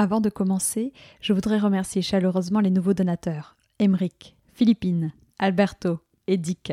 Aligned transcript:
Avant 0.00 0.20
de 0.20 0.30
commencer, 0.30 0.92
je 1.20 1.32
voudrais 1.32 1.58
remercier 1.58 2.02
chaleureusement 2.02 2.60
les 2.60 2.70
nouveaux 2.70 2.94
donateurs 2.94 3.56
Emeric, 3.80 4.36
Philippine, 4.54 5.10
Alberto 5.40 5.98
et 6.28 6.36
Dick. 6.36 6.72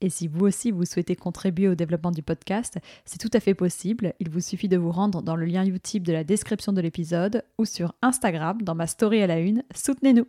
Et 0.00 0.10
si 0.10 0.26
vous 0.26 0.44
aussi 0.44 0.72
vous 0.72 0.84
souhaitez 0.84 1.14
contribuer 1.14 1.68
au 1.68 1.76
développement 1.76 2.10
du 2.10 2.24
podcast, 2.24 2.78
c'est 3.04 3.20
tout 3.20 3.30
à 3.32 3.38
fait 3.38 3.54
possible. 3.54 4.12
Il 4.18 4.28
vous 4.28 4.40
suffit 4.40 4.66
de 4.66 4.76
vous 4.76 4.90
rendre 4.90 5.22
dans 5.22 5.36
le 5.36 5.46
lien 5.46 5.64
Utip 5.64 6.02
de 6.02 6.12
la 6.12 6.24
description 6.24 6.72
de 6.72 6.80
l'épisode 6.80 7.44
ou 7.58 7.64
sur 7.64 7.94
Instagram 8.02 8.60
dans 8.62 8.74
ma 8.74 8.88
story 8.88 9.22
à 9.22 9.28
la 9.28 9.38
une. 9.38 9.62
Soutenez-nous! 9.72 10.26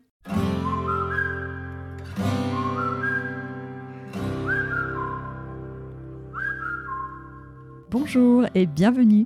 Bonjour 7.89 8.45
et 8.53 8.67
bienvenue 8.67 9.25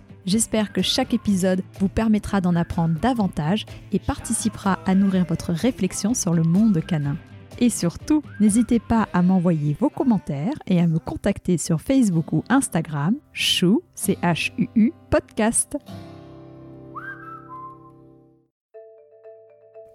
J'espère 0.25 0.71
que 0.71 0.83
chaque 0.83 1.13
épisode 1.15 1.63
vous 1.79 1.89
permettra 1.89 2.41
d'en 2.41 2.55
apprendre 2.55 2.99
davantage 2.99 3.65
et 3.91 3.99
participera 3.99 4.77
à 4.85 4.93
nourrir 4.93 5.25
votre 5.25 5.51
réflexion 5.51 6.13
sur 6.13 6.33
le 6.33 6.43
monde 6.43 6.79
canin. 6.85 7.17
Et 7.59 7.69
surtout, 7.69 8.23
n'hésitez 8.39 8.79
pas 8.79 9.07
à 9.13 9.21
m'envoyer 9.21 9.75
vos 9.79 9.89
commentaires 9.89 10.53
et 10.67 10.79
à 10.79 10.87
me 10.87 10.99
contacter 10.99 11.57
sur 11.57 11.81
Facebook 11.81 12.33
ou 12.33 12.43
Instagram, 12.49 13.15
chou, 13.33 13.81
c 13.95 14.17
h 14.21 14.51
u 14.57 14.69
-U, 14.75 14.91
podcast. 15.09 15.77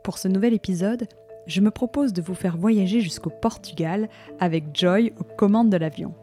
Pour 0.03 0.19
ce 0.19 0.29
nouvel 0.29 0.55
épisode, 0.55 1.09
je 1.47 1.61
me 1.61 1.71
propose 1.71 2.13
de 2.13 2.23
vous 2.23 2.35
faire 2.35 2.57
voyager 2.57 3.01
jusqu'au 3.01 3.31
Portugal 3.31 4.09
avec 4.41 4.65
Joy 4.75 5.13
aux 5.19 5.25
commandes 5.25 5.71
de 5.71 5.77
l'avion. 5.77 6.15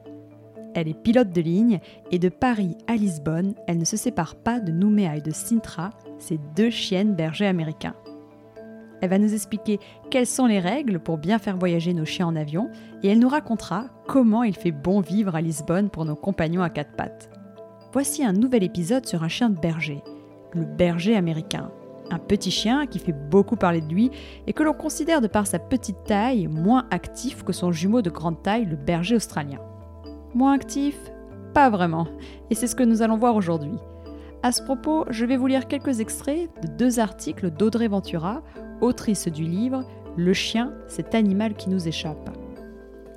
Elle 0.75 0.87
est 0.87 0.99
pilote 0.99 1.31
de 1.31 1.41
ligne 1.41 1.79
et 2.11 2.19
de 2.19 2.29
Paris 2.29 2.75
à 2.87 2.95
Lisbonne, 2.95 3.53
elle 3.67 3.77
ne 3.77 3.85
se 3.85 3.97
sépare 3.97 4.35
pas 4.35 4.59
de 4.59 4.71
Nouméa 4.71 5.17
et 5.17 5.21
de 5.21 5.31
Sintra, 5.31 5.91
ces 6.17 6.39
deux 6.55 6.71
chiennes 6.71 7.15
bergers 7.15 7.47
américains. 7.47 7.95
Elle 9.01 9.09
va 9.09 9.19
nous 9.19 9.33
expliquer 9.33 9.79
quelles 10.09 10.25
sont 10.25 10.45
les 10.45 10.61
règles 10.61 10.99
pour 10.99 11.17
bien 11.17 11.37
faire 11.37 11.57
voyager 11.57 11.93
nos 11.93 12.05
chiens 12.05 12.27
en 12.27 12.37
avion 12.37 12.69
et 13.03 13.09
elle 13.09 13.19
nous 13.19 13.27
racontera 13.27 13.87
comment 14.07 14.43
il 14.43 14.55
fait 14.55 14.71
bon 14.71 15.01
vivre 15.01 15.35
à 15.35 15.41
Lisbonne 15.41 15.89
pour 15.89 16.05
nos 16.05 16.15
compagnons 16.15 16.63
à 16.63 16.69
quatre 16.69 16.95
pattes. 16.95 17.29
Voici 17.91 18.23
un 18.23 18.33
nouvel 18.33 18.63
épisode 18.63 19.05
sur 19.05 19.21
un 19.21 19.27
chien 19.27 19.49
de 19.49 19.59
berger, 19.59 20.01
le 20.53 20.63
berger 20.63 21.15
américain. 21.15 21.69
Un 22.11 22.19
petit 22.19 22.49
chien 22.49 22.87
qui 22.87 22.97
fait 22.97 23.11
beaucoup 23.11 23.57
parler 23.57 23.81
de 23.81 23.93
lui 23.93 24.09
et 24.47 24.53
que 24.53 24.63
l'on 24.63 24.73
considère 24.73 25.21
de 25.21 25.27
par 25.27 25.47
sa 25.47 25.59
petite 25.59 26.03
taille 26.05 26.47
moins 26.47 26.87
actif 26.89 27.43
que 27.43 27.53
son 27.53 27.71
jumeau 27.71 28.01
de 28.01 28.09
grande 28.09 28.41
taille, 28.41 28.65
le 28.65 28.77
berger 28.77 29.15
australien. 29.15 29.59
Moins 30.33 30.53
actif? 30.53 30.97
Pas 31.53 31.69
vraiment. 31.69 32.07
Et 32.49 32.55
c'est 32.55 32.65
ce 32.65 32.75
que 32.75 32.83
nous 32.83 33.03
allons 33.03 33.17
voir 33.17 33.35
aujourd'hui. 33.35 33.77
À 34.41 34.51
ce 34.51 34.63
propos, 34.63 35.05
je 35.09 35.25
vais 35.25 35.37
vous 35.37 35.45
lire 35.45 35.67
quelques 35.67 35.99
extraits 35.99 36.49
de 36.63 36.67
deux 36.67 36.99
articles 36.99 37.51
d'Audrey 37.51 37.87
Ventura, 37.87 38.41
autrice 38.81 39.27
du 39.27 39.43
livre 39.43 39.85
Le 40.17 40.33
chien, 40.33 40.73
cet 40.87 41.13
animal 41.13 41.53
qui 41.53 41.69
nous 41.69 41.87
échappe. 41.87 42.29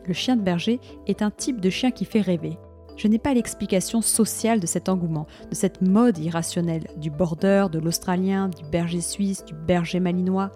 Le 0.07 0.13
chien 0.13 0.37
de 0.37 0.43
berger 0.43 0.79
est 1.07 1.23
un 1.23 1.31
type 1.31 1.61
de 1.61 1.71
chien 1.71 1.91
qui 1.91 2.05
fait 2.05 2.21
rêver. 2.21 2.59
Je 2.97 3.09
n'ai 3.09 3.19
pas 3.19 3.35
l'explication 3.35 4.03
sociale 4.03 4.61
de 4.61 4.67
cet 4.67 4.89
engouement, 4.89 5.27
de 5.51 5.55
cette 5.55 5.81
mode 5.81 6.19
irrationnelle, 6.19 6.87
du 6.97 7.11
border, 7.11 7.67
de 7.73 7.79
l'australien, 7.79 8.49
du 8.49 8.65
berger 8.71 9.01
suisse, 9.01 9.45
du 9.45 9.55
berger 9.55 10.01
malinois, 10.01 10.51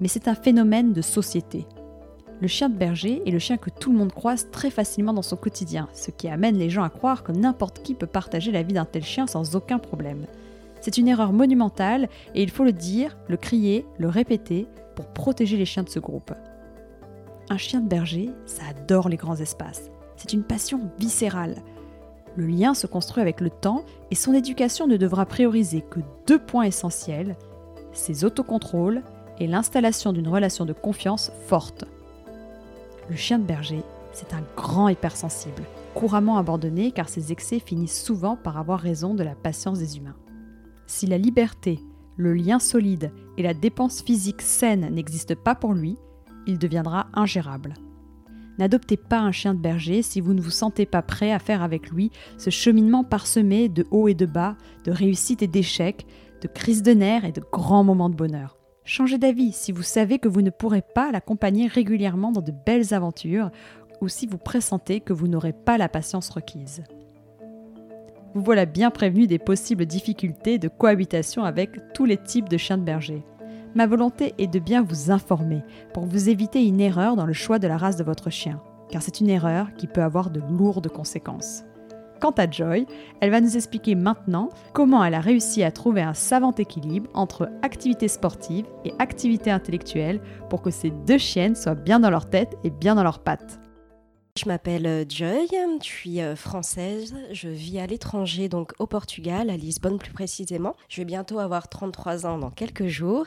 mais 0.00 0.08
c'est 0.08 0.28
un 0.28 0.34
phénomène 0.34 0.92
de 0.92 1.02
société. 1.02 1.66
Le 2.40 2.48
chien 2.48 2.68
de 2.68 2.76
berger 2.76 3.22
est 3.26 3.30
le 3.30 3.38
chien 3.38 3.56
que 3.56 3.70
tout 3.70 3.92
le 3.92 3.98
monde 3.98 4.12
croise 4.12 4.50
très 4.50 4.70
facilement 4.70 5.12
dans 5.12 5.22
son 5.22 5.36
quotidien, 5.36 5.88
ce 5.92 6.10
qui 6.10 6.28
amène 6.28 6.56
les 6.56 6.68
gens 6.68 6.82
à 6.82 6.90
croire 6.90 7.22
que 7.22 7.32
n'importe 7.32 7.82
qui 7.82 7.94
peut 7.94 8.06
partager 8.06 8.50
la 8.50 8.62
vie 8.62 8.74
d'un 8.74 8.84
tel 8.84 9.04
chien 9.04 9.26
sans 9.26 9.54
aucun 9.54 9.78
problème. 9.78 10.26
C'est 10.80 10.98
une 10.98 11.08
erreur 11.08 11.32
monumentale 11.32 12.08
et 12.34 12.42
il 12.42 12.50
faut 12.50 12.64
le 12.64 12.72
dire, 12.72 13.16
le 13.28 13.36
crier, 13.36 13.86
le 13.98 14.08
répéter 14.08 14.66
pour 14.96 15.06
protéger 15.06 15.56
les 15.56 15.64
chiens 15.64 15.84
de 15.84 15.88
ce 15.88 16.00
groupe. 16.00 16.34
Un 17.50 17.56
chien 17.56 17.80
de 17.80 17.88
berger, 17.88 18.30
ça 18.46 18.62
adore 18.68 19.08
les 19.08 19.16
grands 19.16 19.36
espaces. 19.36 19.90
C'est 20.16 20.32
une 20.32 20.44
passion 20.44 20.80
viscérale. 20.98 21.56
Le 22.36 22.46
lien 22.46 22.74
se 22.74 22.86
construit 22.86 23.22
avec 23.22 23.40
le 23.40 23.50
temps 23.50 23.84
et 24.10 24.14
son 24.14 24.34
éducation 24.34 24.86
ne 24.86 24.96
devra 24.96 25.24
prioriser 25.24 25.82
que 25.82 26.00
deux 26.26 26.38
points 26.38 26.64
essentiels, 26.64 27.36
ses 27.92 28.24
autocontrôles 28.24 29.02
et 29.38 29.46
l'installation 29.46 30.12
d'une 30.12 30.28
relation 30.28 30.64
de 30.64 30.72
confiance 30.72 31.30
forte. 31.46 31.84
Le 33.10 33.16
chien 33.16 33.38
de 33.38 33.44
berger, 33.44 33.82
c'est 34.12 34.32
un 34.32 34.42
grand 34.56 34.88
hypersensible, 34.88 35.64
couramment 35.94 36.38
abandonné 36.38 36.90
car 36.90 37.08
ses 37.08 37.32
excès 37.32 37.58
finissent 37.58 38.02
souvent 38.02 38.36
par 38.36 38.56
avoir 38.56 38.80
raison 38.80 39.14
de 39.14 39.22
la 39.22 39.34
patience 39.34 39.78
des 39.78 39.98
humains. 39.98 40.16
Si 40.86 41.06
la 41.06 41.18
liberté, 41.18 41.80
le 42.16 42.32
lien 42.32 42.58
solide 42.58 43.12
et 43.36 43.42
la 43.42 43.52
dépense 43.52 44.02
physique 44.02 44.40
saine 44.40 44.88
n'existent 44.94 45.34
pas 45.34 45.54
pour 45.54 45.74
lui, 45.74 45.96
il 46.46 46.58
deviendra 46.58 47.08
ingérable. 47.12 47.74
N'adoptez 48.58 48.96
pas 48.96 49.18
un 49.18 49.32
chien 49.32 49.52
de 49.52 49.60
berger 49.60 50.02
si 50.02 50.20
vous 50.20 50.32
ne 50.32 50.40
vous 50.40 50.50
sentez 50.50 50.86
pas 50.86 51.02
prêt 51.02 51.32
à 51.32 51.38
faire 51.38 51.62
avec 51.62 51.90
lui 51.90 52.10
ce 52.38 52.50
cheminement 52.50 53.04
parsemé 53.04 53.68
de 53.68 53.86
hauts 53.90 54.08
et 54.08 54.14
de 54.14 54.26
bas, 54.26 54.56
de 54.84 54.92
réussites 54.92 55.42
et 55.42 55.48
d'échecs, 55.48 56.06
de 56.40 56.48
crises 56.48 56.82
de 56.82 56.92
nerfs 56.92 57.24
et 57.24 57.32
de 57.32 57.42
grands 57.52 57.84
moments 57.84 58.10
de 58.10 58.14
bonheur. 58.14 58.56
Changez 58.86 59.16
d'avis 59.16 59.52
si 59.52 59.72
vous 59.72 59.82
savez 59.82 60.18
que 60.18 60.28
vous 60.28 60.42
ne 60.42 60.50
pourrez 60.50 60.82
pas 60.82 61.10
l'accompagner 61.10 61.68
régulièrement 61.68 62.32
dans 62.32 62.42
de 62.42 62.52
belles 62.52 62.92
aventures 62.92 63.50
ou 64.02 64.08
si 64.08 64.26
vous 64.26 64.36
pressentez 64.36 65.00
que 65.00 65.14
vous 65.14 65.26
n'aurez 65.26 65.54
pas 65.54 65.78
la 65.78 65.88
patience 65.88 66.28
requise. 66.28 66.84
Vous 68.34 68.42
voilà 68.42 68.66
bien 68.66 68.90
prévenu 68.90 69.26
des 69.26 69.38
possibles 69.38 69.86
difficultés 69.86 70.58
de 70.58 70.68
cohabitation 70.68 71.44
avec 71.44 71.94
tous 71.94 72.04
les 72.04 72.18
types 72.18 72.48
de 72.48 72.58
chiens 72.58 72.76
de 72.76 72.82
berger. 72.82 73.24
Ma 73.74 73.86
volonté 73.86 74.34
est 74.36 74.52
de 74.52 74.58
bien 74.58 74.82
vous 74.82 75.10
informer 75.10 75.62
pour 75.94 76.04
vous 76.04 76.28
éviter 76.28 76.66
une 76.66 76.80
erreur 76.80 77.16
dans 77.16 77.26
le 77.26 77.32
choix 77.32 77.58
de 77.58 77.66
la 77.66 77.78
race 77.78 77.96
de 77.96 78.04
votre 78.04 78.28
chien, 78.28 78.60
car 78.90 79.02
c'est 79.02 79.20
une 79.20 79.30
erreur 79.30 79.72
qui 79.78 79.86
peut 79.86 80.02
avoir 80.02 80.30
de 80.30 80.40
lourdes 80.40 80.88
conséquences. 80.88 81.64
Quant 82.24 82.30
à 82.38 82.50
Joy, 82.50 82.86
elle 83.20 83.28
va 83.28 83.42
nous 83.42 83.54
expliquer 83.54 83.94
maintenant 83.94 84.48
comment 84.72 85.04
elle 85.04 85.12
a 85.12 85.20
réussi 85.20 85.62
à 85.62 85.70
trouver 85.70 86.00
un 86.00 86.14
savant 86.14 86.54
équilibre 86.54 87.10
entre 87.12 87.50
activité 87.60 88.08
sportive 88.08 88.64
et 88.86 88.94
activité 88.98 89.50
intellectuelle 89.50 90.22
pour 90.48 90.62
que 90.62 90.70
ces 90.70 90.88
deux 90.88 91.18
chiennes 91.18 91.54
soient 91.54 91.74
bien 91.74 92.00
dans 92.00 92.08
leur 92.08 92.30
tête 92.30 92.56
et 92.64 92.70
bien 92.70 92.94
dans 92.94 93.02
leurs 93.02 93.18
pattes. 93.18 93.60
Je 94.38 94.46
m'appelle 94.46 94.86
euh, 94.86 95.04
Joy, 95.06 95.48
je 95.82 95.84
suis 95.84 96.22
euh, 96.22 96.34
française, 96.34 97.14
je 97.30 97.50
vis 97.50 97.78
à 97.78 97.86
l'étranger, 97.86 98.48
donc 98.48 98.72
au 98.78 98.86
Portugal, 98.86 99.50
à 99.50 99.58
Lisbonne 99.58 99.98
plus 99.98 100.12
précisément. 100.14 100.74
Je 100.88 101.02
vais 101.02 101.04
bientôt 101.04 101.40
avoir 101.40 101.68
33 101.68 102.24
ans 102.24 102.38
dans 102.38 102.50
quelques 102.50 102.86
jours 102.86 103.26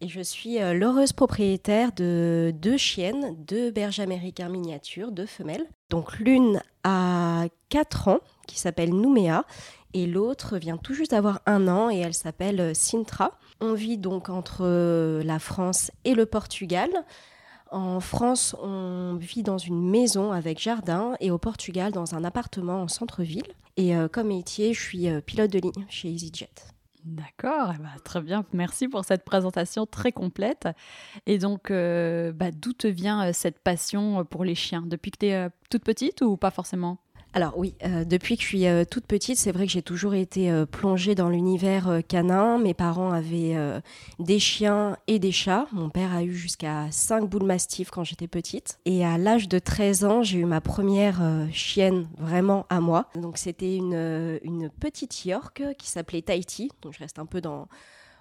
et 0.00 0.08
je 0.08 0.20
suis 0.20 0.60
euh, 0.60 0.74
l'heureuse 0.74 1.14
propriétaire 1.14 1.92
de 1.92 2.52
deux 2.54 2.76
chiennes, 2.76 3.36
deux 3.46 3.70
berges 3.70 4.00
américains 4.00 4.50
miniatures, 4.50 5.12
deux 5.12 5.24
femelles. 5.24 5.66
Donc 5.88 6.18
l'une 6.18 6.60
a 6.82 7.46
4 7.70 8.08
ans, 8.08 8.20
qui 8.46 8.58
s'appelle 8.58 8.94
Nouméa, 8.94 9.44
et 9.92 10.06
l'autre 10.06 10.58
vient 10.58 10.76
tout 10.76 10.94
juste 10.94 11.12
d'avoir 11.12 11.40
un 11.46 11.68
an 11.68 11.90
et 11.90 11.98
elle 11.98 12.14
s'appelle 12.14 12.60
euh, 12.60 12.74
Sintra. 12.74 13.32
On 13.60 13.74
vit 13.74 13.98
donc 13.98 14.28
entre 14.28 14.62
euh, 14.62 15.22
la 15.22 15.38
France 15.38 15.90
et 16.04 16.14
le 16.14 16.26
Portugal. 16.26 16.90
En 17.70 18.00
France, 18.00 18.54
on 18.62 19.16
vit 19.20 19.42
dans 19.42 19.58
une 19.58 19.88
maison 19.88 20.32
avec 20.32 20.60
jardin 20.60 21.14
et 21.20 21.30
au 21.30 21.38
Portugal 21.38 21.92
dans 21.92 22.14
un 22.14 22.22
appartement 22.22 22.82
en 22.82 22.88
centre-ville. 22.88 23.42
Et 23.76 23.94
comme 24.12 24.28
métier, 24.28 24.72
je 24.72 24.80
suis 24.80 25.08
pilote 25.22 25.50
de 25.50 25.58
ligne 25.58 25.84
chez 25.88 26.08
EasyJet. 26.08 26.74
D'accord, 27.04 27.72
eh 27.74 27.78
ben, 27.78 27.90
très 28.02 28.22
bien. 28.22 28.46
Merci 28.54 28.88
pour 28.88 29.04
cette 29.04 29.26
présentation 29.26 29.84
très 29.84 30.10
complète. 30.10 30.68
Et 31.26 31.36
donc, 31.36 31.70
euh, 31.70 32.32
bah, 32.32 32.50
d'où 32.50 32.72
te 32.72 32.86
vient 32.86 33.28
euh, 33.28 33.32
cette 33.34 33.58
passion 33.58 34.24
pour 34.24 34.42
les 34.42 34.54
chiens? 34.54 34.82
Depuis 34.86 35.10
que 35.10 35.18
tu 35.18 35.26
es 35.26 35.34
euh, 35.34 35.50
toute 35.68 35.84
petite 35.84 36.22
ou 36.22 36.38
pas 36.38 36.50
forcément? 36.50 36.96
Alors 37.34 37.58
oui, 37.58 37.74
euh, 37.84 38.04
depuis 38.04 38.36
que 38.36 38.42
je 38.44 38.46
suis 38.46 38.66
euh, 38.68 38.84
toute 38.88 39.06
petite, 39.06 39.38
c'est 39.38 39.50
vrai 39.50 39.66
que 39.66 39.72
j'ai 39.72 39.82
toujours 39.82 40.14
été 40.14 40.52
euh, 40.52 40.66
plongée 40.66 41.16
dans 41.16 41.28
l'univers 41.28 42.00
canin. 42.06 42.58
Mes 42.58 42.74
parents 42.74 43.10
avaient 43.10 43.56
des 44.20 44.38
chiens 44.38 44.96
et 45.08 45.18
des 45.18 45.32
chats. 45.32 45.66
Mon 45.72 45.90
père 45.90 46.14
a 46.14 46.22
eu 46.22 46.32
jusqu'à 46.32 46.86
5 46.92 47.28
boules 47.28 47.44
mastives 47.44 47.90
quand 47.90 48.04
j'étais 48.04 48.28
petite. 48.28 48.78
Et 48.84 49.04
à 49.04 49.18
l'âge 49.18 49.48
de 49.48 49.58
13 49.58 50.04
ans, 50.04 50.22
j'ai 50.22 50.38
eu 50.38 50.44
ma 50.44 50.60
première 50.60 51.20
chienne 51.52 52.08
vraiment 52.18 52.66
à 52.70 52.80
moi. 52.80 53.08
Donc 53.16 53.36
c'était 53.36 53.76
une, 53.76 54.70
petite 54.78 55.24
York 55.24 55.62
qui 55.76 55.88
s'appelait 55.88 56.22
Tahiti. 56.22 56.70
Donc 56.82 56.92
je 56.92 57.00
reste 57.00 57.18
un 57.18 57.26
peu 57.26 57.40
dans 57.40 57.66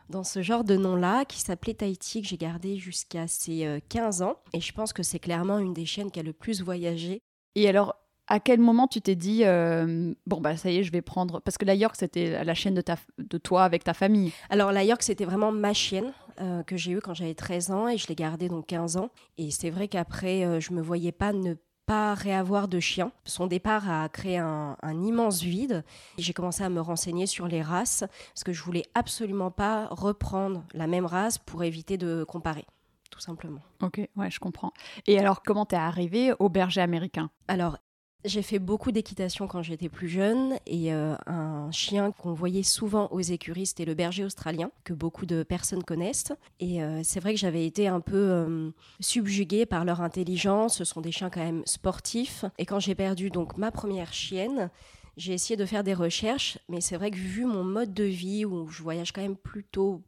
dans 0.10 0.24
ce 0.24 0.42
genre 0.42 0.63
de 0.63 0.75
nom-là 0.75 1.24
qui 1.25 1.39
s'appelait 1.39 1.74
Tahiti, 1.74 2.21
que 2.21 2.27
j'ai 2.27 2.38
gardé 2.38 2.77
jusqu'à 2.77 3.27
ses 3.27 3.80
15 3.89 4.24
ans. 4.24 4.38
Et 4.54 4.60
je 4.60 4.74
pense 4.74 4.92
que 4.92 5.04
c'est 5.04 5.19
clairement 5.19 5.60
une 5.60 5.74
des 5.74 5.86
chiennes 5.86 6.12
qui 6.12 6.19
a 6.19 6.24
le 6.24 6.33
plus 6.33 6.62
voyagé. 6.62 7.21
Et 7.56 7.69
alors, 7.69 7.95
à 8.33 8.39
quel 8.39 8.59
moment 8.59 8.88
tu 8.88 9.00
t'es 9.00 9.15
dit 9.15 9.45
euh, 9.45 10.12
bon 10.25 10.41
bah 10.41 10.57
ça 10.57 10.71
y 10.71 10.80
est 10.80 10.83
je 10.83 10.91
vais 10.91 11.03
prendre 11.03 11.39
parce 11.41 11.59
que 11.59 11.65
la 11.65 11.75
York 11.75 11.95
c'était 11.95 12.44
la 12.44 12.56
chienne 12.56 12.74
de 12.74 12.81
ta 12.81 12.95
de 13.19 13.38
toi 13.38 13.63
avec 13.63 13.83
ta 13.83 13.94
famille 13.94 14.33
alors 14.50 14.71
la 14.71 14.83
York 14.83 15.03
c'était 15.03 15.25
vraiment 15.25 15.51
ma 15.51 15.74
chienne 15.74 16.13
euh, 16.41 16.63
que 16.63 16.75
j'ai 16.75 16.94
eue 16.94 17.00
quand 17.00 17.13
j'avais 17.13 17.35
13 17.35 17.69
ans 17.69 17.88
et 17.88 18.00
je 18.00 18.07
l'ai 18.07 18.15
gardée 18.15 18.50
donc 18.50 18.65
15 18.65 18.97
ans 18.97 19.12
et 19.38 19.51
c'est 19.51 19.69
vrai 19.69 19.88
qu'après 19.88 20.45
euh, 20.45 20.59
je 20.59 20.74
me 20.74 20.81
voyais 20.81 21.12
pas 21.12 21.31
ne 21.31 21.53
pas 21.85 22.13
réavoir 22.13 22.69
de 22.69 22.80
chien. 22.80 23.12
Son 23.25 23.45
départ 23.45 23.91
a 23.91 24.07
créé 24.07 24.38
un, 24.38 24.77
immense 25.03 25.44
vide. 25.44 25.83
J'ai 26.18 26.31
commencé 26.31 26.63
à 26.63 26.69
me 26.69 26.79
renseigner 26.79 27.27
sur 27.27 27.45
les 27.45 27.62
races 27.62 28.06
parce 28.33 28.45
que 28.45 28.53
je 28.53 28.63
voulais 28.63 28.86
absolument 28.95 29.51
pas 29.51 29.89
reprendre 29.91 30.63
la 30.74 30.88
même 30.88 31.06
race 31.06 31.38
pour 31.38 31.62
éviter 31.62 31.97
de 31.97 32.24
comparer 32.24 32.65
tout 33.12 33.19
simplement. 33.19 33.59
Ok, 33.81 34.00
ouais, 34.15 34.31
je 34.31 34.39
comprends. 34.39 34.71
Et 35.06 35.19
alors, 35.19 35.44
comment 35.44 35.65
t'es 35.68 35.75
arrivée 35.75 36.33
au 36.39 36.50
berger 36.50 36.81
américain? 36.81 37.29
Alors, 37.47 37.77
j'ai 38.25 38.41
fait 38.41 38.59
beaucoup 38.59 38.91
d'équitation 38.91 39.47
quand 39.47 39.61
j'étais 39.61 39.89
plus 39.89 40.07
jeune 40.07 40.57
et 40.65 40.93
euh, 40.93 41.15
un 41.25 41.71
chien 41.71 42.11
qu'on 42.11 42.33
voyait 42.33 42.63
souvent 42.63 43.07
aux 43.11 43.19
écuries, 43.19 43.65
c'était 43.65 43.85
le 43.85 43.93
berger 43.95 44.23
australien, 44.23 44.71
que 44.83 44.93
beaucoup 44.93 45.25
de 45.25 45.43
personnes 45.43 45.83
connaissent. 45.83 46.31
Et 46.59 46.81
euh, 46.83 47.01
c'est 47.03 47.19
vrai 47.19 47.33
que 47.33 47.39
j'avais 47.39 47.65
été 47.65 47.87
un 47.87 47.99
peu 47.99 48.15
euh, 48.15 48.69
subjuguée 48.99 49.65
par 49.65 49.85
leur 49.85 50.01
intelligence. 50.01 50.77
Ce 50.77 50.85
sont 50.85 51.01
des 51.01 51.11
chiens 51.11 51.29
quand 51.29 51.43
même 51.43 51.63
sportifs. 51.65 52.45
Et 52.57 52.65
quand 52.65 52.79
j'ai 52.79 52.95
perdu 52.95 53.29
donc 53.29 53.57
ma 53.57 53.71
première 53.71 54.13
chienne, 54.13 54.69
j'ai 55.17 55.33
essayé 55.33 55.57
de 55.57 55.65
faire 55.65 55.83
des 55.83 55.93
recherches, 55.93 56.57
mais 56.69 56.81
c'est 56.81 56.97
vrai 56.97 57.11
que 57.11 57.17
vu 57.17 57.45
mon 57.45 57.63
mode 57.63 57.93
de 57.93 58.03
vie 58.03 58.45
où 58.45 58.67
je 58.67 58.81
voyage 58.81 59.11
quand 59.11 59.21
même 59.21 59.35
plutôt 59.35 60.01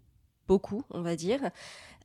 beaucoup, 0.47 0.83
on 0.91 1.01
va 1.01 1.15
dire. 1.15 1.39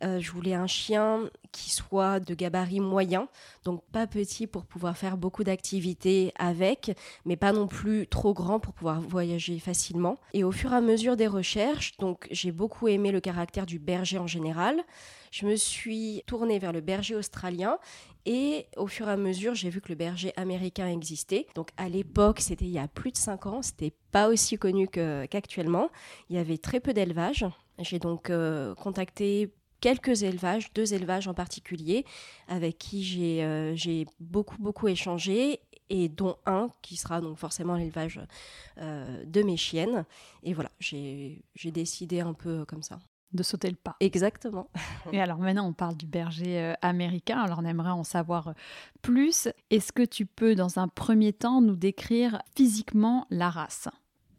Euh, 0.03 0.19
je 0.19 0.31
voulais 0.33 0.55
un 0.55 0.67
chien 0.67 1.29
qui 1.53 1.71
soit 1.71 2.21
de 2.21 2.35
gabarit 2.35 2.81
moyen, 2.81 3.29
donc 3.65 3.83
pas 3.93 4.07
petit 4.07 4.47
pour 4.47 4.65
pouvoir 4.65 4.97
faire 4.97 5.19
beaucoup 5.19 5.45
d'activités 5.45 6.33
avec, 6.39 6.93
mais 7.27 7.37
pas 7.37 7.53
non 7.53 7.67
plus 7.67 8.07
trop 8.07 8.33
grand 8.33 8.61
pour 8.61 8.73
pouvoir 8.73 9.01
voyager 9.01 9.59
facilement. 9.59 10.17
Et 10.33 10.43
au 10.43 10.53
fur 10.53 10.73
et 10.73 10.77
à 10.77 10.81
mesure 10.81 11.17
des 11.17 11.27
recherches, 11.27 11.97
donc 11.99 12.29
j'ai 12.31 12.53
beaucoup 12.53 12.89
aimé 12.89 13.13
le 13.13 13.21
caractère 13.21 13.67
du 13.67 13.79
berger 13.79 14.19
en 14.19 14.27
général. 14.27 14.83
Je 15.31 15.47
me 15.47 15.55
suis 15.55 16.23
tournée 16.27 16.59
vers 16.59 16.73
le 16.73 16.81
berger 16.81 17.15
australien 17.15 17.79
et 18.27 18.67
au 18.77 18.87
fur 18.87 19.09
et 19.09 19.13
à 19.13 19.17
mesure, 19.17 19.55
j'ai 19.55 19.71
vu 19.71 19.81
que 19.81 19.89
le 19.89 19.95
berger 19.95 20.33
américain 20.37 20.89
existait. 20.89 21.47
Donc 21.55 21.71
à 21.77 21.89
l'époque, 21.89 22.41
c'était 22.41 22.65
il 22.65 22.73
y 22.73 22.79
a 22.79 22.89
plus 22.89 23.13
de 23.13 23.17
5 23.17 23.47
ans, 23.47 23.63
c'était 23.63 23.93
pas 24.13 24.29
aussi 24.29 24.57
connu 24.59 24.89
qu'actuellement. 24.89 25.91
il 26.29 26.37
y 26.37 26.39
avait 26.39 26.59
très 26.59 26.81
peu 26.81 26.93
d'élevage. 26.93 27.45
J'ai 27.81 27.99
donc 27.99 28.31
euh, 28.31 28.75
contacté 28.75 29.53
quelques 29.81 30.23
élevages, 30.23 30.73
deux 30.75 30.93
élevages 30.93 31.29
en 31.29 31.35
particulier, 31.35 32.05
avec 32.49 32.79
qui 32.79 33.03
j'ai 33.03 33.43
euh, 33.43 34.05
beaucoup, 34.19 34.59
beaucoup 34.59 34.89
échangé, 34.89 35.61
et 35.89 36.09
dont 36.09 36.37
un 36.47 36.71
qui 36.83 36.97
sera 36.97 37.21
donc 37.21 37.37
forcément 37.37 37.75
l'élevage 37.75 38.21
euh, 38.79 39.25
de 39.25 39.43
mes 39.43 39.57
chiennes. 39.57 40.05
Et 40.43 40.53
voilà, 40.53 40.71
j'ai 40.79 41.43
décidé 41.65 42.21
un 42.21 42.35
peu 42.35 42.65
comme 42.65 42.83
ça. 42.83 42.99
De 43.33 43.43
sauter 43.43 43.71
le 43.71 43.77
pas. 43.77 43.97
Exactement. 44.01 44.69
Et 45.13 45.21
alors 45.21 45.39
maintenant, 45.39 45.67
on 45.67 45.73
parle 45.73 45.97
du 45.97 46.07
berger 46.07 46.75
américain, 46.83 47.39
alors 47.41 47.61
on 47.61 47.65
aimerait 47.65 47.91
en 47.91 48.05
savoir 48.05 48.55
plus. 49.03 49.49
Est-ce 49.71 49.93
que 49.93 50.05
tu 50.05 50.27
peux, 50.27 50.55
dans 50.55 50.79
un 50.79 50.89
premier 50.89 51.33
temps, 51.33 51.61
nous 51.61 51.77
décrire 51.77 52.43
physiquement 52.57 53.27
la 53.31 53.51
race? 53.51 53.89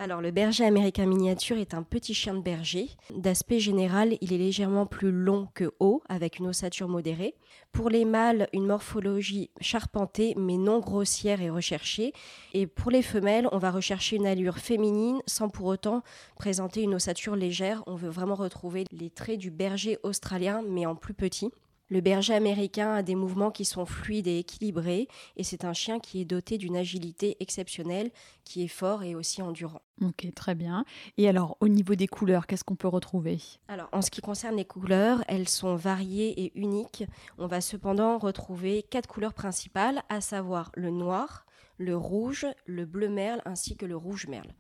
Alors 0.02 0.20
le 0.20 0.32
berger 0.32 0.66
américain 0.66 1.06
miniature 1.06 1.60
est 1.60 1.76
un 1.76 1.84
petit 1.84 2.16
chien 2.16 2.34
de 2.34 2.42
berger. 2.42 2.90
D'aspect 3.16 3.60
général, 3.60 4.18
il 4.20 4.34
est 4.34 4.38
légèrement 4.40 4.88
plus 4.88 5.12
long 5.12 5.48
que 5.54 5.76
haut, 5.80 6.02
avec 6.10 6.40
une 6.40 6.48
ossature 6.48 6.88
modérée. 6.88 7.36
Pour 7.72 7.88
les 7.88 8.04
mâles, 8.04 8.48
une 8.52 8.66
morphologie 8.66 9.52
charpentée 9.62 10.34
mais 10.36 10.58
non 10.58 10.80
grossière 10.80 11.40
et 11.40 11.52
recherchée. 11.52 12.14
Et 12.54 12.66
pour 12.66 12.90
les 12.90 13.04
femelles, 13.04 13.48
on 13.52 13.60
va 13.60 13.70
rechercher 13.70 14.16
une 14.16 14.26
allure 14.26 14.58
féminine 14.58 15.22
sans 15.28 15.50
pour 15.50 15.68
autant 15.68 16.02
présenter 16.36 16.82
une 16.82 16.96
ossature 16.96 17.36
légère. 17.36 17.84
On 17.86 17.94
veut 17.94 18.10
vraiment 18.10 18.34
retrouver 18.34 18.86
les 18.92 19.12
traits 19.12 19.38
du 19.38 19.52
berger 19.52 20.00
australien 20.02 20.64
mais 20.68 20.88
en 20.88 20.96
plus 20.96 21.14
petit. 21.14 21.52
Le 21.92 22.00
berger 22.00 22.34
américain 22.34 22.94
a 22.94 23.04
des 23.04 23.16
mouvements 23.16 23.52
qui 23.52 23.66
sont 23.66 23.86
fluides 23.86 24.28
et 24.28 24.40
équilibrés 24.40 25.10
et 25.36 25.44
c'est 25.44 25.66
un 25.66 25.74
chien 25.74 26.00
qui 26.00 26.22
est 26.22 26.26
doté 26.26 26.58
d'une 26.58 26.78
agilité 26.78 27.36
exceptionnelle, 27.42 28.12
qui 28.46 28.64
est 28.64 28.70
fort 28.70 29.04
et 29.04 29.14
aussi 29.14 29.42
endurant. 29.42 29.82
Ok, 30.04 30.28
très 30.34 30.56
bien. 30.56 30.84
Et 31.18 31.30
alors, 31.30 31.58
au 31.60 31.68
niveau 31.68 31.94
des 31.94 32.08
couleurs, 32.08 32.48
qu'est-ce 32.48 32.64
qu'on 32.64 32.76
peut 32.76 32.88
retrouver? 32.88 33.40
Alors, 33.68 33.88
en 33.92 34.02
ce 34.02 34.10
qui 34.10 34.22
concerne 34.22 34.56
les 34.56 34.66
couleurs, 34.66 35.24
elles 35.28 35.48
sont 35.48 35.76
variées 35.76 36.44
et 36.44 36.60
uniques. 36.60 37.06
On 37.38 37.46
va 37.46 37.62
cependant 37.62 38.18
retrouver 38.18 38.84
quatre 38.84 39.08
couleurs 39.08 39.36
principales, 39.36 40.02
à 40.10 40.20
savoir 40.20 40.72
le 40.76 40.90
noir, 40.90 41.46
le 41.78 41.96
rouge, 41.96 42.48
le 42.66 42.86
bleu 42.86 43.10
merle 43.10 43.42
ainsi 43.46 43.78
que 43.78 43.86
le 43.86 43.96
rouge 43.96 44.28
merle. 44.28 44.54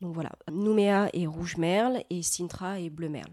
Donc 0.00 0.12
voilà, 0.12 0.32
Nouméa 0.50 1.08
est 1.12 1.26
rouge 1.26 1.56
merle 1.56 2.02
et 2.10 2.22
Sintra 2.22 2.80
est 2.80 2.90
bleu 2.90 3.08
merle. 3.08 3.32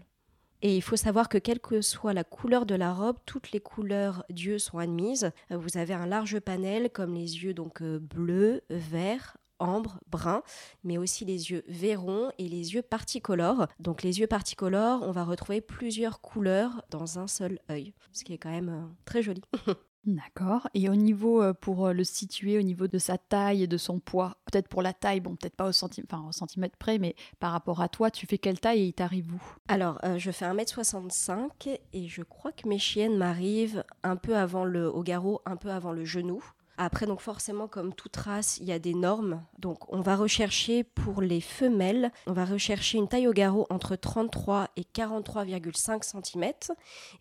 Et 0.64 0.76
il 0.76 0.80
faut 0.80 0.96
savoir 0.96 1.28
que 1.28 1.38
quelle 1.38 1.58
que 1.58 1.80
soit 1.80 2.12
la 2.12 2.22
couleur 2.22 2.66
de 2.66 2.76
la 2.76 2.92
robe, 2.92 3.16
toutes 3.26 3.50
les 3.50 3.58
couleurs 3.58 4.24
d'yeux 4.30 4.60
sont 4.60 4.78
admises. 4.78 5.32
Vous 5.50 5.76
avez 5.76 5.92
un 5.92 6.06
large 6.06 6.38
panel 6.38 6.90
comme 6.90 7.14
les 7.14 7.44
yeux 7.44 7.52
donc 7.52 7.82
euh, 7.82 7.98
bleus, 7.98 8.62
verts, 8.70 9.36
ambre, 9.62 9.98
brun, 10.10 10.42
mais 10.84 10.98
aussi 10.98 11.24
les 11.24 11.50
yeux 11.50 11.64
verrons 11.68 12.30
et 12.38 12.48
les 12.48 12.74
yeux 12.74 12.82
particolores. 12.82 13.66
Donc 13.78 14.02
les 14.02 14.20
yeux 14.20 14.26
particolores, 14.26 15.02
on 15.02 15.12
va 15.12 15.24
retrouver 15.24 15.60
plusieurs 15.60 16.20
couleurs 16.20 16.82
dans 16.90 17.18
un 17.18 17.26
seul 17.26 17.58
œil, 17.70 17.94
ce 18.12 18.24
qui 18.24 18.32
est 18.32 18.38
quand 18.38 18.50
même 18.50 18.68
euh, 18.68 18.86
très 19.04 19.22
joli. 19.22 19.42
D'accord. 20.04 20.68
Et 20.74 20.88
au 20.88 20.96
niveau, 20.96 21.42
euh, 21.42 21.52
pour 21.52 21.86
euh, 21.86 21.92
le 21.92 22.02
situer, 22.02 22.58
au 22.58 22.62
niveau 22.62 22.88
de 22.88 22.98
sa 22.98 23.18
taille 23.18 23.62
et 23.62 23.66
de 23.68 23.76
son 23.76 24.00
poids, 24.00 24.36
peut-être 24.50 24.66
pour 24.66 24.82
la 24.82 24.92
taille, 24.92 25.20
bon, 25.20 25.36
peut-être 25.36 25.54
pas 25.54 25.66
au, 25.68 25.70
enfin, 25.70 26.26
au 26.28 26.32
centimètre 26.32 26.76
près, 26.76 26.98
mais 26.98 27.14
par 27.38 27.52
rapport 27.52 27.80
à 27.80 27.88
toi, 27.88 28.10
tu 28.10 28.26
fais 28.26 28.38
quelle 28.38 28.58
taille 28.58 28.80
et 28.80 28.86
il 28.86 28.92
t'arrive 28.94 29.32
où? 29.32 29.40
Alors, 29.68 30.00
euh, 30.04 30.18
je 30.18 30.32
fais 30.32 30.44
1m65 30.44 31.78
et 31.92 32.08
je 32.08 32.22
crois 32.22 32.50
que 32.50 32.68
mes 32.68 32.78
chiennes 32.78 33.16
m'arrivent 33.16 33.84
un 34.02 34.16
peu 34.16 34.36
avant 34.36 34.64
le, 34.64 34.90
au 34.92 35.04
garrot, 35.04 35.40
un 35.46 35.56
peu 35.56 35.70
avant 35.70 35.92
le 35.92 36.04
genou. 36.04 36.42
Après, 36.84 37.06
donc 37.06 37.20
forcément, 37.20 37.68
comme 37.68 37.94
toute 37.94 38.16
race, 38.16 38.58
il 38.58 38.66
y 38.66 38.72
a 38.72 38.80
des 38.80 38.94
normes. 38.94 39.40
Donc, 39.60 39.92
on 39.92 40.00
va 40.00 40.16
rechercher 40.16 40.82
pour 40.82 41.22
les 41.22 41.40
femelles, 41.40 42.10
on 42.26 42.32
va 42.32 42.44
rechercher 42.44 42.98
une 42.98 43.06
taille 43.06 43.28
au 43.28 43.32
garrot 43.32 43.66
entre 43.70 43.94
33 43.94 44.68
et 44.76 44.82
43,5 44.82 46.02
cm. 46.02 46.52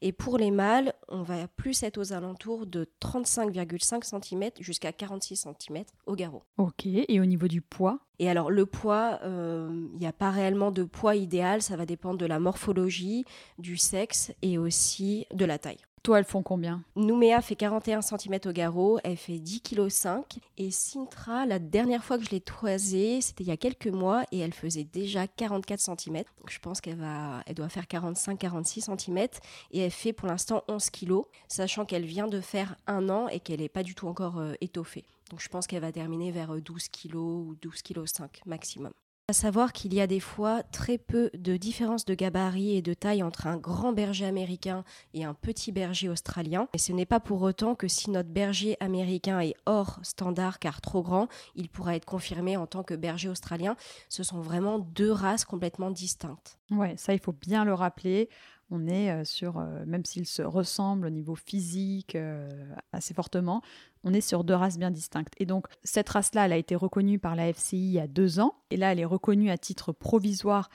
Et 0.01 0.11
pour 0.11 0.39
les 0.39 0.49
mâles, 0.49 0.93
on 1.09 1.21
va 1.21 1.47
plus 1.47 1.83
être 1.83 1.99
aux 1.99 2.11
alentours 2.11 2.65
de 2.65 2.89
35,5 3.01 4.03
cm 4.03 4.49
jusqu'à 4.59 4.91
46 4.91 5.47
cm 5.59 5.83
au 6.07 6.15
garrot. 6.15 6.41
Ok, 6.57 6.87
et 6.87 7.19
au 7.19 7.25
niveau 7.25 7.47
du 7.47 7.61
poids? 7.61 7.99
Et 8.17 8.29
alors 8.29 8.51
le 8.51 8.65
poids, 8.65 9.19
euh, 9.23 9.69
il 9.93 9.99
n'y 9.99 10.07
a 10.07 10.13
pas 10.13 10.31
réellement 10.31 10.71
de 10.71 10.83
poids 10.83 11.15
idéal, 11.15 11.61
ça 11.61 11.75
va 11.75 11.85
dépendre 11.85 12.17
de 12.17 12.25
la 12.25 12.39
morphologie, 12.39 13.25
du 13.57 13.77
sexe 13.77 14.31
et 14.41 14.57
aussi 14.57 15.25
de 15.33 15.45
la 15.45 15.57
taille. 15.57 15.79
Toi, 16.03 16.17
elles 16.17 16.25
font 16.25 16.41
combien 16.41 16.83
Nouméa 16.95 17.41
fait 17.41 17.55
41 17.55 18.01
cm 18.01 18.39
au 18.45 18.51
garrot, 18.51 18.99
elle 19.03 19.17
fait 19.17 19.37
10 19.37 19.61
kg. 19.61 19.87
Et 20.57 20.71
Sintra, 20.71 21.45
la 21.45 21.59
dernière 21.59 22.03
fois 22.03 22.17
que 22.17 22.25
je 22.25 22.31
l'ai 22.31 22.41
toisée, 22.41 23.21
c'était 23.21 23.43
il 23.43 23.47
y 23.47 23.51
a 23.51 23.57
quelques 23.57 23.85
mois 23.85 24.23
et 24.31 24.39
elle 24.39 24.53
faisait 24.53 24.83
déjà 24.83 25.27
44 25.27 25.79
cm. 25.79 26.15
Donc 26.15 26.49
je 26.49 26.57
pense 26.57 26.81
qu'elle 26.81 26.97
elle 27.45 27.53
doit 27.53 27.69
faire 27.69 27.83
45-46 27.83 28.97
cm 28.97 29.27
et 29.71 29.79
elle 29.79 29.91
fait 29.91 30.11
pour 30.11 30.27
l'instant 30.27 30.63
11 30.67 30.89
kg, 30.89 31.21
sachant 31.47 31.85
qu'elle 31.85 32.05
vient 32.05 32.27
de 32.27 32.41
faire 32.41 32.75
un 32.87 33.07
an 33.09 33.27
et 33.27 33.39
qu'elle 33.39 33.59
n'est 33.59 33.69
pas 33.69 33.83
du 33.83 33.93
tout 33.93 34.07
encore 34.07 34.39
euh, 34.39 34.53
étoffée. 34.59 35.05
Donc 35.29 35.39
je 35.39 35.49
pense 35.49 35.67
qu'elle 35.67 35.81
va 35.81 35.91
terminer 35.91 36.31
vers 36.31 36.55
12 36.59 36.89
kg 36.89 37.15
ou 37.15 37.55
12 37.61 37.81
kg 37.83 38.05
maximum. 38.47 38.91
À 39.27 39.33
savoir 39.33 39.71
qu'il 39.71 39.93
y 39.93 40.01
a 40.01 40.07
des 40.07 40.19
fois 40.19 40.61
très 40.61 40.97
peu 40.97 41.29
de 41.33 41.55
différence 41.55 42.03
de 42.03 42.13
gabarit 42.13 42.75
et 42.75 42.81
de 42.81 42.93
taille 42.93 43.23
entre 43.23 43.47
un 43.47 43.55
grand 43.55 43.93
berger 43.93 44.25
américain 44.25 44.83
et 45.13 45.23
un 45.23 45.33
petit 45.33 45.71
berger 45.71 46.09
australien. 46.09 46.67
Et 46.73 46.77
ce 46.77 46.91
n'est 46.91 47.05
pas 47.05 47.21
pour 47.21 47.41
autant 47.41 47.75
que 47.75 47.87
si 47.87 48.09
notre 48.09 48.29
berger 48.29 48.75
américain 48.81 49.39
est 49.39 49.55
hors 49.65 49.99
standard 50.03 50.59
car 50.59 50.81
trop 50.81 51.01
grand, 51.01 51.29
il 51.55 51.69
pourra 51.69 51.95
être 51.95 52.05
confirmé 52.05 52.57
en 52.57 52.67
tant 52.67 52.83
que 52.83 52.93
berger 52.93 53.29
australien. 53.29 53.77
Ce 54.09 54.23
sont 54.23 54.41
vraiment 54.41 54.79
deux 54.79 55.11
races 55.11 55.45
complètement 55.45 55.91
distinctes. 55.91 56.57
Ouais, 56.69 56.95
ça 56.97 57.13
il 57.13 57.19
faut 57.19 57.33
bien 57.33 57.63
le 57.63 57.73
rappeler 57.73 58.29
on 58.71 58.87
est 58.87 59.11
euh, 59.11 59.25
sur, 59.25 59.59
euh, 59.59 59.83
même 59.85 60.05
s'ils 60.05 60.25
se 60.25 60.41
ressemblent 60.41 61.05
au 61.05 61.09
niveau 61.09 61.35
physique 61.35 62.15
euh, 62.15 62.49
assez 62.93 63.13
fortement, 63.13 63.61
on 64.03 64.13
est 64.13 64.21
sur 64.21 64.43
deux 64.43 64.55
races 64.55 64.79
bien 64.79 64.89
distinctes. 64.91 65.33
Et 65.37 65.45
donc, 65.45 65.67
cette 65.83 66.09
race-là, 66.09 66.45
elle 66.45 66.53
a 66.53 66.57
été 66.57 66.75
reconnue 66.75 67.19
par 67.19 67.35
la 67.35 67.51
FCI 67.53 67.77
il 67.77 67.91
y 67.91 67.99
a 67.99 68.07
deux 68.07 68.39
ans, 68.39 68.55
et 68.71 68.77
là, 68.77 68.93
elle 68.93 68.99
est 68.99 69.05
reconnue 69.05 69.51
à 69.51 69.57
titre 69.57 69.91
provisoire 69.91 70.69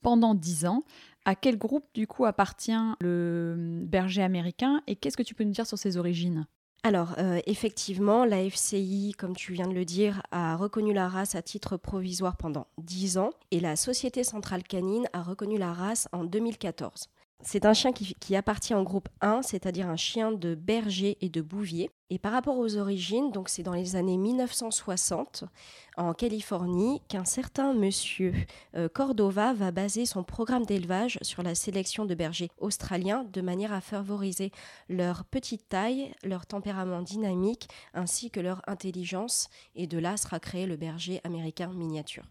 pendant 0.00 0.34
dix 0.34 0.66
ans. 0.66 0.82
À 1.24 1.36
quel 1.36 1.58
groupe, 1.58 1.84
du 1.94 2.08
coup, 2.08 2.24
appartient 2.24 2.72
le 3.00 3.84
berger 3.84 4.22
américain, 4.22 4.82
et 4.86 4.96
qu'est-ce 4.96 5.16
que 5.16 5.22
tu 5.22 5.34
peux 5.34 5.44
nous 5.44 5.52
dire 5.52 5.66
sur 5.66 5.78
ses 5.78 5.96
origines? 5.96 6.46
Alors, 6.84 7.14
effectivement, 7.46 8.24
la 8.24 8.42
FCI, 8.50 9.14
comme 9.16 9.36
tu 9.36 9.52
viens 9.52 9.68
de 9.68 9.72
le 9.72 9.84
dire, 9.84 10.20
a 10.32 10.56
reconnu 10.56 10.92
la 10.92 11.08
race 11.08 11.36
à 11.36 11.42
titre 11.42 11.76
provisoire 11.76 12.36
pendant 12.36 12.66
10 12.78 13.18
ans 13.18 13.30
et 13.52 13.60
la 13.60 13.76
Société 13.76 14.24
centrale 14.24 14.64
canine 14.64 15.06
a 15.12 15.22
reconnu 15.22 15.58
la 15.58 15.72
race 15.72 16.08
en 16.10 16.24
2014. 16.24 17.08
C'est 17.44 17.66
un 17.66 17.74
chien 17.74 17.92
qui, 17.92 18.36
appartient 18.36 18.74
au 18.74 18.84
groupe 18.84 19.08
1, 19.20 19.42
c'est-à-dire 19.42 19.88
un 19.88 19.96
chien 19.96 20.30
de 20.30 20.54
berger 20.54 21.18
et 21.20 21.28
de 21.28 21.40
bouvier. 21.40 21.90
Et 22.08 22.18
par 22.18 22.32
rapport 22.32 22.56
aux 22.56 22.76
origines, 22.76 23.32
donc 23.32 23.48
c'est 23.48 23.64
dans 23.64 23.72
les 23.72 23.96
années 23.96 24.16
1960 24.16 25.44
en 25.96 26.14
Californie 26.14 27.02
qu'un 27.08 27.24
certain 27.24 27.74
monsieur 27.74 28.32
euh, 28.76 28.88
Cordova 28.88 29.54
va 29.54 29.72
baser 29.72 30.06
son 30.06 30.22
programme 30.22 30.64
d'élevage 30.64 31.18
sur 31.22 31.42
la 31.42 31.56
sélection 31.56 32.04
de 32.04 32.14
bergers 32.14 32.50
australiens 32.58 33.24
de 33.24 33.40
manière 33.40 33.72
à 33.72 33.80
favoriser 33.80 34.52
leur 34.88 35.24
petite 35.24 35.68
taille, 35.68 36.14
leur 36.22 36.46
tempérament 36.46 37.02
dynamique 37.02 37.68
ainsi 37.92 38.30
que 38.30 38.40
leur 38.40 38.62
intelligence. 38.68 39.48
Et 39.74 39.88
de 39.88 39.98
là 39.98 40.16
sera 40.16 40.38
créé 40.38 40.66
le 40.66 40.76
berger 40.76 41.20
américain 41.24 41.72
miniature. 41.74 42.24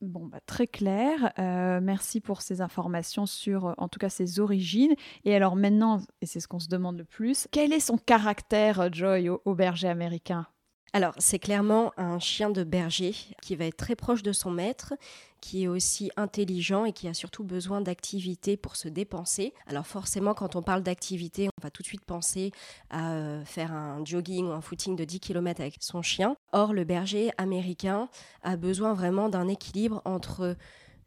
Bon, 0.00 0.26
bah, 0.26 0.40
très 0.46 0.66
clair. 0.66 1.32
Euh, 1.38 1.80
merci 1.82 2.20
pour 2.20 2.40
ces 2.40 2.62
informations 2.62 3.26
sur, 3.26 3.66
euh, 3.66 3.72
en 3.76 3.88
tout 3.88 3.98
cas, 3.98 4.08
ses 4.08 4.40
origines. 4.40 4.94
Et 5.24 5.34
alors 5.34 5.56
maintenant, 5.56 6.00
et 6.22 6.26
c'est 6.26 6.40
ce 6.40 6.48
qu'on 6.48 6.58
se 6.58 6.68
demande 6.68 6.96
le 6.96 7.04
plus, 7.04 7.46
quel 7.50 7.72
est 7.74 7.80
son 7.80 7.98
caractère, 7.98 8.80
euh, 8.80 8.88
Joy, 8.90 9.28
au 9.28 9.54
berger 9.54 9.88
américain? 9.88 10.46
Alors, 10.92 11.14
c'est 11.18 11.38
clairement 11.38 11.92
un 11.96 12.18
chien 12.18 12.50
de 12.50 12.64
berger 12.64 13.14
qui 13.42 13.54
va 13.54 13.66
être 13.66 13.76
très 13.76 13.94
proche 13.94 14.22
de 14.24 14.32
son 14.32 14.50
maître, 14.50 14.94
qui 15.40 15.64
est 15.64 15.68
aussi 15.68 16.10
intelligent 16.16 16.84
et 16.84 16.92
qui 16.92 17.06
a 17.06 17.14
surtout 17.14 17.44
besoin 17.44 17.80
d'activité 17.80 18.56
pour 18.56 18.76
se 18.76 18.88
dépenser. 18.88 19.54
Alors 19.66 19.86
forcément, 19.86 20.34
quand 20.34 20.56
on 20.56 20.62
parle 20.62 20.82
d'activité, 20.82 21.48
on 21.48 21.62
va 21.62 21.70
tout 21.70 21.82
de 21.82 21.86
suite 21.86 22.04
penser 22.04 22.50
à 22.90 23.12
euh, 23.12 23.44
faire 23.44 23.72
un 23.72 24.04
jogging 24.04 24.48
ou 24.48 24.52
un 24.52 24.60
footing 24.60 24.96
de 24.96 25.04
10 25.04 25.20
km 25.20 25.60
avec 25.60 25.76
son 25.80 26.02
chien. 26.02 26.36
Or, 26.52 26.72
le 26.72 26.84
berger 26.84 27.30
américain 27.38 28.08
a 28.42 28.56
besoin 28.56 28.92
vraiment 28.92 29.28
d'un 29.28 29.48
équilibre 29.48 30.02
entre 30.04 30.56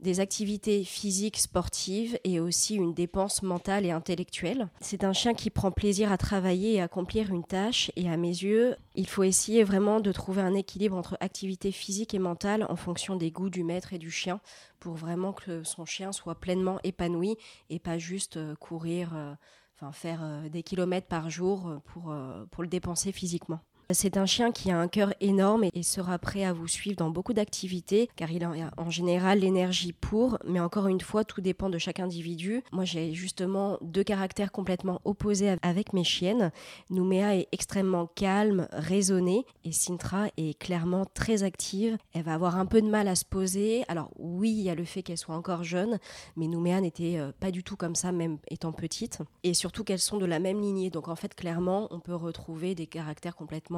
des 0.03 0.19
activités 0.19 0.83
physiques, 0.83 1.39
sportives 1.39 2.19
et 2.23 2.39
aussi 2.39 2.75
une 2.75 2.93
dépense 2.93 3.41
mentale 3.41 3.85
et 3.85 3.91
intellectuelle. 3.91 4.67
C'est 4.81 5.03
un 5.03 5.13
chien 5.13 5.33
qui 5.33 5.49
prend 5.49 5.71
plaisir 5.71 6.11
à 6.11 6.17
travailler 6.17 6.73
et 6.73 6.81
accomplir 6.81 7.31
une 7.31 7.43
tâche 7.43 7.91
et 7.95 8.09
à 8.09 8.17
mes 8.17 8.27
yeux, 8.27 8.75
il 8.95 9.07
faut 9.07 9.23
essayer 9.23 9.63
vraiment 9.63 9.99
de 9.99 10.11
trouver 10.11 10.41
un 10.41 10.53
équilibre 10.53 10.95
entre 10.95 11.17
activité 11.21 11.71
physique 11.71 12.13
et 12.13 12.19
mentale 12.19 12.65
en 12.69 12.75
fonction 12.75 13.15
des 13.15 13.31
goûts 13.31 13.49
du 13.49 13.63
maître 13.63 13.93
et 13.93 13.97
du 13.97 14.11
chien 14.11 14.39
pour 14.79 14.95
vraiment 14.95 15.33
que 15.33 15.63
son 15.63 15.85
chien 15.85 16.11
soit 16.11 16.35
pleinement 16.35 16.79
épanoui 16.83 17.37
et 17.69 17.79
pas 17.79 17.97
juste 17.97 18.37
euh, 18.37 18.53
courir, 18.55 19.15
euh, 19.15 19.33
enfin 19.75 19.93
faire 19.93 20.19
euh, 20.21 20.49
des 20.49 20.61
kilomètres 20.61 21.07
par 21.07 21.29
jour 21.29 21.81
pour, 21.85 22.13
pour 22.51 22.63
le 22.63 22.69
dépenser 22.69 23.11
physiquement. 23.11 23.61
C'est 23.91 24.17
un 24.17 24.25
chien 24.25 24.51
qui 24.51 24.71
a 24.71 24.79
un 24.79 24.87
cœur 24.87 25.13
énorme 25.19 25.65
et 25.73 25.83
sera 25.83 26.17
prêt 26.17 26.43
à 26.43 26.53
vous 26.53 26.67
suivre 26.67 26.95
dans 26.95 27.09
beaucoup 27.09 27.33
d'activités 27.33 28.09
car 28.15 28.31
il 28.31 28.43
a 28.43 28.51
en 28.77 28.89
général 28.89 29.39
l'énergie 29.39 29.93
pour, 29.93 30.37
mais 30.45 30.59
encore 30.59 30.87
une 30.87 31.01
fois, 31.01 31.23
tout 31.23 31.41
dépend 31.41 31.69
de 31.69 31.77
chaque 31.77 31.99
individu. 31.99 32.63
Moi, 32.71 32.85
j'ai 32.85 33.13
justement 33.13 33.77
deux 33.81 34.03
caractères 34.03 34.51
complètement 34.51 35.01
opposés 35.05 35.55
avec 35.61 35.93
mes 35.93 36.03
chiennes. 36.03 36.51
Nouméa 36.89 37.35
est 37.35 37.47
extrêmement 37.51 38.07
calme, 38.07 38.67
raisonnée 38.71 39.45
et 39.63 39.71
Sintra 39.71 40.27
est 40.37 40.57
clairement 40.57 41.05
très 41.13 41.43
active. 41.43 41.97
Elle 42.13 42.23
va 42.23 42.33
avoir 42.33 42.57
un 42.57 42.65
peu 42.65 42.81
de 42.81 42.89
mal 42.89 43.07
à 43.07 43.15
se 43.15 43.25
poser. 43.25 43.83
Alors 43.87 44.11
oui, 44.17 44.51
il 44.51 44.63
y 44.63 44.69
a 44.69 44.75
le 44.75 44.85
fait 44.85 45.03
qu'elle 45.03 45.17
soit 45.17 45.35
encore 45.35 45.63
jeune, 45.63 45.99
mais 46.35 46.47
Nouméa 46.47 46.79
n'était 46.81 47.17
euh, 47.17 47.31
pas 47.39 47.51
du 47.51 47.63
tout 47.63 47.75
comme 47.75 47.95
ça, 47.95 48.11
même 48.11 48.37
étant 48.49 48.71
petite. 48.71 49.19
Et 49.43 49.53
surtout 49.53 49.83
qu'elles 49.83 49.99
sont 49.99 50.17
de 50.17 50.25
la 50.25 50.39
même 50.39 50.61
lignée. 50.61 50.89
Donc 50.89 51.07
en 51.07 51.15
fait, 51.15 51.35
clairement, 51.35 51.87
on 51.91 51.99
peut 51.99 52.15
retrouver 52.15 52.75
des 52.75 52.87
caractères 52.87 53.35
complètement 53.35 53.72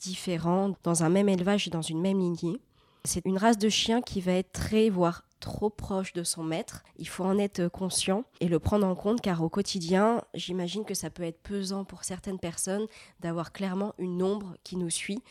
différents 0.00 0.74
dans 0.82 1.02
un 1.02 1.08
même 1.08 1.28
élevage 1.28 1.66
et 1.66 1.70
dans 1.70 1.82
une 1.82 2.00
même 2.00 2.18
lignée. 2.18 2.60
C'est 3.04 3.24
une 3.24 3.38
race 3.38 3.58
de 3.58 3.68
chien 3.68 4.02
qui 4.02 4.20
va 4.20 4.32
être 4.32 4.52
très, 4.52 4.90
voire 4.90 5.24
trop 5.40 5.70
proche 5.70 6.12
de 6.12 6.24
son 6.24 6.42
maître. 6.42 6.82
Il 6.96 7.08
faut 7.08 7.24
en 7.24 7.38
être 7.38 7.68
conscient 7.68 8.24
et 8.40 8.48
le 8.48 8.58
prendre 8.58 8.86
en 8.86 8.94
compte 8.94 9.20
car 9.20 9.42
au 9.42 9.48
quotidien, 9.48 10.22
j'imagine 10.34 10.84
que 10.84 10.94
ça 10.94 11.10
peut 11.10 11.22
être 11.22 11.40
pesant 11.42 11.84
pour 11.84 12.04
certaines 12.04 12.38
personnes 12.38 12.86
d'avoir 13.20 13.52
clairement 13.52 13.94
une 13.98 14.22
ombre 14.22 14.56
qui 14.64 14.76
nous 14.76 14.90
suit. 14.90 15.22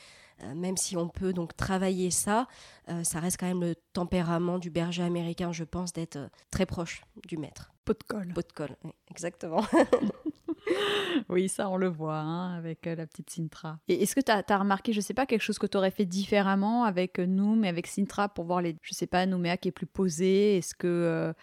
Euh, 0.43 0.53
même 0.53 0.77
si 0.77 0.95
on 0.95 1.07
peut 1.07 1.33
donc 1.33 1.55
travailler 1.57 2.11
ça, 2.11 2.47
euh, 2.89 3.03
ça 3.03 3.19
reste 3.19 3.39
quand 3.39 3.47
même 3.47 3.61
le 3.61 3.75
tempérament 3.93 4.59
du 4.59 4.69
berger 4.69 5.01
américain, 5.01 5.51
je 5.51 5.63
pense, 5.63 5.93
d'être 5.93 6.17
euh, 6.17 6.27
très 6.51 6.67
proche 6.67 7.01
du 7.27 7.37
maître. 7.37 7.73
Pot 7.85 7.97
de 7.99 8.03
colle. 8.03 8.33
Pot 8.33 8.47
de 8.47 8.53
colle, 8.53 8.75
exactement. 9.09 9.63
oui, 11.29 11.49
ça 11.49 11.69
on 11.69 11.77
le 11.77 11.87
voit 11.87 12.17
hein, 12.17 12.57
avec 12.57 12.85
la 12.85 13.07
petite 13.07 13.29
Sintra. 13.29 13.79
Et 13.87 14.03
est-ce 14.03 14.15
que 14.15 14.21
tu 14.21 14.31
as, 14.31 14.57
remarqué, 14.57 14.93
je 14.93 15.01
sais 15.01 15.13
pas, 15.13 15.25
quelque 15.25 15.41
chose 15.41 15.59
que 15.59 15.67
tu 15.67 15.77
aurais 15.77 15.91
fait 15.91 16.05
différemment 16.05 16.83
avec 16.83 17.19
nous, 17.19 17.55
mais 17.55 17.67
avec 17.67 17.87
Sintra 17.87 18.29
pour 18.29 18.45
voir 18.45 18.61
les, 18.61 18.75
je 18.81 18.93
sais 18.93 19.07
pas, 19.07 19.25
Nouméa 19.25 19.57
qui 19.57 19.69
est 19.69 19.71
plus 19.71 19.85
posée? 19.85 20.57
Est-ce 20.57 20.75
que 20.75 21.33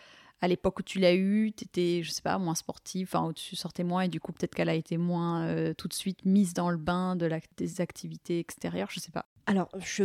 à 0.45 0.49
l'époque 0.49 0.81
où 0.81 0.83
tu 0.83 0.99
l'as 0.99 1.15
eu, 1.15 1.53
tu 1.57 1.65
étais, 1.65 2.03
je 2.03 2.11
sais 2.11 2.21
pas, 2.21 2.37
moins 2.37 2.55
sportive, 2.55 3.09
enfin, 3.11 3.27
où 3.27 3.33
tu 3.33 3.57
sortais 3.57 3.83
moins 3.83 4.03
et 4.03 4.09
du 4.09 4.21
coup, 4.21 4.31
peut-être 4.31 4.55
qu'elle 4.55 4.69
a 4.69 4.75
été 4.75 4.99
moins 4.99 5.47
euh, 5.47 5.73
tout 5.73 5.89
de 5.89 5.95
suite 5.95 6.25
mise 6.27 6.53
dans 6.53 6.69
le 6.71 6.77
bain 6.77 7.17
de 7.17 7.25
la, 7.25 7.39
des 7.57 7.81
activités 7.81 8.39
extérieures, 8.39 8.91
je 8.91 9.01
sais 9.01 9.11
pas. 9.11 9.25
Alors, 9.47 9.71
je 9.79 10.05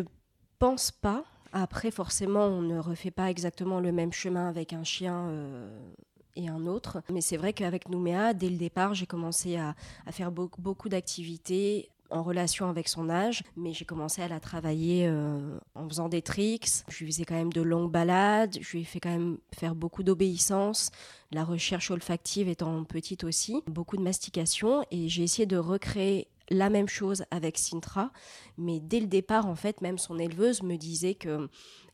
pense 0.57 0.91
pas. 0.91 1.25
Après, 1.51 1.91
forcément, 1.91 2.45
on 2.45 2.61
ne 2.61 2.79
refait 2.79 3.11
pas 3.11 3.29
exactement 3.29 3.81
le 3.81 3.91
même 3.91 4.13
chemin 4.13 4.47
avec 4.47 4.71
un 4.71 4.83
chien. 4.83 5.27
Euh, 5.29 5.91
et 6.35 6.47
un 6.47 6.65
autre. 6.65 7.01
Mais 7.11 7.21
c'est 7.21 7.37
vrai 7.37 7.53
qu'avec 7.53 7.89
Nouméa, 7.89 8.33
dès 8.33 8.49
le 8.49 8.57
départ, 8.57 8.93
j'ai 8.93 9.05
commencé 9.05 9.57
à, 9.57 9.75
faire 10.11 10.31
beaucoup, 10.31 10.61
beaucoup 10.61 10.89
d'activités 10.89 11.89
en 12.11 12.23
relation 12.23 12.67
avec 12.67 12.87
son 12.87 13.07
âge, 13.09 13.43
mais 13.55 13.71
j'ai 13.71 13.85
commencé 13.85 14.21
à 14.23 14.27
la 14.27 14.39
travailler 14.39 15.07
euh, 15.07 15.59
en 15.75 15.87
faisant 15.87 16.09
des 16.09 16.23
tricks. 16.23 16.67
Je 16.87 17.03
lui 17.03 17.11
faisais 17.11 17.25
quand 17.25 17.35
même 17.35 17.53
de 17.53 17.61
longues 17.61 17.91
balades, 17.91 18.57
je 18.59 18.71
lui 18.71 18.81
ai 18.81 18.83
fait 18.83 18.99
quand 18.99 19.11
même 19.11 19.37
faire 19.53 19.75
beaucoup 19.75 20.01
d'obéissance, 20.01 20.89
la 21.31 21.43
recherche 21.43 21.91
olfactive 21.91 22.49
étant 22.49 22.83
petite 22.83 23.23
aussi, 23.23 23.61
beaucoup 23.67 23.95
de 23.95 24.01
mastication, 24.01 24.83
et 24.89 25.07
j'ai 25.07 25.21
essayé 25.21 25.45
de 25.45 25.57
recréer 25.57 26.27
la 26.49 26.69
même 26.69 26.87
chose 26.87 27.23
avec 27.31 27.57
Sintra, 27.57 28.11
mais 28.57 28.79
dès 28.79 28.99
le 28.99 29.07
départ, 29.07 29.45
en 29.45 29.55
fait, 29.55 29.81
même 29.81 29.97
son 29.97 30.17
éleveuse 30.17 30.63
me 30.63 30.77
disait 30.77 31.13
que 31.13 31.47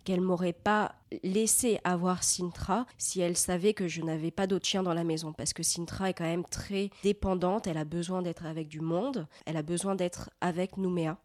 qu'elle 0.05 0.21
m'aurait 0.21 0.53
pas 0.53 0.95
laissé 1.23 1.79
avoir 1.83 2.23
Sintra 2.23 2.85
si 2.97 3.19
elle 3.19 3.35
savait 3.35 3.73
que 3.73 3.87
je 3.87 4.01
n'avais 4.01 4.31
pas 4.31 4.47
d'autre 4.47 4.65
chien 4.65 4.83
dans 4.83 4.93
la 4.93 5.03
maison 5.03 5.33
parce 5.33 5.51
que 5.51 5.63
Sintra 5.63 6.09
est 6.09 6.13
quand 6.13 6.23
même 6.23 6.45
très 6.45 6.89
dépendante, 7.03 7.67
elle 7.67 7.77
a 7.77 7.83
besoin 7.85 8.21
d'être 8.21 8.45
avec 8.45 8.69
du 8.69 8.79
monde, 8.79 9.27
elle 9.45 9.57
a 9.57 9.63
besoin 9.63 9.95
d'être 9.95 10.29
avec 10.39 10.77
Nouméa. 10.77 11.17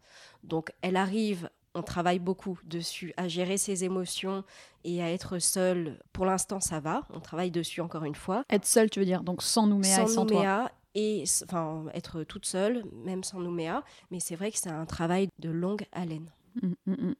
Donc 0.42 0.72
elle 0.82 0.96
arrive 0.96 1.49
on 1.75 1.82
travaille 1.82 2.18
beaucoup 2.18 2.58
dessus, 2.64 3.14
à 3.16 3.28
gérer 3.28 3.56
ses 3.56 3.84
émotions 3.84 4.44
et 4.84 5.02
à 5.02 5.10
être 5.12 5.38
seule. 5.38 6.00
Pour 6.12 6.26
l'instant, 6.26 6.60
ça 6.60 6.80
va. 6.80 7.06
On 7.10 7.20
travaille 7.20 7.50
dessus 7.50 7.80
encore 7.80 8.04
une 8.04 8.14
fois. 8.14 8.44
Être 8.50 8.66
seule, 8.66 8.90
tu 8.90 8.99
veux 8.99 9.06
dire, 9.06 9.22
donc 9.22 9.42
sans 9.42 9.66
Nouméa 9.66 10.02
et 10.02 10.06
sans 10.08 10.25
Nouméa 10.25 10.72
et 10.96 11.25
enfin 11.44 11.84
être 11.94 12.25
toute 12.25 12.46
seule, 12.46 12.84
même 13.04 13.22
sans 13.22 13.38
Nouméa. 13.38 13.84
Mais 14.10 14.18
c'est 14.18 14.34
vrai 14.34 14.50
que 14.50 14.58
c'est 14.58 14.70
un 14.70 14.87
travail 14.87 15.28
de 15.38 15.50
longue 15.50 15.87
haleine. 15.92 16.32
Mmh, 16.60 16.72
mmh, 16.87 16.92
mmh. 16.92 17.14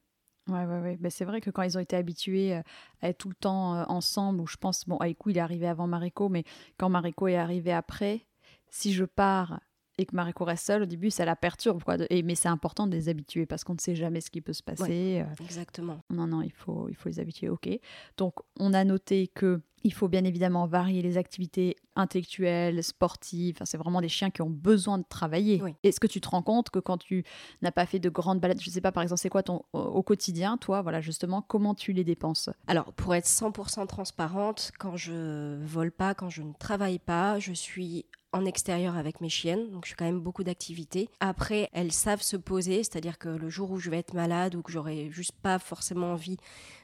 Ouais, 0.51 0.65
ouais, 0.65 0.81
ouais. 0.81 0.97
Ben, 0.99 1.11
c'est 1.11 1.25
vrai 1.25 1.41
que 1.41 1.51
quand 1.51 1.63
ils 1.63 1.77
ont 1.79 1.81
été 1.81 1.97
habitués 1.97 2.57
euh, 2.57 2.63
à 3.03 3.09
être 3.11 3.19
tout 3.19 3.29
le 3.29 3.35
temps 3.35 3.77
euh, 3.77 3.85
ensemble, 3.89 4.41
ou 4.41 4.47
je 4.47 4.57
pense, 4.57 4.87
bon, 4.89 4.99
Aikou, 4.99 5.31
il 5.31 5.37
est 5.39 5.41
arrivé 5.41 5.69
avant 5.69 5.87
Mariko, 5.87 6.29
mais 6.29 6.45
quand 6.77 6.89
Mariko 6.89 7.29
est 7.29 7.37
arrivé 7.37 7.73
après, 7.73 8.27
si 8.69 8.93
je 8.93 9.05
pars 9.05 9.61
et 10.01 10.07
que 10.07 10.17
Mariko 10.17 10.45
reste 10.47 10.65
seule, 10.65 10.83
au 10.83 10.87
début, 10.87 11.11
ça 11.11 11.27
la 11.27 11.37
perturbe. 11.37 11.83
Quoi. 11.83 11.97
Et, 12.09 12.23
mais 12.23 12.35
c'est 12.35 12.49
important 12.49 12.87
de 12.87 12.93
les 12.93 13.11
habituer 13.11 13.45
parce 13.45 13.65
qu'on 13.65 13.75
ne 13.75 13.79
sait 13.79 13.95
jamais 13.95 14.23
ce 14.23 14.31
qui 14.31 14.41
peut 14.41 14.55
se 14.55 14.63
passer. 14.63 15.23
Euh. 15.23 15.45
exactement. 15.45 16.01
Non, 16.09 16.27
non, 16.27 16.41
il 16.41 16.53
faut, 16.53 16.89
il 16.89 16.97
faut 16.97 17.11
les 17.11 17.21
habituer. 17.21 17.51
OK. 17.51 17.69
Donc, 18.17 18.33
on 18.59 18.73
a 18.73 18.83
noté 18.83 19.29
que 19.29 19.61
il 19.83 19.93
faut 19.93 20.09
bien 20.09 20.25
évidemment 20.25 20.67
varier 20.67 21.01
les 21.03 21.17
activités 21.17 21.77
intellectuelles, 21.97 22.83
sportives. 22.85 23.57
Enfin, 23.57 23.65
c'est 23.65 23.79
vraiment 23.79 24.01
des 24.01 24.09
chiens 24.09 24.31
qui 24.31 24.43
ont 24.43 24.51
besoin 24.51 24.99
de 24.99 25.05
travailler. 25.09 25.63
Est-ce 25.83 26.01
que 26.01 26.07
tu 26.07 26.21
te 26.21 26.29
rends 26.29 26.43
compte 26.43 26.71
que 26.71 26.79
quand 26.79 26.99
tu 26.99 27.25
n'as 27.63 27.73
pas 27.73 27.87
fait 27.87 27.99
de 27.99 28.11
grandes 28.11 28.41
balades, 28.41 28.61
je 28.61 28.69
ne 28.69 28.73
sais 28.73 28.81
pas, 28.83 28.93
par 28.93 29.03
exemple, 29.03 29.21
c'est 29.21 29.31
quoi 29.31 29.43
ton 29.43 29.63
au 29.73 30.03
quotidien, 30.03 30.59
toi, 30.59 30.83
voilà, 30.83 31.01
justement, 31.01 31.41
comment 31.41 31.75
tu 31.75 31.93
les 31.93 32.05
dépenses? 32.05 32.51
Alors, 32.67 32.93
pour 32.93 33.15
être 33.15 33.27
100% 33.27 33.87
transparente, 33.87 34.71
quand 34.79 34.97
je 34.97 35.57
vole 35.65 35.93
pas, 35.93 36.15
quand 36.15 36.29
je 36.29 36.43
ne 36.43 36.53
travaille 36.53 36.99
pas, 36.99 37.39
je 37.39 37.53
suis 37.53 38.05
en 38.33 38.45
extérieur 38.45 38.97
avec 38.97 39.21
mes 39.21 39.29
chiennes, 39.29 39.71
donc 39.71 39.85
je 39.85 39.91
fais 39.91 39.97
quand 39.97 40.05
même 40.05 40.21
beaucoup 40.21 40.45
d'activités. 40.45 41.09
Après, 41.21 41.69
elles 41.73 41.93
savent 41.93 42.23
se 42.23 42.37
poser, 42.37 42.85
c'est-à-dire 42.85 43.19
que 43.19 43.29
le 43.29 43.49
jour 43.49 43.71
où 43.71 43.79
je 43.79 43.91
vais 43.91 43.99
être 43.99 44.15
malade 44.15 44.55
ou 44.55 44.63
que 44.63 44.71
j'aurai 44.71 45.11
juste 45.11 45.33
pas 45.43 45.59
forcément 45.59 46.13
envie 46.13 46.37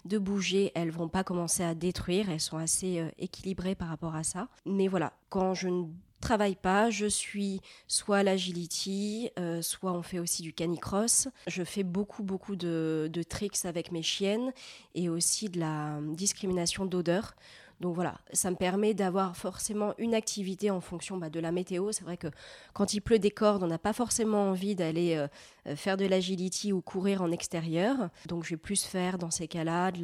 de 0.04 0.18
bouger, 0.18 0.72
elles 0.74 0.90
vont 0.90 1.08
pas 1.08 1.24
commencer 1.24 1.62
à 1.62 1.74
détruire, 1.74 2.30
elles 2.30 2.40
sont 2.40 2.58
assez 2.58 2.98
euh, 2.98 3.08
équilibrées 3.18 3.74
par 3.74 3.88
rapport 3.88 4.14
à 4.14 4.24
ça. 4.24 4.48
Mais 4.64 4.88
voilà, 4.88 5.12
quand 5.28 5.54
je 5.54 5.68
ne 5.68 5.84
travaille 6.20 6.56
pas, 6.56 6.90
je 6.90 7.06
suis 7.06 7.60
soit 7.86 8.22
l'agility, 8.22 9.30
euh, 9.38 9.62
soit 9.62 9.92
on 9.92 10.02
fait 10.02 10.18
aussi 10.18 10.42
du 10.42 10.52
canicross. 10.52 11.28
Je 11.46 11.62
fais 11.62 11.82
beaucoup 11.82 12.22
beaucoup 12.22 12.56
de, 12.56 13.08
de 13.12 13.22
tricks 13.22 13.64
avec 13.64 13.92
mes 13.92 14.02
chiennes 14.02 14.52
et 14.94 15.08
aussi 15.08 15.48
de 15.48 15.60
la 15.60 15.98
discrimination 16.02 16.84
d'odeur. 16.86 17.34
Donc 17.80 17.94
voilà, 17.94 18.18
ça 18.32 18.50
me 18.50 18.56
permet 18.56 18.94
d'avoir 18.94 19.36
forcément 19.36 19.92
une 19.98 20.14
activité 20.14 20.70
en 20.70 20.80
fonction 20.80 21.18
bah, 21.18 21.28
de 21.28 21.40
la 21.40 21.52
météo. 21.52 21.92
C'est 21.92 22.04
vrai 22.04 22.16
que 22.16 22.28
quand 22.72 22.94
il 22.94 23.00
pleut 23.00 23.18
des 23.18 23.30
cordes, 23.30 23.62
on 23.62 23.66
n'a 23.66 23.78
pas 23.78 23.92
forcément 23.92 24.50
envie 24.50 24.74
d'aller 24.74 25.14
euh, 25.14 25.28
euh, 25.66 25.76
faire 25.76 25.98
de 25.98 26.06
l'agility 26.06 26.72
ou 26.72 26.80
courir 26.80 27.20
en 27.20 27.30
extérieur. 27.30 28.08
Donc 28.26 28.44
je 28.44 28.50
vais 28.50 28.56
plus 28.56 28.84
faire 28.84 29.18
dans 29.18 29.30
ces 29.30 29.46
cas-là 29.46 29.92
de 29.92 30.00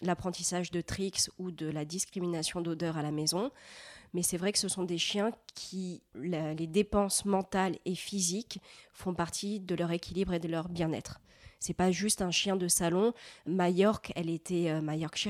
l'apprentissage 0.00 0.70
de 0.70 0.80
tricks 0.80 1.28
ou 1.38 1.50
de 1.50 1.66
la 1.66 1.84
discrimination 1.84 2.62
d'odeur 2.62 2.96
à 2.96 3.02
la 3.02 3.10
maison. 3.10 3.50
Mais 4.14 4.22
c'est 4.22 4.38
vrai 4.38 4.52
que 4.52 4.58
ce 4.58 4.68
sont 4.68 4.84
des 4.84 4.98
chiens 4.98 5.32
qui, 5.54 6.02
les 6.14 6.66
dépenses 6.66 7.26
mentales 7.26 7.76
et 7.84 7.94
physiques 7.94 8.60
font 8.94 9.12
partie 9.12 9.60
de 9.60 9.74
leur 9.74 9.90
équilibre 9.90 10.32
et 10.32 10.38
de 10.38 10.48
leur 10.48 10.70
bien-être. 10.70 11.20
C'est 11.58 11.74
pas 11.74 11.90
juste 11.90 12.22
un 12.22 12.30
chien 12.30 12.56
de 12.56 12.68
salon. 12.68 13.12
Majorque, 13.46 14.12
elle 14.14 14.30
était, 14.30 14.70
euh, 14.70 14.80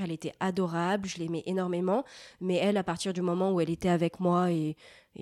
elle 0.02 0.12
était 0.12 0.33
adorable, 0.40 1.09
je 1.09 1.18
l'aimais 1.18 1.42
énormément. 1.47 2.04
Mais 2.40 2.56
elle, 2.56 2.76
à 2.76 2.85
partir 2.85 3.12
du 3.12 3.23
moment 3.23 3.52
où 3.52 3.61
elle 3.61 3.71
était 3.71 3.88
avec 3.88 4.21
moi 4.21 4.50
et, 4.50 4.76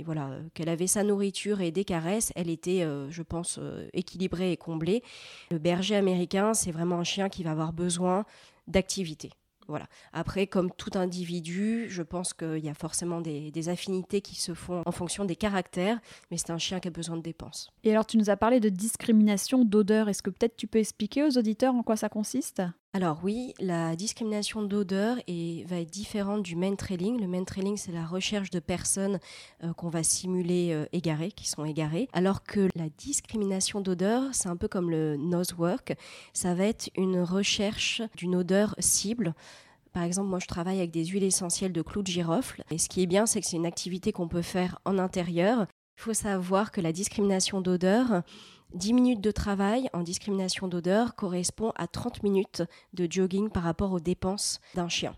voilà, 0.04 0.28
euh, 0.28 0.42
qu'elle 0.54 0.68
avait 0.68 0.86
sa 0.86 1.04
nourriture 1.04 1.60
et 1.60 1.70
des 1.70 1.84
caresses, 1.84 2.32
elle 2.34 2.50
était, 2.50 2.82
euh, 2.82 3.10
je 3.10 3.22
pense, 3.22 3.60
équilibrée 3.92 4.52
et 4.52 4.56
comblée. 4.56 5.02
Le 5.50 5.58
berger 5.58 5.96
américain, 5.96 6.54
c'est 6.54 6.72
vraiment 6.72 6.98
un 6.98 7.04
chien 7.04 7.28
qui 7.28 7.42
va 7.42 7.52
avoir 7.52 7.72
besoin 7.72 8.24
d'activité. 8.66 9.30
Voilà. 9.68 9.86
Après, 10.12 10.46
comme 10.46 10.70
tout 10.70 10.90
individu, 10.94 11.86
je 11.88 12.02
pense 12.02 12.34
qu'il 12.34 12.64
y 12.64 12.68
a 12.68 12.74
forcément 12.74 13.20
des, 13.20 13.68
affinités 13.68 14.20
qui 14.20 14.34
se 14.34 14.52
font 14.52 14.82
en 14.84 14.92
fonction 14.92 15.24
des 15.24 15.36
caractères, 15.36 15.98
mais 16.30 16.36
c'est 16.36 16.50
un 16.50 16.58
chien 16.58 16.80
qui 16.80 16.88
a 16.88 16.90
besoin 16.90 17.16
de 17.16 17.22
dépenses. 17.22 17.70
Et 17.82 17.90
alors, 17.90 18.04
tu 18.04 18.18
nous 18.18 18.28
as 18.28 18.36
parlé 18.36 18.60
de 18.60 18.68
discrimination 18.68 19.64
d'odeur. 19.64 20.08
Est-ce 20.08 20.22
que 20.22 20.30
peut-être 20.30 20.56
tu 20.56 20.66
peux 20.66 20.78
expliquer 20.78 21.24
aux 21.24 21.38
auditeurs 21.38 21.74
en 21.74 21.82
quoi 21.82 21.96
ça 21.96 22.08
consiste? 22.08 22.62
Alors 22.96 23.18
oui, 23.24 23.54
la 23.58 23.96
discrimination 23.96 24.62
d'odeur 24.62 25.16
va 25.16 25.80
être 25.80 25.90
différente 25.90 26.44
du 26.44 26.54
main 26.54 26.76
trailing. 26.76 27.20
Le 27.20 27.26
main 27.26 27.42
trailing, 27.42 27.76
c'est 27.76 27.90
la 27.90 28.06
recherche 28.06 28.50
de 28.50 28.60
personnes 28.60 29.18
euh, 29.64 29.72
qu'on 29.72 29.88
va 29.88 30.04
simuler 30.04 30.68
euh, 30.70 30.86
égarées, 30.92 31.32
qui 31.32 31.48
sont 31.48 31.64
égarées. 31.64 32.08
Alors 32.12 32.44
que 32.44 32.68
la 32.76 32.88
discrimination 32.96 33.80
d'odeur, 33.80 34.22
c'est 34.30 34.48
un 34.48 34.54
peu 34.54 34.68
comme 34.68 34.90
le 34.90 35.16
nose 35.16 35.54
work. 35.58 35.96
Ça 36.34 36.54
va 36.54 36.66
être 36.66 36.88
une 36.96 37.20
recherche 37.20 38.00
d'une 38.16 38.36
odeur 38.36 38.76
cible. 38.78 39.34
Par 39.92 40.04
exemple, 40.04 40.28
moi, 40.28 40.38
je 40.38 40.46
travaille 40.46 40.78
avec 40.78 40.92
des 40.92 41.04
huiles 41.04 41.24
essentielles 41.24 41.72
de 41.72 41.82
clous 41.82 42.02
de 42.02 42.06
girofle. 42.06 42.62
Et 42.70 42.78
ce 42.78 42.88
qui 42.88 43.02
est 43.02 43.06
bien, 43.06 43.26
c'est 43.26 43.40
que 43.40 43.46
c'est 43.48 43.56
une 43.56 43.66
activité 43.66 44.12
qu'on 44.12 44.28
peut 44.28 44.40
faire 44.40 44.78
en 44.84 45.00
intérieur. 45.00 45.66
Il 45.98 46.02
faut 46.02 46.14
savoir 46.14 46.70
que 46.70 46.80
la 46.80 46.92
discrimination 46.92 47.60
d'odeur, 47.60 48.22
10 48.74 48.92
minutes 48.92 49.20
de 49.20 49.30
travail 49.30 49.88
en 49.92 50.02
discrimination 50.02 50.66
d'odeur 50.66 51.14
correspond 51.14 51.72
à 51.76 51.86
30 51.86 52.22
minutes 52.24 52.62
de 52.92 53.06
jogging 53.08 53.48
par 53.48 53.62
rapport 53.62 53.92
aux 53.92 54.00
dépenses 54.00 54.60
d'un 54.74 54.88
chien. 54.88 55.14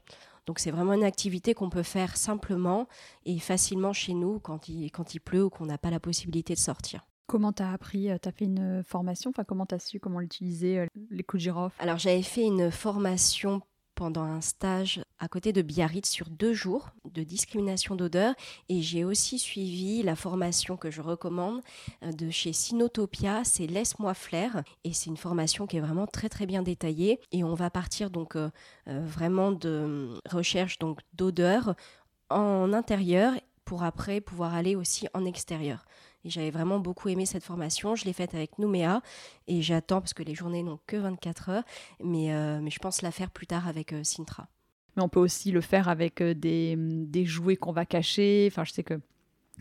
Donc 0.47 0.59
c'est 0.59 0.71
vraiment 0.71 0.93
une 0.93 1.05
activité 1.05 1.55
qu'on 1.55 1.71
peut 1.71 1.83
faire 1.83 2.17
simplement 2.17 2.87
et 3.25 3.39
facilement 3.39 3.93
chez 3.93 4.15
nous 4.15 4.39
quand 4.41 4.69
il, 4.69 4.91
quand 4.91 5.15
il 5.15 5.21
pleut 5.21 5.45
ou 5.45 5.51
qu'on 5.51 5.67
n'a 5.67 5.79
pas 5.79 5.91
la 5.91 6.01
possibilité 6.01 6.55
de 6.55 6.59
sortir. 6.59 7.07
Comment 7.27 7.53
tu 7.53 7.63
as 7.63 7.73
appris 7.73 8.09
Tu 8.23 8.29
as 8.29 8.33
fait 8.33 8.45
une 8.45 8.85
formation? 8.85 9.31
Enfin, 9.31 9.43
comment 9.43 9.67
tu 9.67 9.75
as 9.75 9.81
su 9.81 9.99
comment 9.99 10.21
utiliser 10.21 10.79
euh, 10.79 10.87
les 11.11 11.25
coups 11.25 11.41
de 11.43 11.45
girofle? 11.45 11.83
Alors 11.83 11.99
j'avais 11.99 12.23
fait 12.23 12.45
une 12.45 12.71
formation 12.71 13.63
pendant 13.97 14.23
un 14.23 14.41
stage 14.41 15.01
à 15.19 15.27
côté 15.27 15.53
de 15.53 15.63
Biarritz 15.63 16.09
sur 16.09 16.29
deux 16.29 16.53
jours 16.53 16.91
de 17.13 17.25
discrimination 17.25 17.97
d'odeur. 17.97 18.35
Et 18.69 18.83
j'ai 18.83 19.05
aussi 19.05 19.39
suivi 19.39 20.03
la 20.03 20.15
formation 20.15 20.77
que 20.77 20.91
je 20.91 21.01
recommande 21.01 21.63
euh, 22.05 22.13
de 22.13 22.31
chez 22.31 22.53
Sinotopia, 22.53 23.43
c'est 23.43 23.67
Laisse-moi 23.67 24.15
flair. 24.15 24.63
Et 24.85 24.93
c'est 24.93 25.11
une 25.11 25.17
formation 25.17 25.67
qui 25.67 25.79
est 25.79 25.81
vraiment 25.81 26.07
très 26.07 26.29
très 26.29 26.47
bien 26.47 26.63
détaillée. 26.63 27.19
Et 27.33 27.43
on 27.43 27.55
va 27.55 27.71
partir 27.71 28.11
donc 28.11 28.37
euh, 28.37 28.51
euh, 28.89 29.05
vraiment 29.05 29.51
de 29.51 30.21
recherche 30.31 30.79
donc 30.79 31.01
d'odeur 31.15 31.75
en 32.29 32.73
intérieur 32.73 33.33
pour 33.65 33.83
après 33.83 34.21
pouvoir 34.21 34.55
aller 34.55 34.77
aussi 34.77 35.09
en 35.15 35.25
extérieur. 35.25 35.85
J'avais 36.29 36.51
vraiment 36.51 36.79
beaucoup 36.79 37.09
aimé 37.09 37.27
cette 37.27 37.45
formation. 37.45 37.95
Je 37.95 38.05
l'ai 38.05 38.13
faite 38.13 38.35
avec 38.35 38.59
Nouméa 38.59 39.03
et 39.47 39.63
j'attends 39.63 40.01
parce 40.01 40.15
que 40.15 40.23
les 40.23 40.35
journées 40.35 40.63
n'ont 40.63 40.81
que 40.87 40.97
24 40.97 41.49
heures, 41.51 41.65
mais, 42.03 42.33
euh, 42.33 42.61
mais 42.61 42.71
je 42.71 42.79
pense 42.79 43.03
la 43.03 43.11
faire 43.11 43.31
plus 43.31 43.47
tard 43.47 43.69
avec 43.69 43.93
euh, 43.93 44.03
Sintra. 44.05 44.49
Mais 44.97 45.03
on 45.03 45.09
peut 45.09 45.21
aussi 45.21 45.53
le 45.53 45.61
faire 45.61 45.89
avec 45.89 46.21
euh, 46.21 46.35
des, 46.35 46.75
des 46.77 47.25
jouets 47.25 47.57
qu'on 47.57 47.73
va 47.73 47.87
cacher. 47.87 48.49
Enfin, 48.51 48.65
je 48.65 48.73
sais 48.73 48.83
que 48.83 49.01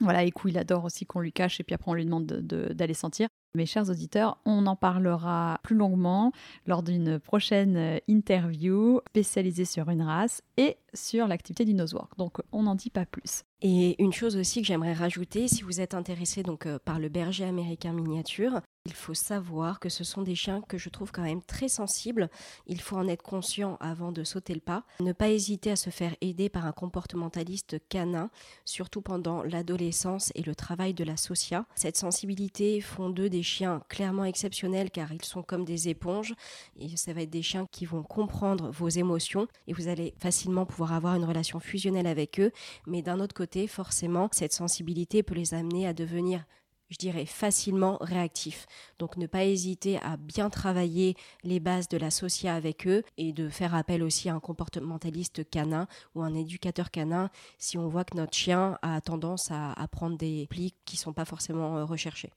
voilà, 0.01 0.25
Ekou, 0.25 0.50
il 0.50 0.57
adore 0.57 0.84
aussi 0.86 1.05
qu'on 1.05 1.19
lui 1.22 1.31
cache 1.31 1.60
et 1.60 1.63
puis 1.63 1.74
après 1.74 1.89
on 1.89 1.93
lui 1.93 2.05
demande 2.05 2.25
d'aller 2.25 2.93
sentir. 2.93 3.29
Mes 3.55 3.65
chers 3.65 3.89
auditeurs, 3.89 4.37
on 4.46 4.68
en 4.68 4.75
parlera 4.75 5.59
plus 5.63 5.75
longuement 5.75 6.31
lors 6.65 6.83
d'une 6.83 7.20
prochaine 7.20 8.00
interview 8.07 9.00
spécialisée 9.09 9.65
sur 9.65 9.89
une 9.89 10.01
race 10.01 10.41
et 10.57 10.77
sur 10.94 11.27
l'activité 11.27 11.65
du 11.65 11.74
nosework. 11.74 12.18
Donc 12.18 12.41
on 12.51 12.63
n'en 12.63 12.75
dit 12.75 12.89
pas 12.89 13.05
plus. 13.05 13.44
Et 13.61 14.01
une 14.01 14.13
chose 14.13 14.35
aussi 14.37 14.61
que 14.61 14.68
j'aimerais 14.68 14.94
rajouter, 14.94 15.48
si 15.48 15.63
vous 15.63 15.81
êtes 15.81 15.94
intéressé 15.94 16.44
donc 16.44 16.65
euh, 16.65 16.77
par 16.83 17.00
le 17.00 17.09
berger 17.09 17.46
américain 17.46 17.94
miniature, 17.94 18.61
il 18.85 18.93
faut 18.93 19.15
savoir 19.15 19.79
que 19.79 19.89
ce 19.89 20.03
sont 20.03 20.21
des 20.21 20.35
chiens 20.35 20.61
que 20.61 20.77
je 20.77 20.89
trouve 20.89 21.11
quand 21.11 21.24
même 21.24 21.41
très 21.41 21.67
sensibles. 21.67 22.29
Il 22.67 22.79
faut 22.79 22.95
en 22.95 23.07
être 23.07 23.24
conscient 23.24 23.77
avant 23.79 24.11
de 24.11 24.24
sauter 24.24 24.53
le 24.53 24.59
pas. 24.59 24.83
Ne 25.00 25.11
pas 25.11 25.29
hésiter 25.29 25.71
à 25.71 25.75
se 25.75 25.89
faire 25.89 26.15
aider 26.21 26.50
par 26.50 26.65
un 26.67 26.71
comportementaliste 26.71 27.77
canin, 27.89 28.29
surtout 28.63 29.01
pendant 29.01 29.41
l'adolescence 29.43 30.31
et 30.35 30.43
le 30.43 30.53
travail 30.53 30.93
de 30.93 31.03
la 31.03 31.17
socia. 31.17 31.65
Cette 31.75 31.98
sensibilité 31.98 32.79
font 32.79 33.09
d'eux 33.09 33.29
des 33.29 33.43
chiens 33.43 33.81
clairement 33.89 34.25
exceptionnels 34.25 34.91
car 34.91 35.11
ils 35.11 35.25
sont 35.25 35.41
comme 35.41 35.65
des 35.65 35.89
éponges 35.89 36.35
et 36.77 36.95
ça 36.95 37.13
va 37.13 37.24
être 37.24 37.31
des 37.31 37.41
chiens 37.41 37.65
qui 37.71 37.85
vont 37.85 38.03
comprendre 38.03 38.69
vos 38.69 38.89
émotions 38.89 39.48
et 39.67 39.74
vous 39.74 39.87
allez 39.87 40.13
facilement 40.19 40.65
pouvoir 40.65 40.93
avoir 40.93 41.15
une 41.15 41.25
relation 41.25 41.59
fusionnelle 41.59 42.07
avec 42.07 42.39
eux. 42.39 42.51
Mais 42.85 43.01
d'un 43.01 43.19
autre 43.19 43.35
côté, 43.35 43.65
forcément, 43.65 44.29
cette 44.31 44.53
sensibilité 44.53 45.24
peut 45.24 45.35
les 45.35 45.55
amener 45.55 45.87
à 45.87 45.93
devenir 45.93 46.45
je 46.89 46.98
dirais, 46.98 47.25
facilement 47.25 47.98
réactifs. 48.01 48.67
Donc 49.00 49.17
ne 49.17 49.27
pas 49.27 49.45
hésiter 49.45 49.98
à 49.98 50.17
bien 50.17 50.50
travailler 50.50 51.15
les 51.43 51.59
bases 51.59 51.87
de 51.89 51.98
l'associat 51.98 52.55
avec 52.55 52.87
eux 52.87 53.03
et 53.17 53.33
de 53.33 53.50
faire 53.50 53.75
appel 53.75 54.03
aussi 54.03 54.29
à 54.29 54.35
un 54.35 54.39
comportementaliste 54.39 55.50
canin 55.50 55.87
ou 56.13 56.21
un 56.21 56.33
éducateur 56.33 56.91
canin 56.91 57.29
si 57.57 57.77
on 57.77 57.87
voit 57.87 58.05
que 58.05 58.17
notre 58.17 58.33
chien 58.33 58.77
a 58.81 59.01
tendance 59.01 59.51
à, 59.51 59.74
à 59.74 59.87
prendre 59.87 60.17
des 60.17 60.48
plis 60.50 60.74
qui 60.85 60.95
ne 60.95 61.00
sont 61.00 61.13
pas 61.13 61.25
forcément 61.25 61.77
euh, 61.77 61.85
recherchés. 61.85 62.31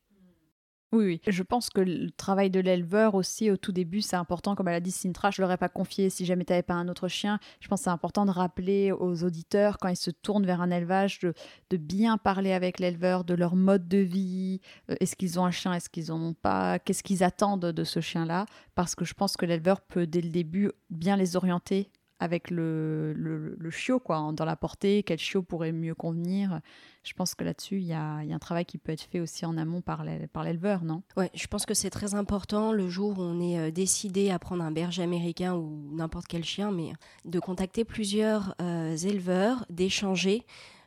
Oui. 0.92 1.20
Je 1.27 1.42
pense 1.42 1.68
que 1.68 1.83
le 1.83 2.11
travail 2.11 2.48
de 2.48 2.61
l'éleveur 2.61 3.14
aussi, 3.14 3.51
au 3.51 3.59
tout 3.59 3.72
début, 3.72 4.01
c'est 4.01 4.16
important. 4.16 4.55
Comme 4.55 4.68
elle 4.68 4.74
a 4.74 4.81
dit 4.81 4.90
Sintra, 4.90 5.31
je 5.31 5.40
ne 5.40 5.44
l'aurais 5.44 5.59
pas 5.59 5.68
confié 5.68 6.09
si 6.09 6.24
jamais 6.24 6.46
tu 6.46 6.53
n'avais 6.53 6.62
pas 6.62 6.74
un 6.74 6.88
autre 6.88 7.09
chien. 7.09 7.38
Je 7.61 7.68
pense 7.68 7.81
que 7.81 7.85
c'est 7.85 7.90
important 7.90 8.24
de 8.24 8.31
rappeler 8.31 8.90
aux 8.92 9.22
auditeurs, 9.22 9.77
quand 9.79 9.88
ils 9.88 9.96
se 9.96 10.11
tournent 10.11 10.46
vers 10.46 10.62
un 10.62 10.70
élevage, 10.70 11.20
de, 11.20 11.77
bien 11.77 12.16
parler 12.16 12.53
avec 12.53 12.79
l'éleveur 12.79 13.24
de 13.24 13.35
leur 13.35 13.55
mode 13.55 13.87
de 13.87 13.98
vie. 13.98 14.61
Euh, 14.90 14.94
est-ce 15.01 15.14
qu'ils 15.14 15.38
ont 15.38 15.44
un 15.44 15.51
chien 15.51 15.74
Est-ce 15.74 15.90
qu'ils 15.90 16.07
n'en 16.09 16.20
ont 16.22 16.35
pas? 16.35 16.79
Qu'est-ce 16.79 17.03
qu'ils 17.03 17.22
attendent 17.22 17.66
de 17.66 17.85
ce 17.85 18.01
chien-là? 18.01 18.46
Parce 18.74 18.94
que 18.94 19.05
je 19.05 19.12
pense 19.12 19.37
que 19.37 19.44
l'éleveur 19.44 19.83
peut, 19.83 20.07
dès 20.07 20.22
le 20.22 20.31
début, 20.31 20.72
bien 20.88 21.16
les 21.16 21.37
orienter 21.37 21.90
avec 22.20 22.50
le, 22.50 23.57
chiot 23.70 24.00
quoi, 24.00 24.31
dans 24.33 24.44
la 24.44 24.57
portée, 24.57 25.02
quel 25.02 25.18
chiot 25.18 25.42
pourrait 25.42 25.72
mieux 25.72 25.94
convenir. 25.94 26.61
Je 27.04 27.12
pense 27.14 27.35
que 27.35 27.44
là-dessus, 27.44 27.76
il 27.76 27.87
y 27.87 27.92
a, 27.92 28.16
un 28.16 28.38
travail 28.38 28.64
qui 28.64 28.78
peut 28.78 28.92
être 28.92 29.02
fait 29.02 29.20
aussi 29.20 29.46
en 29.46 29.57
amont 29.57 29.81
par 29.81 30.04
l'éleveur, 30.04 30.85
non? 30.85 31.02
Ouais, 31.16 31.31
je 31.35 31.46
pense 31.46 31.64
que 31.64 31.74
c'est 31.74 31.90
très 31.90 32.14
important 32.14 32.72
le 32.72 32.88
jour 32.88 33.18
où 33.18 33.22
on 33.22 33.40
est 33.40 33.59
euh, 33.59 33.70
décidé 33.70 34.31
à 34.31 34.38
prendre 34.38 34.62
un 34.62 34.70
berger 34.70 35.02
américain 35.02 35.54
ou 35.54 35.90
n'importe 35.92 36.26
quel 36.26 36.44
chien, 36.44 36.70
mais 36.70 36.92
de 37.24 37.40
contacter 37.40 37.85
plusieurs 37.85 38.54
euh, 38.61 38.96
éleveurs, 38.96 39.64
d'échanger, 39.70 40.44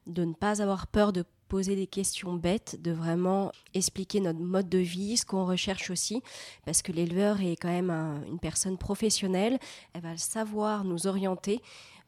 de 0.08 0.26
ne 0.26 0.34
pas 0.34 0.62
avoir 0.62 0.88
peur 0.88 1.14
de 1.14 1.24
poser 1.52 1.76
des 1.76 1.86
questions 1.86 2.36
bêtes, 2.36 2.82
de 2.82 2.92
vraiment 2.92 3.52
expliquer 3.74 4.22
notre 4.22 4.40
mode 4.40 4.70
de 4.70 4.78
vie, 4.78 5.18
ce 5.18 5.26
qu'on 5.26 5.46
recherche 5.46 5.90
aussi, 5.90 6.24
parce 6.64 6.82
que 6.82 6.94
l'éleveur 6.94 7.42
est 7.42 7.58
quand 7.58 7.68
même 7.68 7.92
une 8.26 8.40
personne 8.40 8.78
professionnelle, 8.78 9.60
elle 9.92 10.02
va 10.02 10.16
savoir 10.16 10.86
nous 10.86 11.08
orienter 11.08 11.60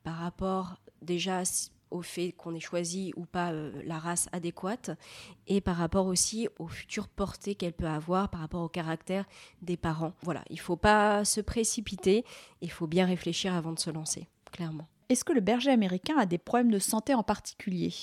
par 0.05 0.15
rapport 0.15 0.77
déjà 1.01 1.43
au 1.91 2.01
fait 2.01 2.31
qu'on 2.31 2.55
ait 2.55 2.61
choisi 2.61 3.11
ou 3.17 3.25
pas 3.25 3.51
euh, 3.51 3.73
la 3.85 3.99
race 3.99 4.29
adéquate 4.31 4.91
et 5.47 5.59
par 5.59 5.75
rapport 5.75 6.07
aussi 6.07 6.47
aux 6.57 6.69
futures 6.69 7.09
portées 7.09 7.55
qu'elle 7.55 7.73
peut 7.73 7.85
avoir 7.85 8.29
par 8.29 8.39
rapport 8.39 8.61
au 8.61 8.69
caractère 8.69 9.25
des 9.61 9.75
parents. 9.75 10.13
Voilà, 10.21 10.45
il 10.51 10.55
ne 10.55 10.61
faut 10.61 10.77
pas 10.77 11.25
se 11.25 11.41
précipiter, 11.41 12.23
il 12.61 12.71
faut 12.71 12.87
bien 12.87 13.05
réfléchir 13.05 13.53
avant 13.53 13.73
de 13.73 13.79
se 13.79 13.89
lancer, 13.89 14.29
clairement. 14.53 14.87
Est-ce 15.09 15.25
que 15.25 15.33
le 15.33 15.41
berger 15.41 15.71
américain 15.71 16.15
a 16.17 16.25
des 16.25 16.37
problèmes 16.37 16.71
de 16.71 16.79
santé 16.79 17.13
en 17.13 17.23
particulier? 17.23 17.93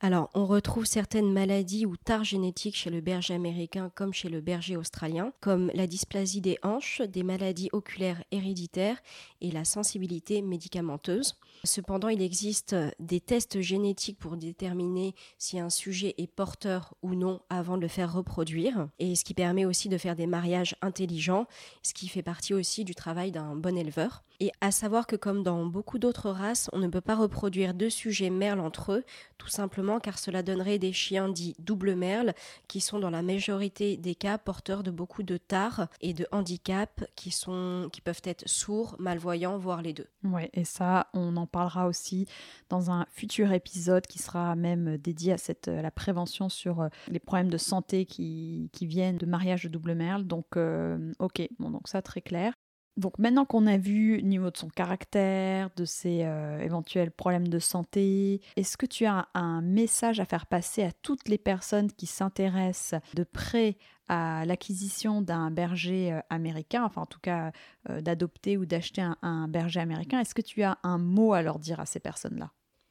Alors, 0.00 0.30
on 0.34 0.46
retrouve 0.46 0.84
certaines 0.84 1.32
maladies 1.32 1.84
ou 1.84 1.96
tares 1.96 2.22
génétiques 2.22 2.76
chez 2.76 2.88
le 2.88 3.00
berger 3.00 3.34
américain 3.34 3.90
comme 3.96 4.14
chez 4.14 4.28
le 4.28 4.40
berger 4.40 4.76
australien, 4.76 5.32
comme 5.40 5.72
la 5.74 5.88
dysplasie 5.88 6.40
des 6.40 6.56
hanches, 6.62 7.02
des 7.02 7.24
maladies 7.24 7.68
oculaires 7.72 8.22
héréditaires 8.30 9.02
et 9.40 9.50
la 9.50 9.64
sensibilité 9.64 10.40
médicamenteuse. 10.40 11.36
Cependant, 11.64 12.08
il 12.08 12.22
existe 12.22 12.76
des 13.00 13.20
tests 13.20 13.60
génétiques 13.60 14.18
pour 14.18 14.36
déterminer 14.36 15.16
si 15.36 15.58
un 15.58 15.70
sujet 15.70 16.14
est 16.16 16.28
porteur 16.28 16.94
ou 17.02 17.16
non 17.16 17.40
avant 17.50 17.76
de 17.76 17.82
le 17.82 17.88
faire 17.88 18.12
reproduire, 18.12 18.88
et 19.00 19.16
ce 19.16 19.24
qui 19.24 19.34
permet 19.34 19.64
aussi 19.64 19.88
de 19.88 19.98
faire 19.98 20.14
des 20.14 20.28
mariages 20.28 20.76
intelligents, 20.80 21.48
ce 21.82 21.92
qui 21.92 22.06
fait 22.06 22.22
partie 22.22 22.54
aussi 22.54 22.84
du 22.84 22.94
travail 22.94 23.32
d'un 23.32 23.56
bon 23.56 23.76
éleveur. 23.76 24.22
Et 24.40 24.52
à 24.60 24.70
savoir 24.70 25.06
que 25.06 25.16
comme 25.16 25.42
dans 25.42 25.66
beaucoup 25.66 25.98
d'autres 25.98 26.30
races, 26.30 26.68
on 26.72 26.78
ne 26.78 26.86
peut 26.86 27.00
pas 27.00 27.16
reproduire 27.16 27.74
deux 27.74 27.90
sujets 27.90 28.30
merles 28.30 28.60
entre 28.60 28.92
eux, 28.92 29.04
tout 29.36 29.48
simplement 29.48 29.98
car 29.98 30.18
cela 30.18 30.42
donnerait 30.42 30.78
des 30.78 30.92
chiens 30.92 31.28
dits 31.28 31.56
double 31.58 31.94
merle, 31.94 32.34
qui 32.68 32.80
sont 32.80 33.00
dans 33.00 33.10
la 33.10 33.22
majorité 33.22 33.96
des 33.96 34.14
cas 34.14 34.38
porteurs 34.38 34.82
de 34.84 34.92
beaucoup 34.92 35.24
de 35.24 35.38
tares 35.38 35.88
et 36.00 36.14
de 36.14 36.26
handicaps 36.30 37.04
qui, 37.16 37.32
sont, 37.32 37.88
qui 37.92 38.00
peuvent 38.00 38.22
être 38.24 38.48
sourds, 38.48 38.94
malvoyants, 39.00 39.58
voire 39.58 39.82
les 39.82 39.92
deux. 39.92 40.06
Ouais, 40.22 40.50
et 40.54 40.64
ça, 40.64 41.08
on 41.14 41.36
en 41.36 41.46
parlera 41.46 41.88
aussi 41.88 42.26
dans 42.68 42.92
un 42.92 43.06
futur 43.10 43.52
épisode 43.52 44.06
qui 44.06 44.18
sera 44.18 44.54
même 44.54 44.98
dédié 44.98 45.32
à, 45.32 45.38
cette, 45.38 45.66
la 45.66 45.90
prévention 45.90 46.48
sur 46.48 46.82
euh, 46.82 46.88
les 47.08 47.18
problèmes 47.18 47.50
de 47.50 47.58
santé 47.58 48.06
qui, 48.06 48.70
viennent 48.80 49.18
de 49.18 49.26
mariage 49.26 49.64
de 49.64 49.68
double 49.68 49.94
merle. 49.94 50.24
Donc, 50.24 50.56
euh, 50.56 51.12
ok, 51.18 51.46
bon, 51.58 51.70
donc 51.70 51.88
ça, 51.88 52.00
très 52.00 52.22
clair. 52.22 52.54
Donc 52.98 53.16
maintenant 53.20 53.44
qu'on 53.44 53.68
a 53.68 53.76
vu 53.76 54.20
niveau 54.24 54.50
de 54.50 54.56
son 54.56 54.68
caractère, 54.68 55.70
de 55.76 55.84
ses 55.84 56.24
euh, 56.24 56.58
éventuels 56.58 57.12
problèmes 57.12 57.46
de 57.46 57.60
santé, 57.60 58.40
est-ce 58.56 58.76
que 58.76 58.86
tu 58.86 59.06
as 59.06 59.28
un 59.34 59.62
message 59.62 60.18
à 60.18 60.24
faire 60.24 60.46
passer 60.46 60.82
à 60.82 60.90
toutes 60.90 61.28
les 61.28 61.38
personnes 61.38 61.92
qui 61.92 62.06
s'intéressent 62.06 63.00
de 63.14 63.22
près 63.22 63.76
à 64.08 64.44
l'acquisition 64.46 65.22
d'un 65.22 65.52
berger 65.52 66.12
euh, 66.12 66.20
américain, 66.28 66.82
enfin 66.82 67.02
en 67.02 67.06
tout 67.06 67.20
cas 67.20 67.52
euh, 67.88 68.00
d'adopter 68.00 68.56
ou 68.56 68.66
d'acheter 68.66 69.04
un 69.22 69.46
berger 69.46 69.78
américain? 69.78 70.18
Est-ce 70.18 70.34
que 70.34 70.42
tu 70.42 70.64
as 70.64 70.78
un 70.82 70.98
mot 70.98 71.34
à 71.34 71.42
leur 71.42 71.60
dire 71.60 71.78
à 71.78 71.86
ces 71.86 72.00
personnes-là? 72.00 72.50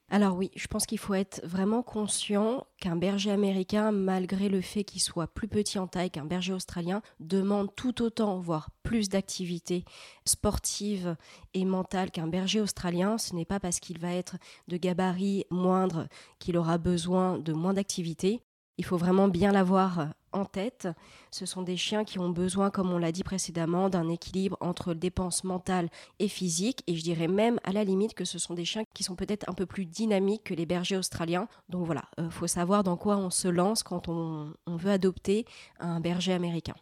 Alors 0.10 0.38
oui, 0.38 0.52
je 0.56 0.68
pense 0.68 0.86
qu'il 0.86 1.00
faut 1.00 1.16
être 1.16 1.42
vraiment 1.46 1.84
conscient 1.84 2.66
qu'un 2.80 2.96
berger 2.96 3.30
américain, 3.30 3.92
malgré 3.92 4.48
le 4.48 4.62
fait 4.62 4.86
qu'il 4.86 5.02
soit 5.02 5.28
plus 5.28 5.50
petit 5.50 5.80
en 5.80 5.88
taille 5.88 6.12
qu'un 6.12 6.24
berger 6.24 6.54
australien, 6.54 7.02
demande 7.20 7.76
tout 7.76 8.02
autant, 8.02 8.40
voire 8.40 8.70
plus 8.84 9.10
d'activité 9.10 9.84
sportive 10.24 11.18
et 11.54 11.66
mentale 11.66 12.10
qu'un 12.10 12.28
berger 12.28 12.62
australien. 12.62 13.18
Ce 13.18 13.36
n'est 13.36 13.44
pas 13.44 13.60
parce 13.60 13.82
qu'il 13.82 14.00
va 14.00 14.14
être 14.14 14.38
de 14.70 14.78
gabarit 14.78 15.44
moindre 15.52 16.08
qu'il 16.40 16.56
aura 16.56 16.78
besoin 16.78 17.38
de 17.38 17.52
moins 17.52 17.74
d'activité. 17.74 18.47
Il 18.78 18.86
faut 18.86 18.98
vraiment 18.98 19.28
bien 19.28 19.52
l'avoir 19.52 20.10
en 20.34 20.46
tête. 20.46 20.88
Ce 21.32 21.46
sont 21.46 21.62
des 21.62 21.78
chiens 21.78 22.04
qui 22.04 22.20
ont 22.20 22.30
besoin, 22.30 22.70
comme 22.70 22.92
on 22.92 22.98
l'a 22.98 23.12
dit 23.12 23.24
précédemment, 23.24 23.90
d'un 23.90 24.10
équilibre 24.10 24.58
entre 24.60 24.94
dépenses 24.94 25.44
mentales 25.44 25.90
et 26.20 26.28
physiques. 26.28 26.84
Et 26.88 26.96
je 26.96 27.04
dirais 27.04 27.28
même 27.28 27.60
à 27.64 27.72
la 27.72 27.84
limite 27.84 28.14
que 28.14 28.26
ce 28.26 28.40
sont 28.40 28.54
des 28.54 28.66
chiens 28.66 28.84
qui 28.94 29.04
sont 29.04 29.16
peut-être 29.16 29.50
un 29.50 29.54
peu 29.54 29.66
plus 29.66 29.86
dynamiques 29.86 30.46
que 30.46 30.54
les 30.54 30.66
bergers 30.66 30.98
australiens. 30.98 31.48
Donc 31.70 31.86
voilà, 31.86 32.04
il 32.18 32.26
euh, 32.26 32.30
faut 32.30 32.48
savoir 32.48 32.84
dans 32.84 32.98
quoi 32.98 33.18
on 33.18 33.30
se 33.30 33.48
lance 33.48 33.84
quand 33.84 34.08
on, 34.08 34.54
veut 34.68 34.92
adopter 34.92 35.46
un 35.80 36.00
berger 36.00 36.34
américain. 36.34 36.76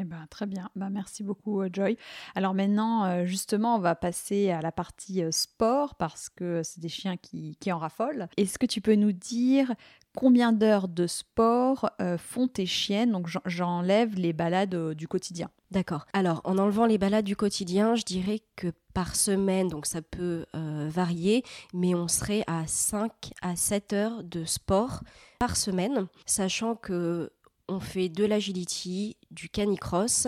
Eh 0.00 0.04
ben, 0.04 0.26
très 0.30 0.46
bien, 0.46 0.70
bah, 0.76 0.90
merci 0.90 1.24
beaucoup 1.24 1.60
euh, 1.60 1.68
Joy. 1.72 1.96
Alors 2.36 2.54
maintenant, 2.54 3.04
euh, 3.04 3.24
justement, 3.24 3.74
on 3.74 3.80
va 3.80 3.96
passer 3.96 4.50
à 4.50 4.60
la 4.60 4.70
partie 4.70 5.24
sport 5.32 5.96
parce 5.96 6.28
que 6.28 6.62
c'est 6.62 6.78
des 6.78 6.88
chiens 6.88 7.16
qui, 7.16 7.56
en 7.72 7.78
raffolent. 7.78 8.28
Est-ce 8.36 8.60
que 8.60 8.66
tu 8.66 8.80
peux 8.80 8.94
nous 8.94 9.10
dire 9.10 9.74
combien 10.16 10.52
d'heures 10.52 10.88
de 10.88 11.06
sport 11.06 11.90
euh, 12.00 12.18
font 12.18 12.48
tes 12.48 12.66
chiennes? 12.66 13.12
Donc 13.12 13.28
j'enlève 13.46 14.14
les 14.14 14.32
balades 14.32 14.74
euh, 14.74 14.94
du 14.94 15.08
quotidien. 15.08 15.50
D'accord. 15.70 16.06
Alors 16.12 16.40
en 16.44 16.58
enlevant 16.58 16.86
les 16.86 16.98
balades 16.98 17.24
du 17.24 17.36
quotidien, 17.36 17.94
je 17.94 18.02
dirais 18.02 18.40
que 18.56 18.72
par 18.94 19.14
semaine, 19.14 19.68
donc 19.68 19.86
ça 19.86 20.02
peut 20.02 20.46
euh, 20.56 20.88
varier, 20.90 21.44
mais 21.72 21.94
on 21.94 22.08
serait 22.08 22.42
à 22.46 22.66
5 22.66 23.12
à 23.42 23.54
7 23.54 23.92
heures 23.92 24.24
de 24.24 24.44
sport 24.44 25.02
par 25.38 25.56
semaine, 25.56 26.06
sachant 26.26 26.74
que 26.74 27.30
on 27.68 27.80
fait 27.80 28.08
de 28.08 28.24
l'agility, 28.24 29.16
du 29.30 29.48
canicross 29.48 30.26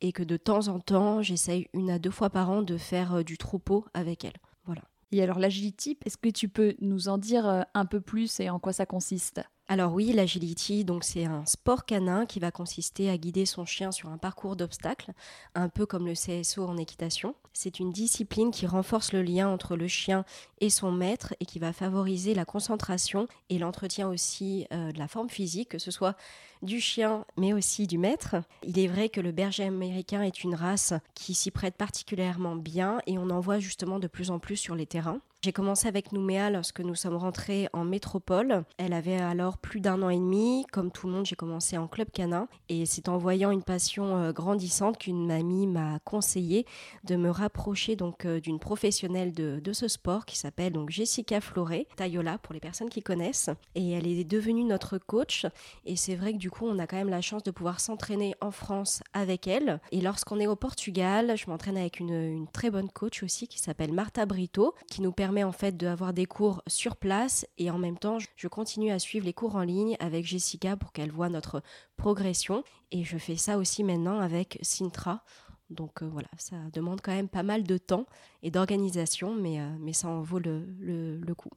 et 0.00 0.12
que 0.12 0.22
de 0.22 0.36
temps 0.36 0.68
en 0.68 0.80
temps, 0.80 1.22
j'essaye 1.22 1.68
une 1.74 1.90
à 1.90 1.98
deux 1.98 2.10
fois 2.10 2.30
par 2.30 2.50
an 2.50 2.62
de 2.62 2.76
faire 2.76 3.24
du 3.24 3.38
troupeau 3.38 3.84
avec 3.94 4.24
elle. 4.24 4.36
Voilà. 4.64 4.82
Et 5.12 5.22
alors 5.22 5.38
l'agility, 5.38 5.98
est-ce 6.04 6.16
que 6.16 6.28
tu 6.28 6.48
peux 6.48 6.74
nous 6.80 7.08
en 7.08 7.18
dire 7.18 7.46
euh, 7.46 7.62
un 7.74 7.86
peu 7.86 8.00
plus 8.00 8.40
et 8.40 8.50
en 8.50 8.58
quoi 8.58 8.72
ça 8.72 8.86
consiste? 8.86 9.40
Alors 9.70 9.92
oui, 9.92 10.14
l'agility, 10.14 10.86
donc 10.86 11.04
c'est 11.04 11.26
un 11.26 11.44
sport 11.44 11.84
canin 11.84 12.24
qui 12.24 12.40
va 12.40 12.50
consister 12.50 13.10
à 13.10 13.18
guider 13.18 13.44
son 13.44 13.66
chien 13.66 13.92
sur 13.92 14.08
un 14.08 14.16
parcours 14.16 14.56
d'obstacles, 14.56 15.12
un 15.54 15.68
peu 15.68 15.84
comme 15.84 16.06
le 16.06 16.14
CSO 16.14 16.66
en 16.66 16.78
équitation. 16.78 17.34
C'est 17.52 17.78
une 17.78 17.92
discipline 17.92 18.50
qui 18.50 18.66
renforce 18.66 19.12
le 19.12 19.20
lien 19.20 19.46
entre 19.46 19.76
le 19.76 19.86
chien 19.86 20.24
et 20.62 20.70
son 20.70 20.90
maître 20.90 21.34
et 21.40 21.44
qui 21.44 21.58
va 21.58 21.74
favoriser 21.74 22.32
la 22.32 22.46
concentration 22.46 23.28
et 23.50 23.58
l'entretien 23.58 24.08
aussi 24.08 24.66
euh, 24.72 24.90
de 24.90 24.98
la 24.98 25.06
forme 25.06 25.28
physique, 25.28 25.68
que 25.68 25.78
ce 25.78 25.90
soit 25.90 26.16
du 26.62 26.80
chien 26.80 27.26
mais 27.36 27.52
aussi 27.52 27.86
du 27.86 27.98
maître. 27.98 28.36
Il 28.62 28.78
est 28.78 28.88
vrai 28.88 29.10
que 29.10 29.20
le 29.20 29.32
berger 29.32 29.64
américain 29.64 30.22
est 30.22 30.44
une 30.44 30.54
race 30.54 30.94
qui 31.14 31.34
s'y 31.34 31.50
prête 31.50 31.76
particulièrement 31.76 32.56
bien 32.56 33.00
et 33.06 33.18
on 33.18 33.28
en 33.28 33.40
voit 33.40 33.58
justement 33.58 33.98
de 33.98 34.06
plus 34.06 34.30
en 34.30 34.38
plus 34.38 34.56
sur 34.56 34.74
les 34.74 34.86
terrains. 34.86 35.20
J'ai 35.44 35.52
commencé 35.52 35.86
avec 35.86 36.10
Nouméa 36.10 36.50
lorsque 36.50 36.80
nous 36.80 36.96
sommes 36.96 37.14
rentrés 37.14 37.68
en 37.72 37.84
métropole. 37.84 38.64
Elle 38.76 38.92
avait 38.92 39.20
alors 39.20 39.56
plus 39.58 39.78
d'un 39.78 40.02
an 40.02 40.08
et 40.08 40.16
demi. 40.16 40.66
Comme 40.72 40.90
tout 40.90 41.06
le 41.06 41.12
monde, 41.12 41.26
j'ai 41.26 41.36
commencé 41.36 41.78
en 41.78 41.86
club 41.86 42.10
canin. 42.10 42.48
Et 42.68 42.86
c'est 42.86 43.08
en 43.08 43.18
voyant 43.18 43.52
une 43.52 43.62
passion 43.62 44.16
euh, 44.16 44.32
grandissante 44.32 44.98
qu'une 44.98 45.24
mamie 45.24 45.68
m'a 45.68 46.00
conseillé 46.00 46.66
de 47.04 47.14
me 47.14 47.30
rapprocher 47.30 47.94
donc 47.94 48.24
euh, 48.24 48.40
d'une 48.40 48.58
professionnelle 48.58 49.32
de, 49.32 49.72
ce 49.72 49.86
sport 49.86 50.26
qui 50.26 50.36
s'appelle 50.36 50.72
donc 50.72 50.90
Jessica 50.90 51.40
Floré, 51.40 51.86
Tayola 51.94 52.38
pour 52.38 52.52
les 52.52 52.58
personnes 52.58 52.90
qui 52.90 53.02
connaissent. 53.02 53.50
Et 53.76 53.92
elle 53.92 54.08
est 54.08 54.24
devenue 54.24 54.64
notre 54.64 54.98
coach. 54.98 55.46
Et 55.86 55.94
c'est 55.94 56.16
vrai 56.16 56.32
que 56.32 56.38
du 56.38 56.50
coup, 56.50 56.66
on 56.66 56.80
a 56.80 56.88
quand 56.88 56.96
même 56.96 57.10
la 57.10 57.20
chance 57.20 57.44
de 57.44 57.52
pouvoir 57.52 57.78
s'entraîner 57.78 58.34
en 58.40 58.50
France 58.50 59.04
avec 59.12 59.46
elle. 59.46 59.80
Et 59.92 60.00
lorsqu'on 60.00 60.40
est 60.40 60.48
au 60.48 60.56
Portugal, 60.56 61.36
je 61.36 61.48
m'entraîne 61.48 61.76
avec 61.76 62.00
une, 62.00 62.12
une 62.12 62.48
très 62.48 62.72
bonne 62.72 62.90
coach 62.90 63.22
aussi 63.22 63.46
qui 63.46 63.60
s'appelle 63.60 63.92
Marta 63.92 64.26
Brito, 64.26 64.74
qui 64.90 65.00
nous 65.00 65.12
permet 65.12 65.27
permet 65.28 65.44
en 65.44 65.52
fait 65.52 65.76
d'avoir 65.76 66.14
des 66.14 66.24
cours 66.24 66.62
sur 66.66 66.96
place 66.96 67.46
et 67.58 67.70
en 67.70 67.76
même 67.76 67.98
temps 67.98 68.16
je 68.18 68.48
continue 68.48 68.90
à 68.92 68.98
suivre 68.98 69.26
les 69.26 69.34
cours 69.34 69.56
en 69.56 69.62
ligne 69.62 69.94
avec 70.00 70.24
Jessica 70.24 70.74
pour 70.74 70.90
qu'elle 70.90 71.10
voit 71.10 71.28
notre 71.28 71.62
progression 71.98 72.64
et 72.92 73.04
je 73.04 73.18
fais 73.18 73.36
ça 73.36 73.58
aussi 73.58 73.84
maintenant 73.84 74.20
avec 74.20 74.58
Sintra. 74.62 75.22
Donc 75.68 76.02
euh, 76.02 76.08
voilà, 76.08 76.28
ça 76.38 76.56
demande 76.72 77.02
quand 77.02 77.12
même 77.12 77.28
pas 77.28 77.42
mal 77.42 77.64
de 77.64 77.76
temps 77.76 78.06
et 78.42 78.50
d'organisation, 78.50 79.34
mais, 79.34 79.60
euh, 79.60 79.68
mais 79.78 79.92
ça 79.92 80.08
en 80.08 80.22
vaut 80.22 80.38
le, 80.38 80.64
le, 80.64 81.34
coup. 81.34 81.50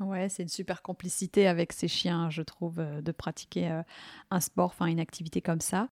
Ouais, 0.00 0.28
c'est 0.28 0.42
une 0.42 0.48
super 0.48 0.82
complicité 0.82 1.46
avec 1.46 1.72
ces 1.72 1.86
chiens, 1.86 2.30
je 2.30 2.42
trouve, 2.42 2.80
euh, 2.80 3.00
de 3.00 3.12
pratiquer 3.12 3.80
un 4.32 4.40
sport, 4.40 4.72
enfin 4.74 4.86
une 4.86 4.98
activité 4.98 5.40
comme 5.40 5.60
ça. 5.60 5.88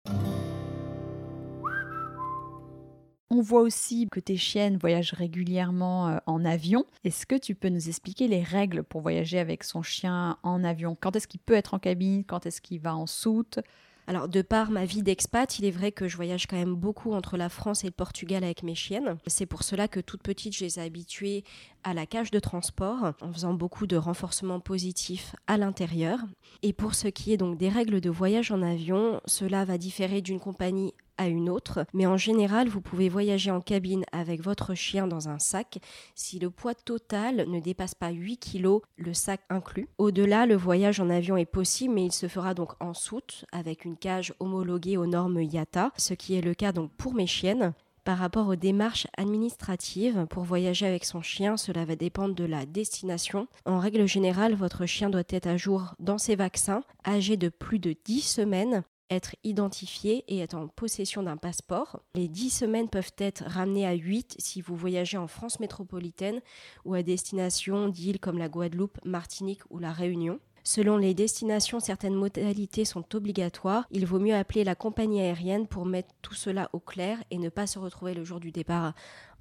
On 3.32 3.42
voit 3.42 3.60
aussi 3.60 4.08
que 4.10 4.18
tes 4.18 4.36
chiennes 4.36 4.76
voyagent 4.76 5.12
régulièrement 5.12 6.08
euh, 6.08 6.16
en 6.26 6.44
avion. 6.44 6.84
Est-ce 7.04 7.26
que 7.26 7.36
tu 7.36 7.54
peux 7.54 7.68
nous 7.68 7.88
expliquer 7.88 8.26
les 8.26 8.42
règles 8.42 8.82
pour 8.82 9.02
voyager 9.02 9.38
avec 9.38 9.62
son 9.62 9.82
chien 9.82 10.36
en 10.42 10.64
avion? 10.64 10.96
Quand 11.00 11.14
est-ce 11.14 11.28
qu'il 11.28 11.38
peut 11.38 11.54
être 11.54 11.74
en 11.74 11.78
cabine? 11.78 12.24
Quand 12.24 12.44
est-ce 12.44 12.60
qu'il 12.60 12.80
va 12.80 12.96
en 12.96 13.06
soute? 13.06 13.60
Alors, 14.08 14.28
de 14.28 14.42
par 14.42 14.72
ma 14.72 14.84
vie 14.84 15.04
d'expat, 15.04 15.60
il 15.60 15.64
est 15.64 15.70
vrai 15.70 15.92
que 15.92 16.08
je 16.08 16.16
voyage 16.16 16.48
quand 16.48 16.56
même 16.56 16.74
beaucoup 16.74 17.12
entre 17.12 17.36
la 17.36 17.48
France 17.48 17.84
et 17.84 17.86
le 17.86 17.92
Portugal 17.92 18.42
avec 18.42 18.64
mes 18.64 18.74
chiennes. 18.74 19.16
C'est 19.28 19.46
pour 19.46 19.62
cela 19.62 19.86
que 19.86 20.00
toute 20.00 20.24
petite, 20.24 20.56
je 20.56 20.64
les 20.64 20.80
ai 20.80 20.82
habituées 20.82 21.44
à 21.84 21.94
la 21.94 22.06
cage 22.06 22.32
de 22.32 22.40
transport 22.40 23.12
en 23.20 23.32
faisant 23.32 23.54
beaucoup 23.54 23.86
de 23.86 23.96
renforcement 23.96 24.58
positif 24.58 25.36
à 25.46 25.56
l'intérieur. 25.56 26.18
Et 26.62 26.72
pour 26.72 26.96
ce 26.96 27.06
qui 27.06 27.32
est 27.32 27.36
donc 27.36 27.56
des 27.58 27.68
règles 27.68 28.00
de 28.00 28.10
voyage 28.10 28.50
en 28.50 28.62
avion, 28.62 29.20
cela 29.26 29.64
va 29.64 29.78
différer 29.78 30.20
d'une 30.20 30.40
compagnie 30.40 30.94
une 31.28 31.50
autre, 31.50 31.84
mais 31.92 32.06
en 32.06 32.16
général, 32.16 32.68
vous 32.68 32.80
pouvez 32.80 33.08
voyager 33.08 33.50
en 33.50 33.60
cabine 33.60 34.04
avec 34.12 34.42
votre 34.42 34.74
chien 34.74 35.06
dans 35.06 35.28
un 35.28 35.38
sac 35.38 35.78
si 36.14 36.38
le 36.38 36.50
poids 36.50 36.74
total 36.74 37.48
ne 37.48 37.60
dépasse 37.60 37.94
pas 37.94 38.10
8 38.10 38.38
kg, 38.38 38.80
le 38.96 39.14
sac 39.14 39.40
inclus. 39.50 39.88
Au-delà, 39.98 40.46
le 40.46 40.56
voyage 40.56 41.00
en 41.00 41.10
avion 41.10 41.36
est 41.36 41.44
possible, 41.44 41.94
mais 41.94 42.06
il 42.06 42.12
se 42.12 42.28
fera 42.28 42.54
donc 42.54 42.72
en 42.80 42.94
soute 42.94 43.44
avec 43.52 43.84
une 43.84 43.96
cage 43.96 44.34
homologuée 44.40 44.96
aux 44.96 45.06
normes 45.06 45.42
IATA, 45.42 45.92
ce 45.96 46.14
qui 46.14 46.34
est 46.34 46.40
le 46.40 46.54
cas 46.54 46.72
donc 46.72 46.90
pour 46.96 47.14
mes 47.14 47.26
chiennes. 47.26 47.72
Par 48.04 48.16
rapport 48.16 48.48
aux 48.48 48.56
démarches 48.56 49.06
administratives, 49.18 50.26
pour 50.30 50.44
voyager 50.44 50.86
avec 50.86 51.04
son 51.04 51.20
chien, 51.20 51.56
cela 51.56 51.84
va 51.84 51.96
dépendre 51.96 52.34
de 52.34 52.44
la 52.44 52.64
destination. 52.64 53.46
En 53.66 53.78
règle 53.78 54.06
générale, 54.06 54.54
votre 54.54 54.86
chien 54.86 55.10
doit 55.10 55.22
être 55.28 55.46
à 55.46 55.58
jour 55.58 55.94
dans 55.98 56.18
ses 56.18 56.34
vaccins, 56.34 56.82
âgé 57.06 57.36
de 57.36 57.50
plus 57.50 57.78
de 57.78 57.94
10 58.04 58.22
semaines 58.22 58.84
être 59.10 59.36
identifié 59.44 60.24
et 60.28 60.38
être 60.38 60.54
en 60.54 60.68
possession 60.68 61.22
d'un 61.22 61.36
passeport. 61.36 62.00
Les 62.14 62.28
10 62.28 62.50
semaines 62.50 62.88
peuvent 62.88 63.12
être 63.18 63.44
ramenées 63.46 63.86
à 63.86 63.94
8 63.94 64.36
si 64.38 64.60
vous 64.60 64.76
voyagez 64.76 65.18
en 65.18 65.26
France 65.26 65.60
métropolitaine 65.60 66.40
ou 66.84 66.94
à 66.94 67.02
destination 67.02 67.88
d'îles 67.88 68.20
comme 68.20 68.38
la 68.38 68.48
Guadeloupe, 68.48 68.98
Martinique 69.04 69.62
ou 69.70 69.78
la 69.78 69.92
Réunion. 69.92 70.38
Selon 70.62 70.98
les 70.98 71.14
destinations, 71.14 71.80
certaines 71.80 72.14
modalités 72.14 72.84
sont 72.84 73.16
obligatoires. 73.16 73.86
Il 73.90 74.06
vaut 74.06 74.18
mieux 74.18 74.34
appeler 74.34 74.62
la 74.62 74.74
compagnie 74.74 75.20
aérienne 75.20 75.66
pour 75.66 75.86
mettre 75.86 76.14
tout 76.22 76.34
cela 76.34 76.68
au 76.72 76.80
clair 76.80 77.18
et 77.30 77.38
ne 77.38 77.48
pas 77.48 77.66
se 77.66 77.78
retrouver 77.78 78.14
le 78.14 78.24
jour 78.24 78.40
du 78.40 78.52
départ 78.52 78.92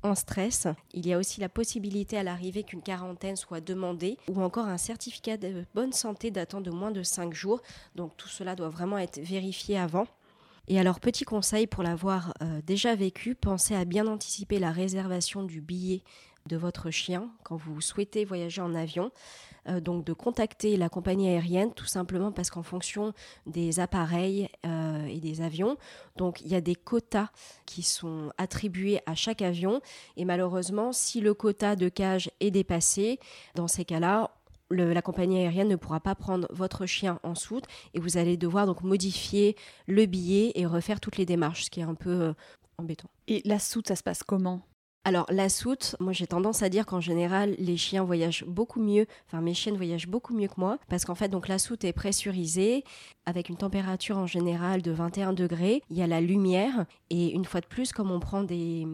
en 0.03 0.15
stress. 0.15 0.67
Il 0.93 1.07
y 1.07 1.13
a 1.13 1.17
aussi 1.17 1.39
la 1.41 1.49
possibilité 1.49 2.17
à 2.17 2.23
l'arrivée 2.23 2.63
qu'une 2.63 2.81
quarantaine 2.81 3.35
soit 3.35 3.62
demandée 3.62 4.17
ou 4.27 4.41
encore 4.41 4.67
un 4.67 4.77
certificat 4.77 5.38
de 5.38 5.65
bonne 5.75 5.93
santé 5.93 6.31
datant 6.31 6.62
de 6.62 6.71
moins 6.71 6.91
de 6.91 7.03
5 7.03 7.33
jours. 7.33 7.62
Donc 7.95 8.15
tout 8.17 8.27
cela 8.27 8.55
doit 8.55 8.69
vraiment 8.69 8.97
être 8.97 9.19
vérifié 9.19 9.77
avant. 9.77 10.07
Et 10.67 10.79
alors, 10.79 10.99
petit 10.99 11.23
conseil 11.23 11.65
pour 11.65 11.81
l'avoir 11.81 12.33
euh, 12.43 12.62
déjà 12.63 12.93
vécu, 12.93 13.33
pensez 13.33 13.75
à 13.75 13.85
bien 13.85 14.05
anticiper 14.05 14.59
la 14.59 14.71
réservation 14.71 15.43
du 15.43 15.62
billet 15.62 16.03
de 16.45 16.57
votre 16.57 16.91
chien 16.91 17.29
quand 17.43 17.55
vous 17.55 17.81
souhaitez 17.81 18.23
voyager 18.23 18.62
en 18.62 18.75
avion. 18.75 19.12
Euh, 19.69 19.79
donc 19.79 20.05
de 20.05 20.13
contacter 20.13 20.77
la 20.77 20.89
compagnie 20.89 21.29
aérienne 21.29 21.73
tout 21.73 21.86
simplement 21.86 22.32
parce 22.32 22.49
qu'en 22.49 22.63
fonction 22.63 23.13
des 23.45 23.79
appareils 23.79 24.49
euh, 24.65 25.05
et 25.05 25.19
des 25.19 25.41
avions, 25.41 25.77
donc 26.15 26.41
il 26.41 26.47
y 26.47 26.55
a 26.55 26.62
des 26.62 26.75
quotas 26.75 27.29
qui 27.65 27.84
sont 27.84 28.32
attribués 28.38 28.99
à 29.05 29.15
chaque 29.15 29.41
avion 29.41 29.82
et 30.17 30.25
malheureusement 30.25 30.91
si 30.91 31.21
le 31.21 31.34
quota 31.34 31.75
de 31.75 31.89
cage 31.89 32.32
est 32.39 32.51
dépassé, 32.51 33.19
dans 33.55 33.67
ces 33.67 33.86
cas-là, 33.86 34.32
la 34.71 35.01
compagnie 35.01 35.39
aérienne 35.39 35.67
ne 35.67 35.75
pourra 35.75 35.99
pas 35.99 36.15
prendre 36.15 36.47
votre 36.51 36.86
chien 36.86 37.19
en 37.23 37.36
soute 37.36 37.65
et 37.93 37.99
vous 37.99 38.17
allez 38.17 38.38
devoir 38.38 38.65
donc 38.65 38.84
modifier 38.84 39.55
le 39.88 40.05
billet 40.05 40.51
et 40.55 40.65
refaire 40.65 40.99
toutes 40.99 41.17
les 41.17 41.25
démarches, 41.25 41.65
ce 41.65 41.69
qui 41.69 41.79
est 41.79 41.84
un 41.84 41.95
peu 41.95 42.21
euh, 42.21 42.34
embêtant. 42.77 43.10
Et 43.27 43.41
la 43.45 43.60
soute, 43.60 43.88
ça 43.88 43.95
se 43.95 44.03
passe 44.03 44.23
comment? 44.23 44.62
Alors 45.05 45.25
la 45.29 45.47
soute, 45.47 45.95
moi 46.01 46.12
j'ai 46.12 46.27
tendance 46.27 46.62
à 46.62 46.69
dire 46.69 46.85
qu'en 46.85 46.99
général 46.99 47.55
les 47.57 47.77
chiens 47.77 48.03
voyagent 48.03 48.43
beaucoup 48.45 48.81
mieux, 48.81 49.07
enfin 49.27 49.41
mes 49.41 49.53
chiennes 49.53 49.77
voyagent 49.77 50.07
beaucoup 50.07 50.33
mieux 50.33 50.49
que 50.49 50.55
moi, 50.57 50.77
parce 50.89 51.05
qu'en 51.05 51.15
fait 51.15 51.29
donc 51.29 51.47
la 51.47 51.57
soute 51.57 51.85
est 51.85 51.93
pressurisée 51.93 52.83
avec 53.25 53.47
une 53.47 53.55
température 53.55 54.17
en 54.17 54.27
général 54.27 54.81
de 54.81 54.91
21 54.91 55.31
degrés, 55.33 55.83
il 55.89 55.97
y 55.97 56.01
a 56.01 56.07
la 56.07 56.19
lumière 56.19 56.85
et 57.09 57.31
une 57.31 57.45
fois 57.45 57.62
de 57.62 57.65
plus 57.65 57.93
comme 57.93 58.12
on 58.12 58.19
prend 58.19 58.43
des, 58.43 58.85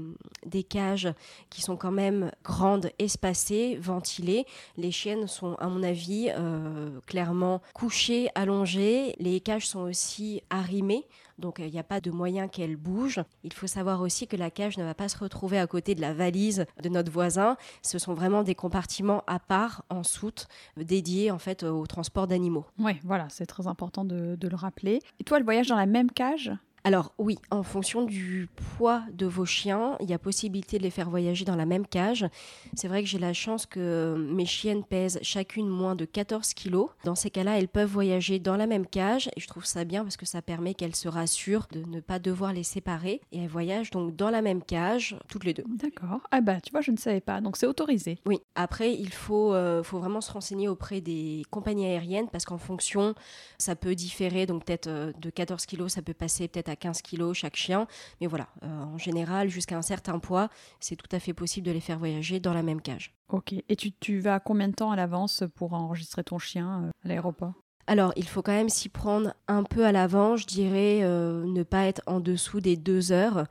cages 0.70 1.12
qui 1.50 1.62
sont 1.62 1.76
quand 1.76 1.92
même 1.92 2.32
grandes, 2.44 2.92
espacées, 3.00 3.78
ventilées, 3.82 4.46
les 4.78 4.92
chiennes 4.92 5.28
sont 5.28 5.56
à 5.56 5.68
mon 5.68 5.82
avis 5.82 6.30
euh, 6.30 7.00
clairement 7.08 7.62
couchées, 7.74 8.30
allongées, 8.36 9.16
les 9.20 9.40
cages 9.40 9.68
sont 9.68 9.82
aussi 9.82 10.42
arrimées 10.50 11.08
donc 11.38 11.60
il 11.60 11.72
n'y 11.72 11.80
a 11.80 11.84
pas 11.84 12.02
de 12.02 12.12
moyen 12.12 12.48
qu'elle 12.48 12.76
bouge. 12.76 13.22
Il 13.44 13.54
faut 13.54 13.68
savoir 13.68 14.02
aussi 14.02 14.28
que 14.28 14.36
la 14.36 14.52
cage 14.52 14.78
ne 14.78 14.84
va 14.84 14.94
pas 14.94 15.10
se 15.10 15.18
retrouver 15.18 15.60
à 15.60 15.68
côté 15.68 15.96
de 15.96 16.02
la 16.02 16.14
valise 16.14 16.66
de 16.82 16.90
notre 16.90 17.12
voisin. 17.12 17.58
Ce 17.82 18.00
sont 18.00 18.14
vraiment 18.14 18.44
des 18.44 18.56
compartiments 18.56 19.24
à 19.28 19.40
part 19.40 19.84
en 19.90 20.04
soute 20.04 20.48
dédiés 20.78 21.32
en 21.32 21.40
fait 21.40 21.64
au 21.64 21.86
transport 21.88 22.28
d'animaux. 22.28 22.66
Oui, 22.80 22.94
voilà, 23.04 23.28
c'est 23.30 23.46
très 23.46 23.68
important 23.68 24.06
de, 24.06 24.36
de 24.36 24.48
le 24.48 24.56
rappeler. 24.56 25.02
Et 25.20 25.24
toi, 25.24 25.38
elle 25.38 25.44
voyage 25.44 25.68
dans 25.68 25.76
la 25.76 25.86
même 25.86 26.12
cage? 26.12 26.52
Alors 26.86 27.14
oui, 27.18 27.40
en 27.50 27.64
fonction 27.64 28.04
du 28.04 28.48
poids 28.78 29.02
de 29.12 29.26
vos 29.26 29.44
chiens, 29.44 29.98
il 30.02 30.08
y 30.08 30.14
a 30.14 30.20
possibilité 30.20 30.78
de 30.78 30.84
les 30.84 30.92
faire 30.92 31.10
voyager 31.10 31.44
dans 31.44 31.56
la 31.56 31.66
même 31.66 31.88
cage. 31.88 32.28
C'est 32.76 32.88
vrai 32.88 33.02
que 33.02 33.10
j'ai 33.10 33.18
la 33.18 33.34
chance 33.34 33.66
que 33.66 34.16
mes 34.16 34.46
chiennes 34.46 34.84
pèsent 34.84 35.18
chacune 35.24 35.68
moins 35.68 35.96
de 35.96 36.06
14 36.06 36.54
kilos. 36.54 36.92
Dans 37.04 37.16
ces 37.16 37.32
cas-là, 37.32 37.58
elles 37.58 37.70
peuvent 37.70 37.90
voyager 37.90 38.38
dans 38.38 38.56
la 38.56 38.68
même 38.68 38.86
cage 38.86 39.32
et 39.36 39.42
je 39.42 39.48
trouve 39.48 39.66
ça 39.66 39.84
bien 39.84 40.04
parce 40.04 40.16
que 40.16 40.28
ça 40.28 40.44
permet 40.44 40.76
qu'elles 40.76 40.96
se 40.96 41.08
rassurent 41.08 41.68
de 41.72 41.82
ne 41.90 42.02
pas 42.02 42.20
devoir 42.20 42.54
les 42.54 42.62
séparer 42.62 43.20
et 43.32 43.40
elles 43.40 43.50
voyagent 43.50 43.90
donc 43.90 44.16
dans 44.16 44.30
la 44.30 44.44
même 44.44 44.62
cage 44.62 45.18
toutes 45.28 45.44
les 45.44 45.56
deux. 45.56 45.66
D'accord. 45.68 46.22
Ah 46.30 46.42
bah 46.42 46.62
tu 46.62 46.70
vois, 46.70 46.82
je 46.82 46.92
ne 46.92 46.98
savais 46.98 47.20
pas, 47.20 47.42
donc 47.42 47.58
c'est 47.58 47.66
autorisé. 47.66 48.20
Oui. 48.28 48.42
Après, 48.54 48.94
il 48.94 49.12
faut, 49.12 49.56
euh, 49.56 49.82
faut 49.82 49.98
vraiment 49.98 50.22
se 50.22 50.32
renseigner 50.32 50.68
auprès 50.68 51.02
des 51.02 51.46
compagnies 51.50 51.88
aériennes 51.88 52.28
parce 52.32 52.46
qu'en 52.46 52.60
fonction, 52.60 53.16
ça 53.58 53.76
peut 53.76 53.96
différer. 53.96 54.46
Donc 54.46 54.66
peut-être 54.66 54.86
euh, 54.86 55.12
de 55.20 55.32
14 55.32 55.66
kilos, 55.66 55.94
ça 55.94 56.04
peut 56.04 56.14
passer 56.14 56.48
peut-être 56.48 56.70
à 56.70 56.75
15 56.76 57.02
kilos 57.02 57.38
chaque 57.38 57.56
chien. 57.56 57.88
Mais 58.22 58.28
voilà, 58.28 58.48
euh, 58.64 58.68
en 58.68 58.98
général, 58.98 59.50
jusqu'à 59.50 59.78
un 59.78 59.82
certain 59.82 60.20
poids, 60.20 60.50
c'est 60.80 60.96
tout 60.96 61.14
à 61.14 61.20
fait 61.20 61.34
possible 61.34 61.68
de 61.68 61.72
les 61.72 61.80
faire 61.80 62.00
voyager 62.00 62.40
dans 62.40 62.54
la 62.54 62.64
même 62.64 62.82
cage. 62.82 63.14
Ok. 63.30 63.54
Et 63.54 63.76
tu, 63.76 63.92
tu 63.92 64.20
vas 64.20 64.40
combien 64.40 64.68
de 64.68 64.76
temps 64.76 64.92
à 64.92 64.96
l'avance 64.96 65.44
pour 65.56 65.74
enregistrer 65.74 66.24
ton 66.24 66.40
chien 66.40 66.84
euh, 66.84 66.90
à 67.04 67.08
l'aéroport? 67.08 67.54
Alors, 67.88 68.14
il 68.16 68.28
faut 68.28 68.42
quand 68.42 68.52
même 68.52 68.70
s'y 68.70 68.90
prendre 68.90 69.34
un 69.48 69.64
peu 69.64 69.86
à 69.86 69.92
l'avant, 69.92 70.38
je 70.38 70.48
dirais 70.48 71.02
euh, 71.04 71.46
ne 71.46 71.62
pas 71.62 71.86
être 71.86 72.02
en 72.08 72.20
dessous 72.20 72.60
des 72.60 72.78
deux 72.78 73.12
heures, 73.12 73.46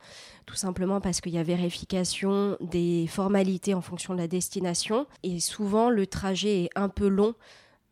tout 0.45 0.55
simplement 0.55 0.99
parce 0.99 1.21
qu'il 1.21 1.31
y 1.33 1.37
a 1.37 1.43
vérification 1.43 2.57
des 2.59 3.07
formalités 3.07 3.73
en 3.73 3.81
fonction 3.81 4.13
de 4.13 4.19
la 4.19 4.27
destination, 4.27 5.07
et 5.23 5.39
souvent 5.39 5.89
le 5.89 6.05
trajet 6.05 6.63
est 6.63 6.69
un 6.75 6.89
peu 6.89 7.07
long 7.07 7.33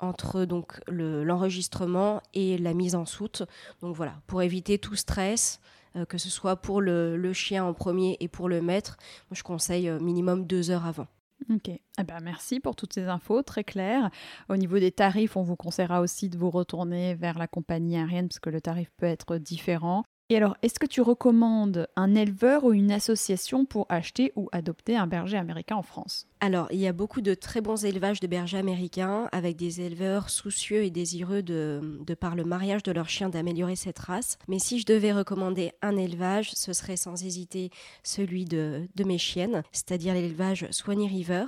entre 0.03 0.45
donc 0.45 0.79
l'enregistrement 0.87 2.21
et 2.33 2.57
la 2.57 2.73
mise 2.73 2.95
en 2.95 3.05
soute. 3.05 3.43
Donc 3.81 3.95
voilà, 3.95 4.15
pour 4.27 4.41
éviter 4.41 4.77
tout 4.77 4.95
stress, 4.95 5.59
euh, 5.95 6.05
que 6.05 6.17
ce 6.17 6.29
soit 6.29 6.55
pour 6.55 6.81
le, 6.81 7.33
chien 7.33 7.63
en 7.63 7.73
premier 7.73 8.17
et 8.19 8.27
pour 8.27 8.49
le 8.49 8.61
maître, 8.61 8.97
je 9.31 9.43
conseille 9.43 9.89
euh, 9.89 9.99
minimum 9.99 10.45
deux 10.45 10.71
heures 10.71 10.85
avant. 10.85 11.07
Ok, 11.53 11.67
eh 11.67 12.03
ben, 12.03 12.19
merci 12.21 12.59
pour 12.59 12.75
toutes 12.75 12.93
ces 12.93 13.07
infos, 13.07 13.41
très 13.41 13.63
claires. 13.63 14.09
Au 14.49 14.55
niveau 14.55 14.79
des 14.79 14.91
tarifs, 14.91 15.35
on 15.35 15.43
vous 15.43 15.57
conseillera 15.57 15.99
aussi 15.99 16.29
de 16.29 16.37
vous 16.37 16.49
retourner 16.49 17.15
vers 17.15 17.37
la 17.37 17.47
compagnie 17.47 17.97
aérienne 17.97 18.29
parce 18.29 18.39
que 18.39 18.49
le 18.49 18.61
tarif 18.61 18.89
peut 18.97 19.05
être 19.05 19.37
différent. 19.37 20.03
Et 20.29 20.37
alors, 20.37 20.55
est-ce 20.61 20.79
que 20.79 20.85
tu 20.85 21.01
recommandes 21.01 21.87
un 21.95 22.15
éleveur 22.15 22.63
ou 22.63 22.71
une 22.71 22.91
association 22.91 23.65
pour 23.65 23.85
acheter 23.89 24.31
ou 24.35 24.47
adopter 24.51 24.95
un 24.95 25.05
berger 25.05 25.37
américain 25.37 25.75
en 25.75 25.83
France? 25.83 26.27
Alors, 26.43 26.67
il 26.71 26.79
y 26.79 26.87
a 26.87 26.91
beaucoup 26.91 27.21
de 27.21 27.35
très 27.35 27.61
bons 27.61 27.85
élevages 27.85 28.19
de 28.19 28.27
bergers 28.27 28.57
américains 28.57 29.29
avec 29.31 29.55
des 29.55 29.79
éleveurs 29.79 30.29
soucieux 30.29 30.83
et 30.83 30.89
désireux 30.89 31.41
de, 31.41 32.03
par 32.19 32.35
le 32.35 32.43
mariage 32.43 32.83
de 32.83 32.91
leurs 32.91 33.07
chiens 33.07 33.29
d'améliorer 33.29 33.77
cette 33.77 33.99
race. 33.99 34.37
Mais 34.49 34.59
si 34.59 34.77
je 34.77 34.85
devais 34.85 35.13
recommander 35.13 35.71
un 35.81 35.95
élevage, 35.95 36.51
ce 36.53 36.73
serait 36.73 36.97
sans 36.97 37.23
hésiter 37.23 37.69
celui 38.03 38.43
de, 38.43 38.89
de 38.93 39.03
mes 39.05 39.17
chiennes, 39.17 39.63
c'est-à-dire 39.71 40.15
l'élevage 40.15 40.67
Swanee 40.71 41.07
River. 41.07 41.45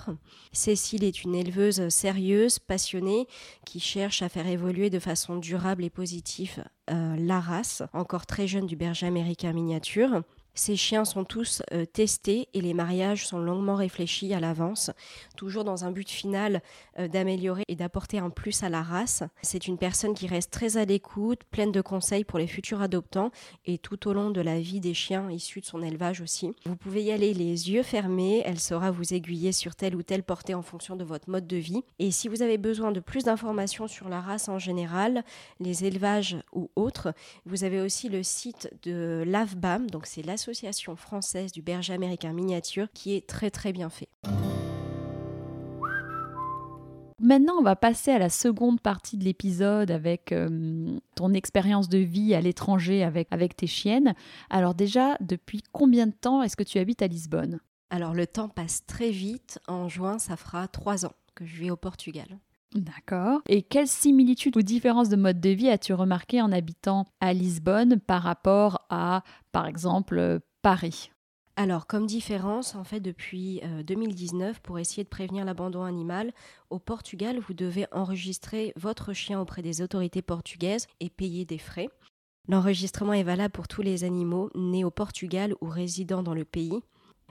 Cécile 0.54 1.04
est 1.04 1.26
une 1.26 1.36
éleveuse 1.36 1.90
sérieuse, 1.90 2.58
passionnée, 2.60 3.28
qui 3.66 3.82
cherche 3.82 4.22
à 4.22 4.30
faire 4.30 4.48
évoluer 4.48 4.90
de 4.90 5.00
façon 5.00 5.36
durable 5.36 5.84
et 5.84 5.90
positive 5.90 6.64
euh, 6.90 7.18
la 7.18 7.42
race, 7.42 7.84
encore 7.92 8.26
très 8.26 8.48
jeune 8.48 8.66
du 8.66 8.78
berger 8.78 9.08
américain 9.08 9.52
miniature. 9.52 10.22
Ces 10.58 10.78
chiens 10.78 11.04
sont 11.04 11.26
tous 11.26 11.62
euh, 11.74 11.86
testés 11.86 12.48
et 12.54 12.62
les 12.62 12.74
mariages 12.74 13.28
sont 13.28 13.40
longuement 13.40 13.76
réfléchis 13.76 14.34
à 14.34 14.40
l'avance, 14.40 14.90
toujours 15.36 15.66
dans 15.66 15.84
un 15.84 15.92
but 15.92 16.10
final 16.10 16.62
euh, 16.98 17.10
d'améliorer 17.10 17.64
et 17.68 17.76
d'apporter 17.76 18.20
un 18.20 18.30
plus 18.30 18.64
à 18.64 18.70
la 18.70 18.82
race. 18.82 19.22
C'est 19.42 19.68
une 19.68 19.78
personne 19.78 20.14
qui 20.14 20.28
reste 20.28 20.52
très 20.52 20.78
à 20.78 20.86
l'écoute, 20.86 21.42
pleine 21.52 21.74
de 21.74 21.82
conseils 21.82 22.24
pour 22.24 22.40
les 22.40 22.48
futurs 22.48 22.82
adoptants 22.82 23.32
et 23.66 23.78
tout 23.78 24.08
au 24.08 24.14
long 24.14 24.32
de 24.32 24.40
la 24.40 24.62
vie 24.62 24.80
des 24.80 24.94
chiens 24.94 25.30
issus 25.30 25.60
de 25.60 25.66
son 25.66 25.84
élevage 25.84 26.22
aussi. 26.22 26.54
Vous 26.66 26.78
pouvez 26.78 27.04
y 27.04 27.12
aller 27.12 27.34
les 27.34 27.70
yeux 27.70 27.84
fermés, 27.84 28.42
elle 28.46 28.60
saura 28.60 28.92
vous 28.92 29.14
aiguiller 29.14 29.52
sur 29.52 29.76
telle 29.76 29.94
ou 29.94 30.04
telle 30.04 30.24
portée 30.24 30.54
en 30.54 30.62
fonction 30.62 30.96
de 30.96 31.04
votre 31.04 31.30
mode 31.30 31.48
de 31.48 31.58
vie. 31.58 31.84
Et 32.00 32.12
si 32.12 32.30
vous 32.30 32.42
avez 32.42 32.58
besoin 32.58 32.94
de 32.94 33.02
plus 33.02 33.26
d'informations 33.26 33.90
sur 33.90 34.08
la 34.08 34.22
race 34.22 34.48
en 34.48 34.58
général, 34.58 35.26
les 35.60 35.84
élevages 35.84 36.38
ou 36.54 36.72
autres, 36.78 37.14
vous 37.46 37.66
avez 37.66 37.82
aussi 37.82 38.08
le 38.08 38.24
site 38.24 38.74
de 38.84 39.26
l'AFBAM, 39.28 39.90
donc 39.90 40.06
c'est 40.06 40.22
l'association 40.22 40.45
Association 40.46 40.96
française 40.96 41.52
du 41.52 41.64
berger 41.64 41.94
américain 41.94 42.32
miniature 42.32 42.88
qui 42.94 43.16
est 43.16 43.26
très 43.26 43.50
très 43.50 43.74
bien 43.74 43.90
fait. 43.90 44.10
Maintenant, 47.20 47.56
on 47.58 47.64
va 47.64 47.76
passer 47.76 48.12
à 48.12 48.20
la 48.20 48.30
seconde 48.30 48.80
partie 48.80 49.18
de 49.18 49.24
l'épisode 49.24 49.90
avec 49.90 50.32
euh, 50.32 51.00
ton 51.16 51.34
expérience 51.34 51.90
de 51.90 51.98
vie 51.98 52.36
à 52.36 52.42
l'étranger 52.42 53.04
avec, 53.04 53.28
avec 53.32 53.56
tes 53.56 53.66
chiennes. 53.66 54.14
Alors 54.52 54.76
déjà, 54.76 55.18
depuis 55.20 55.64
combien 55.72 56.06
de 56.06 56.14
temps 56.14 56.44
est-ce 56.44 56.56
que 56.56 56.62
tu 56.62 56.78
habites 56.78 57.02
à 57.02 57.08
Lisbonne? 57.08 57.60
Alors 57.90 58.14
le 58.14 58.28
temps 58.28 58.50
passe 58.50 58.86
très 58.86 59.10
vite. 59.10 59.58
En 59.68 59.90
juin, 59.90 60.20
ça 60.20 60.38
fera 60.38 60.68
trois 60.68 61.08
ans 61.08 61.16
que 61.34 61.44
je 61.44 61.56
vis 61.56 61.72
au 61.72 61.76
Portugal. 61.76 62.38
D'accord. 62.76 63.42
Et 63.48 63.62
quelles 63.62 63.88
similitudes 63.88 64.58
ou 64.58 64.62
différences 64.62 65.10
de 65.10 65.16
mode 65.16 65.40
de 65.40 65.50
vie 65.50 65.70
as-tu 65.70 65.94
remarqué 65.94 66.42
en 66.42 66.52
habitant 66.52 67.06
à 67.22 67.34
Lisbonne 67.34 68.00
par 68.00 68.22
rapport 68.22 68.86
à, 68.90 69.24
par 69.54 69.66
exemple, 69.66 70.40
Paris? 70.62 71.12
Alors, 71.58 71.88
comme 71.88 72.06
différence, 72.06 72.76
en 72.76 72.84
fait, 72.84 73.00
depuis 73.00 73.62
2019, 73.86 74.58
euh, 74.58 74.60
pour 74.62 74.78
essayer 74.78 75.06
de 75.06 75.10
prévenir 75.10 75.46
l'abandon 75.46 75.84
animal, 75.84 76.34
au 76.70 76.80
Portugal, 76.80 77.40
vous 77.40 77.54
devez 77.54 77.86
enregistrer 77.94 78.74
votre 78.76 79.14
chien 79.14 79.40
auprès 79.40 79.62
des 79.62 79.82
autorités 79.82 80.22
portugaises 80.22 80.88
et 81.00 81.10
payer 81.10 81.46
des 81.46 81.58
frais. 81.58 81.88
L'enregistrement 82.50 83.14
est 83.14 83.24
valable 83.24 83.54
pour 83.54 83.70
tous 83.70 83.82
les 83.82 84.04
animaux 84.04 84.50
nés 84.54 84.84
au 84.84 84.92
Portugal 84.92 85.56
ou 85.62 85.70
résidant 85.70 86.24
dans 86.24 86.34
le 86.34 86.44
pays. 86.44 86.82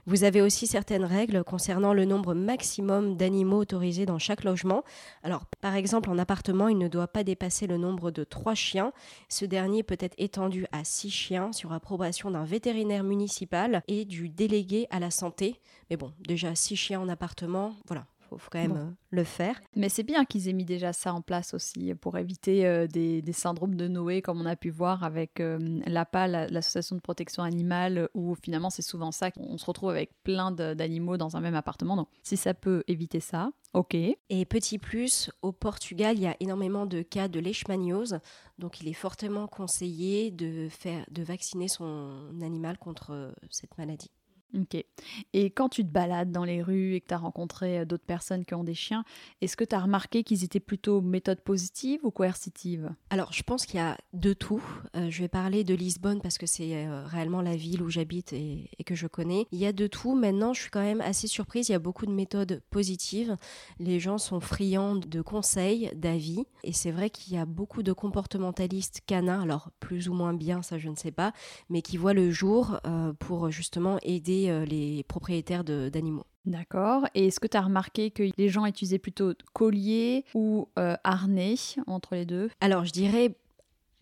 Vous 0.06 0.24
avez 0.24 0.42
aussi 0.42 0.66
certaines 0.66 1.04
règles 1.04 1.44
concernant 1.44 1.94
le 1.94 2.04
nombre 2.04 2.34
maximum 2.34 3.16
d'animaux 3.16 3.56
autorisés 3.58 4.04
dans 4.04 4.18
chaque 4.18 4.44
logement. 4.44 4.84
Alors, 5.22 5.46
par 5.62 5.74
exemple, 5.76 6.10
en 6.10 6.18
appartement, 6.18 6.68
il 6.68 6.76
ne 6.76 6.88
doit 6.88 7.08
pas 7.08 7.24
dépasser 7.24 7.66
le 7.66 7.78
nombre 7.78 8.10
de 8.10 8.22
trois 8.22 8.54
chiens. 8.54 8.92
Ce 9.30 9.46
dernier 9.46 9.82
peut 9.82 9.96
être 9.98 10.14
étendu 10.18 10.66
à 10.72 10.84
six 10.84 11.10
chiens 11.10 11.52
sur 11.52 11.72
approbation 11.72 12.30
d'un 12.30 12.44
vétérinaire 12.44 13.02
municipal 13.02 13.82
et 13.88 14.04
du 14.04 14.28
délégué 14.28 14.86
à 14.90 15.00
la 15.00 15.10
santé. 15.10 15.58
Mais 15.88 15.96
bon, 15.96 16.12
déjà 16.20 16.54
six 16.54 16.76
chiens 16.76 17.00
en 17.00 17.08
appartement, 17.08 17.74
voilà, 17.86 18.04
faut, 18.34 18.38
faut 18.38 18.50
quand 18.50 18.60
même 18.60 18.76
euh, 18.76 18.90
le 19.10 19.24
faire. 19.24 19.60
Mais 19.76 19.88
c'est 19.88 20.02
bien 20.02 20.24
qu'ils 20.24 20.48
aient 20.48 20.52
mis 20.52 20.64
déjà 20.64 20.92
ça 20.92 21.12
en 21.14 21.20
place 21.22 21.54
aussi 21.54 21.94
pour 21.94 22.18
éviter 22.18 22.66
euh, 22.66 22.86
des, 22.86 23.22
des 23.22 23.32
syndromes 23.32 23.74
de 23.76 23.88
Noé 23.88 24.22
comme 24.22 24.40
on 24.40 24.46
a 24.46 24.56
pu 24.56 24.70
voir 24.70 25.04
avec 25.04 25.40
euh, 25.40 25.58
l'APA, 25.86 26.26
la- 26.26 26.46
l'association 26.48 26.96
de 26.96 27.00
protection 27.00 27.42
animale, 27.42 28.08
où 28.14 28.34
finalement 28.34 28.70
c'est 28.70 28.82
souvent 28.82 29.12
ça 29.12 29.30
qu'on 29.30 29.56
se 29.58 29.64
retrouve 29.66 29.90
avec 29.90 30.10
plein 30.22 30.50
d'animaux 30.52 31.16
dans 31.16 31.36
un 31.36 31.40
même 31.40 31.54
appartement. 31.54 31.96
Donc 31.96 32.08
si 32.22 32.36
ça 32.36 32.54
peut 32.54 32.82
éviter 32.88 33.20
ça, 33.20 33.50
ok. 33.72 33.94
Et 33.94 34.44
petit 34.46 34.78
plus, 34.78 35.30
au 35.42 35.52
Portugal, 35.52 36.16
il 36.16 36.22
y 36.22 36.26
a 36.26 36.36
énormément 36.40 36.86
de 36.86 37.02
cas 37.02 37.28
de 37.28 37.40
leishmaniose, 37.40 38.18
donc 38.58 38.80
il 38.80 38.88
est 38.88 38.92
fortement 38.92 39.46
conseillé 39.46 40.30
de, 40.30 40.68
faire, 40.68 41.04
de 41.10 41.22
vacciner 41.22 41.68
son 41.68 42.40
animal 42.42 42.78
contre 42.78 43.12
euh, 43.12 43.32
cette 43.50 43.76
maladie. 43.78 44.10
Ok. 44.56 44.84
Et 45.32 45.50
quand 45.50 45.68
tu 45.68 45.84
te 45.84 45.90
balades 45.90 46.30
dans 46.30 46.44
les 46.44 46.62
rues 46.62 46.94
et 46.94 47.00
que 47.00 47.08
tu 47.08 47.14
as 47.14 47.18
rencontré 47.18 47.80
euh, 47.80 47.84
d'autres 47.84 48.04
personnes 48.04 48.44
qui 48.44 48.54
ont 48.54 48.62
des 48.62 48.74
chiens, 48.74 49.04
est-ce 49.40 49.56
que 49.56 49.64
tu 49.64 49.74
as 49.74 49.80
remarqué 49.80 50.22
qu'ils 50.22 50.44
étaient 50.44 50.60
plutôt 50.60 51.00
méthode 51.00 51.40
positive 51.40 52.00
ou 52.04 52.10
coercitive? 52.10 52.94
Alors, 53.10 53.32
je 53.32 53.42
pense 53.42 53.66
qu'il 53.66 53.80
y 53.80 53.82
a 53.82 53.98
de 54.12 54.32
tout. 54.32 54.62
Euh, 54.96 55.10
je 55.10 55.22
vais 55.22 55.28
parler 55.28 55.64
de 55.64 55.74
Lisbonne 55.74 56.20
parce 56.20 56.38
que 56.38 56.46
c'est 56.46 56.86
euh, 56.86 57.04
réellement 57.04 57.42
la 57.42 57.56
ville 57.56 57.82
où 57.82 57.90
j'habite 57.90 58.32
et, 58.32 58.70
que 58.86 58.94
je 58.94 59.06
connais. 59.06 59.46
Il 59.50 59.58
y 59.58 59.66
a 59.66 59.72
de 59.72 59.86
tout. 59.86 60.14
Maintenant, 60.14 60.52
je 60.52 60.60
suis 60.60 60.70
quand 60.70 60.82
même 60.82 61.00
assez 61.00 61.26
surprise. 61.26 61.68
Il 61.68 61.72
y 61.72 61.74
a 61.74 61.80
beaucoup 61.80 62.06
de 62.06 62.12
méthodes 62.12 62.62
positives. 62.70 63.36
Les 63.78 63.98
gens 63.98 64.18
sont 64.18 64.40
friands 64.40 64.96
de 64.96 65.22
conseils, 65.22 65.90
d'avis. 65.94 66.44
Et 66.62 66.72
c'est 66.72 66.90
vrai 66.90 67.08
qu'il 67.10 67.32
y 67.32 67.38
a 67.38 67.46
beaucoup 67.46 67.82
de 67.82 67.92
comportementalistes 67.92 69.00
canins, 69.06 69.42
alors 69.42 69.70
plus 69.80 70.08
ou 70.08 70.14
moins 70.14 70.34
bien, 70.34 70.62
ça 70.62 70.78
je 70.78 70.88
ne 70.88 70.96
sais 70.96 71.10
pas, 71.10 71.32
mais 71.70 71.80
qui 71.80 71.96
voient 71.96 72.12
le 72.12 72.30
jour 72.30 72.78
pour 73.18 73.50
justement 73.50 73.98
aider 74.02 74.43
euh, 74.50 74.64
les 74.64 75.02
propriétaires 75.04 75.64
de- 75.64 75.88
d'animaux. 75.88 76.24
D'accord. 76.46 77.06
Et 77.14 77.26
est-ce 77.28 77.40
que 77.40 77.46
tu 77.46 77.56
as 77.56 77.62
remarqué 77.62 78.10
que 78.10 78.24
les 78.36 78.48
gens 78.48 78.66
utilisaient 78.66 78.98
plutôt 78.98 79.32
collier 79.54 80.24
ou 80.34 80.68
euh, 80.78 80.94
harnais 81.04 81.54
entre 81.86 82.14
les 82.14 82.26
deux? 82.26 82.50
Alors, 82.60 82.84
je 82.84 82.92
dirais 82.92 83.34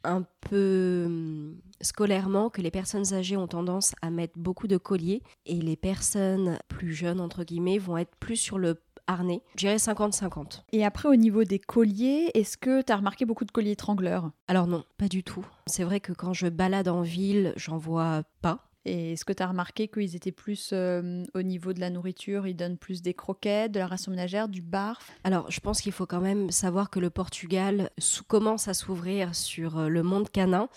un 0.05 0.25
peu 0.41 1.05
hum, 1.07 1.57
scolairement 1.81 2.51
que 2.51 2.61
les 2.61 2.73
personnes 2.73 3.15
âgées 3.15 3.37
ont 3.37 3.47
tendance 3.47 3.95
à 4.03 4.11
mettre 4.11 4.37
beaucoup 4.37 4.67
de 4.67 4.77
colliers 4.77 5.23
et 5.47 5.55
les 5.55 5.77
personnes 5.77 6.59
plus 6.67 6.93
jeunes, 6.93 7.21
entre 7.21 7.45
guillemets, 7.45 7.79
vont 7.79 7.97
être 7.97 8.17
plus 8.17 8.37
sur 8.37 8.59
le 8.59 8.81
harnais. 9.07 9.43
Je 9.55 9.61
dirais 9.61 9.77
50-50. 9.77 10.63
Et 10.73 10.85
après, 10.85 11.09
au 11.09 11.17
niveau 11.17 11.45
des 11.45 11.59
colliers, 11.59 12.31
est-ce 12.35 12.57
que 12.57 12.83
tu 12.83 12.93
as 12.93 12.97
remarqué 12.97 13.25
beaucoup 13.25 13.45
de 13.45 13.51
colliers 13.53 13.73
étrangleurs? 13.73 14.31
Alors 14.49 14.67
non, 14.67 14.85
pas 14.99 15.09
du 15.09 15.23
tout. 15.23 15.47
C'est 15.67 15.85
vrai 15.85 16.01
que 16.01 16.13
quand 16.13 16.33
je 16.33 16.49
balade 16.49 16.89
en 16.89 17.03
ville, 17.03 17.53
j'en 17.57 17.79
vois 17.79 18.23
pas. 18.41 18.65
Et 18.85 19.13
est-ce 19.13 19.25
que 19.25 19.33
tu 19.33 19.43
as 19.43 19.47
remarqué 19.47 19.87
qu'ils 19.87 20.17
étaient 20.17 20.33
plus 20.33 20.71
euh, 20.73 21.25
au 21.35 21.43
niveau 21.43 21.73
de 21.73 21.81
la 21.81 21.91
nourriture, 21.91 22.47
ils 22.47 22.57
donnent 22.57 22.79
plus 22.79 23.01
des 23.01 23.15
croquettes, 23.15 23.73
de 23.73 23.79
la 23.79 23.87
ration 23.87 24.11
ménagère, 24.11 24.49
du 24.49 24.61
barf? 24.61 25.13
Alors, 25.23 25.49
je 25.51 25.61
pense 25.61 25.81
qu'il 25.81 25.93
faut 25.93 26.07
quand 26.07 26.21
même 26.21 26.51
savoir 26.51 26.91
que 26.91 26.99
le 26.99 27.11
Portugal 27.11 27.91
commence 28.27 28.67
à 28.67 28.75
s'ouvrir 28.75 29.35
sur 29.35 29.79
euh, 29.79 29.89
le 29.89 30.03
monde 30.03 30.31
canin. 30.31 30.69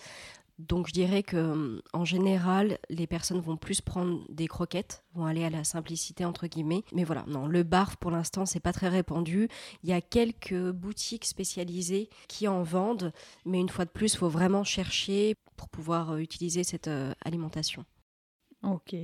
Donc, 0.58 0.86
je 0.86 0.92
dirais 0.92 1.22
que, 1.22 1.82
en 1.92 2.04
général, 2.04 2.78
les 2.88 3.06
personnes 3.06 3.40
vont 3.40 3.58
plus 3.58 3.82
prendre 3.82 4.24
des 4.30 4.46
croquettes, 4.46 5.02
vont 5.14 5.26
aller 5.26 5.44
à 5.44 5.50
la 5.50 5.64
simplicité 5.64 6.24
entre 6.24 6.46
guillemets. 6.46 6.82
Mais 6.94 7.04
voilà, 7.04 7.24
non, 7.26 7.46
le 7.46 7.62
barf 7.62 7.96
pour 7.96 8.10
l'instant, 8.10 8.46
c'est 8.46 8.60
pas 8.60 8.72
très 8.72 8.88
répandu. 8.88 9.48
Il 9.82 9.90
y 9.90 9.92
a 9.92 10.00
quelques 10.00 10.70
boutiques 10.70 11.26
spécialisées 11.26 12.08
qui 12.28 12.48
en 12.48 12.62
vendent, 12.62 13.12
mais 13.44 13.60
une 13.60 13.68
fois 13.68 13.84
de 13.84 13.90
plus, 13.90 14.14
il 14.14 14.16
faut 14.16 14.30
vraiment 14.30 14.64
chercher 14.64 15.34
pour 15.56 15.68
pouvoir 15.68 16.12
euh, 16.12 16.18
utiliser 16.18 16.64
cette 16.64 16.88
alimentation. 17.24 17.84
Ok. 18.62 18.94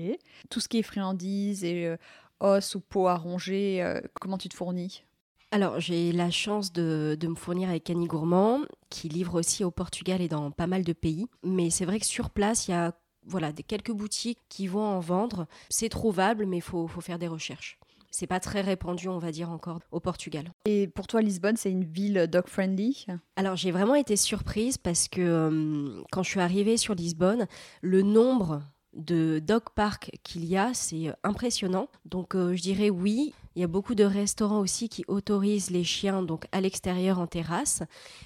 Tout 0.51 0.61
ce 0.61 0.69
qui 0.69 0.79
est 0.79 0.83
friandises 0.83 1.65
et 1.65 1.87
euh, 1.87 1.97
os 2.41 2.75
ou 2.75 2.81
peau 2.81 3.07
à 3.07 3.17
ronger, 3.17 3.83
euh, 3.83 4.01
comment 4.21 4.38
tu 4.38 4.49
te 4.49 4.55
fournis? 4.55 5.05
Alors, 5.51 5.81
j'ai 5.81 6.12
la 6.12 6.31
chance 6.31 6.73
de, 6.73 7.17
de 7.21 7.29
me 7.29 7.35
fournir 7.35 7.69
avec 7.69 7.91
Annie 7.91 8.07
Gourmand, 8.07 8.61
qui 8.88 9.09
livre 9.11 9.38
aussi 9.38 9.65
au 9.65 9.71
Portugal 9.71 10.23
et 10.23 10.29
dans 10.29 10.51
pas 10.51 10.67
mal 10.67 10.83
de 10.83 10.95
pays. 10.95 11.27
Mais 11.43 11.69
c'est 11.69 11.85
vrai 11.85 12.01
que 12.01 12.07
sur 12.07 12.31
place, 12.31 12.69
il 12.69 12.71
y 12.71 12.75
a 12.75 12.95
voilà, 13.27 13.53
des, 13.53 13.62
quelques 13.62 13.93
boutiques 13.93 14.38
qui 14.49 14.67
vont 14.67 14.85
en 14.85 15.01
vendre. 15.01 15.47
C'est 15.69 15.88
trouvable, 15.88 16.47
mais 16.47 16.59
il 16.59 16.62
faut, 16.62 16.87
faut 16.87 17.01
faire 17.01 17.19
des 17.19 17.29
recherches. 17.29 17.79
C'est 18.11 18.27
pas 18.27 18.41
très 18.41 18.61
répandu, 18.61 19.09
on 19.09 19.19
va 19.19 19.33
dire, 19.33 19.51
encore 19.51 19.81
au 19.91 19.99
Portugal. 19.99 20.53
Et 20.67 20.87
pour 20.87 21.07
toi, 21.07 21.23
Lisbonne, 21.23 21.57
c'est 21.57 21.71
une 21.71 21.85
ville 21.85 22.27
dog-friendly 22.31 23.07
Alors, 23.37 23.57
j'ai 23.57 23.71
vraiment 23.71 23.95
été 23.95 24.17
surprise 24.17 24.77
parce 24.77 25.09
que 25.09 25.21
euh, 25.21 26.03
quand 26.12 26.23
je 26.23 26.29
suis 26.29 26.41
arrivée 26.41 26.77
sur 26.77 26.95
Lisbonne, 26.95 27.47
le 27.81 28.03
nombre 28.03 28.62
de 28.95 29.39
dog 29.39 29.63
parks 29.75 30.11
qu'il 30.23 30.45
y 30.45 30.57
a, 30.57 30.75
c'est 30.75 31.09
euh, 31.09 31.13
impressionnant. 31.23 31.89
Donc, 32.05 32.35
euh, 32.35 32.55
je 32.55 32.63
dirais 32.63 32.91
oui. 32.91 33.35
Il 33.55 33.61
y 33.61 33.65
a 33.65 33.69
beaucoup 33.69 33.95
de 33.95 34.05
restaurants 34.05 34.61
aussi 34.61 34.89
qui 34.89 35.05
autorisent 35.09 35.71
les 35.71 35.85
chiens 35.85 36.23
donc 36.23 36.47
à 36.53 36.61
l'extérieur 36.61 37.19
en 37.19 37.27
terrasse. 37.27 37.83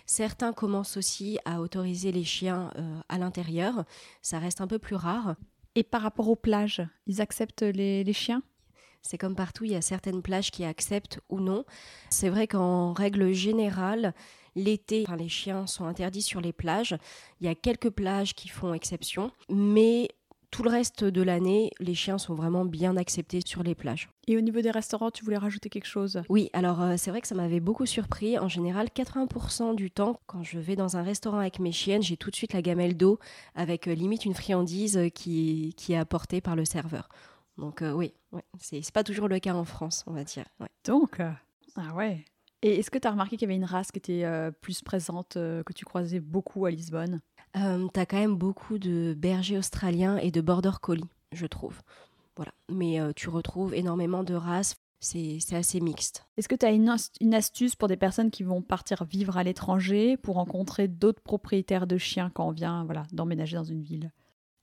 Certains 0.07 0.53
commencent 0.53 0.97
aussi 0.97 1.39
à 1.45 1.61
autoriser 1.61 2.13
les 2.13 2.23
chiens 2.23 2.71
euh, 2.79 3.01
à 3.09 3.19
l'intérieur. 3.19 3.85
Ça 4.23 4.39
reste 4.39 4.61
un 4.61 4.69
peu 4.69 4.79
plus 4.79 4.95
rare. 4.95 5.35
Et 5.75 5.83
par 5.83 6.03
rapport 6.03 6.29
aux 6.29 6.37
plages, 6.37 6.83
ils 7.07 7.21
acceptent 7.21 7.63
les, 7.63 8.05
les 8.05 8.13
chiens? 8.13 8.43
C'est 9.03 9.19
comme 9.19 9.37
partout, 9.37 9.65
il 9.65 9.73
y 9.73 9.77
a 9.77 9.83
certaines 9.83 10.23
plages 10.23 10.51
qui 10.51 10.65
acceptent 10.65 11.21
ou 11.29 11.41
non. 11.41 11.65
C'est 12.11 12.29
vrai 12.29 12.49
qu'en 12.49 12.93
règle 12.93 13.33
générale, 13.33 14.15
l'été, 14.57 15.05
enfin, 15.07 15.17
les 15.17 15.29
chiens 15.29 15.67
sont 15.67 15.85
interdits 15.85 16.23
sur 16.23 16.41
les 16.41 16.53
plages. 16.53 16.97
Il 17.41 17.47
y 17.47 17.49
a 17.49 17.55
quelques 17.55 17.91
plages 17.91 18.35
qui 18.35 18.49
font 18.49 18.75
exception, 18.75 19.31
mais 19.49 20.09
tout 20.51 20.63
le 20.63 20.71
reste 20.71 21.05
de 21.05 21.23
l'année, 21.23 21.71
les 21.81 21.95
chiens 21.95 22.19
sont 22.19 22.35
vraiment 22.35 22.65
bien 22.65 22.97
acceptés 22.97 23.41
sur 23.45 23.63
les 23.63 23.75
plages. 23.75 24.09
Et 24.27 24.37
au 24.37 24.41
niveau 24.41 24.61
des 24.61 24.71
restaurants, 24.71 25.11
tu 25.11 25.25
voulais 25.25 25.37
rajouter 25.37 25.69
quelque 25.69 25.87
chose? 25.87 26.23
Oui, 26.29 26.51
alors 26.53 26.83
euh, 26.83 26.95
c'est 26.97 27.11
vrai 27.11 27.21
que 27.21 27.29
ça 27.29 27.35
m'avait 27.35 27.61
beaucoup 27.61 27.87
surpris. 27.87 28.39
En 28.39 28.49
général, 28.49 28.89
80% 28.95 29.75
du 29.75 29.91
temps, 29.91 30.21
quand 30.27 30.43
je 30.43 30.59
vais 30.59 30.77
dans 30.77 30.97
un 30.97 31.03
restaurant 31.03 31.39
avec 31.39 31.59
mes 31.59 31.73
chiennes, 31.73 32.03
j'ai 32.03 32.17
tout 32.17 32.31
de 32.31 32.37
suite 32.37 32.53
la 32.53 32.63
gamelle 32.63 32.97
d'eau 32.97 33.19
avec 33.55 33.89
euh, 33.89 33.95
limite 33.95 34.25
une 34.25 34.35
friandise 34.35 34.97
euh, 34.97 35.09
qui, 35.09 35.75
qui 35.77 35.93
est 35.93 35.99
apportée 35.99 36.41
par 36.41 36.57
le 36.57 36.65
serveur. 36.65 37.09
Donc 37.59 37.83
euh, 37.83 37.93
oui, 37.93 38.13
ouais, 38.33 38.45
c'est 38.61 38.91
pas 38.93 39.05
toujours 39.05 39.29
le 39.29 39.39
cas 39.39 39.55
en 39.55 39.65
France, 39.65 40.05
on 40.07 40.13
va 40.13 40.25
dire. 40.25 40.45
ouais. 40.61 40.69
Donc, 40.85 41.21
ah 41.77 41.95
ouais. 41.95 42.25
Et 42.63 42.79
est-ce 42.79 42.91
que 42.91 42.99
tu 42.99 43.07
as 43.07 43.11
remarqué 43.11 43.37
qu'il 43.37 43.49
y 43.49 43.51
avait 43.51 43.57
une 43.57 43.65
race 43.65 43.93
qui 43.93 43.99
était 43.99 44.25
plus 44.61 44.83
présente, 44.83 45.35
que 45.35 45.73
tu 45.75 45.85
croisais 45.85 46.21
beaucoup 46.21 46.67
à 46.67 46.71
Lisbonne? 46.71 47.21
Euh, 47.57 47.87
T'as 47.93 48.07
quand 48.07 48.19
même 48.19 48.37
beaucoup 48.37 48.79
de 48.79 49.15
bergers 49.17 49.59
australiens 49.59 50.17
et 50.19 50.31
de 50.31 50.41
border 50.41 50.73
collie, 50.81 51.09
je 51.33 51.47
trouve. 51.47 51.81
Voilà. 52.37 52.53
Mais 52.71 53.01
euh, 53.01 53.13
tu 53.15 53.29
retrouves 53.29 53.75
énormément 53.75 54.25
de 54.25 54.35
races. 54.35 54.75
C'est 54.99 55.39
assez 55.53 55.81
mixte. 55.81 56.27
Est-ce 56.37 56.49
que 56.49 56.55
tu 56.55 56.65
as 56.65 56.71
une, 56.71 56.89
ast- 56.89 57.17
une 57.21 57.35
astuce 57.35 57.77
pour 57.77 57.87
des 57.87 57.99
personnes 57.99 58.31
qui 58.31 58.43
vont 58.43 58.63
partir 58.63 59.05
vivre 59.05 59.37
à 59.37 59.45
l'étranger 59.45 60.17
pour 60.17 60.37
rencontrer 60.37 60.89
d'autres 60.89 61.23
propriétaires 61.23 61.87
de 61.87 61.99
chiens 61.99 62.31
quand 62.35 62.49
on 62.49 62.51
vient 62.51 62.85
voilà, 62.87 63.05
d'emménager 63.13 63.57
dans 63.57 63.65
une 63.65 63.83
ville? 63.83 64.11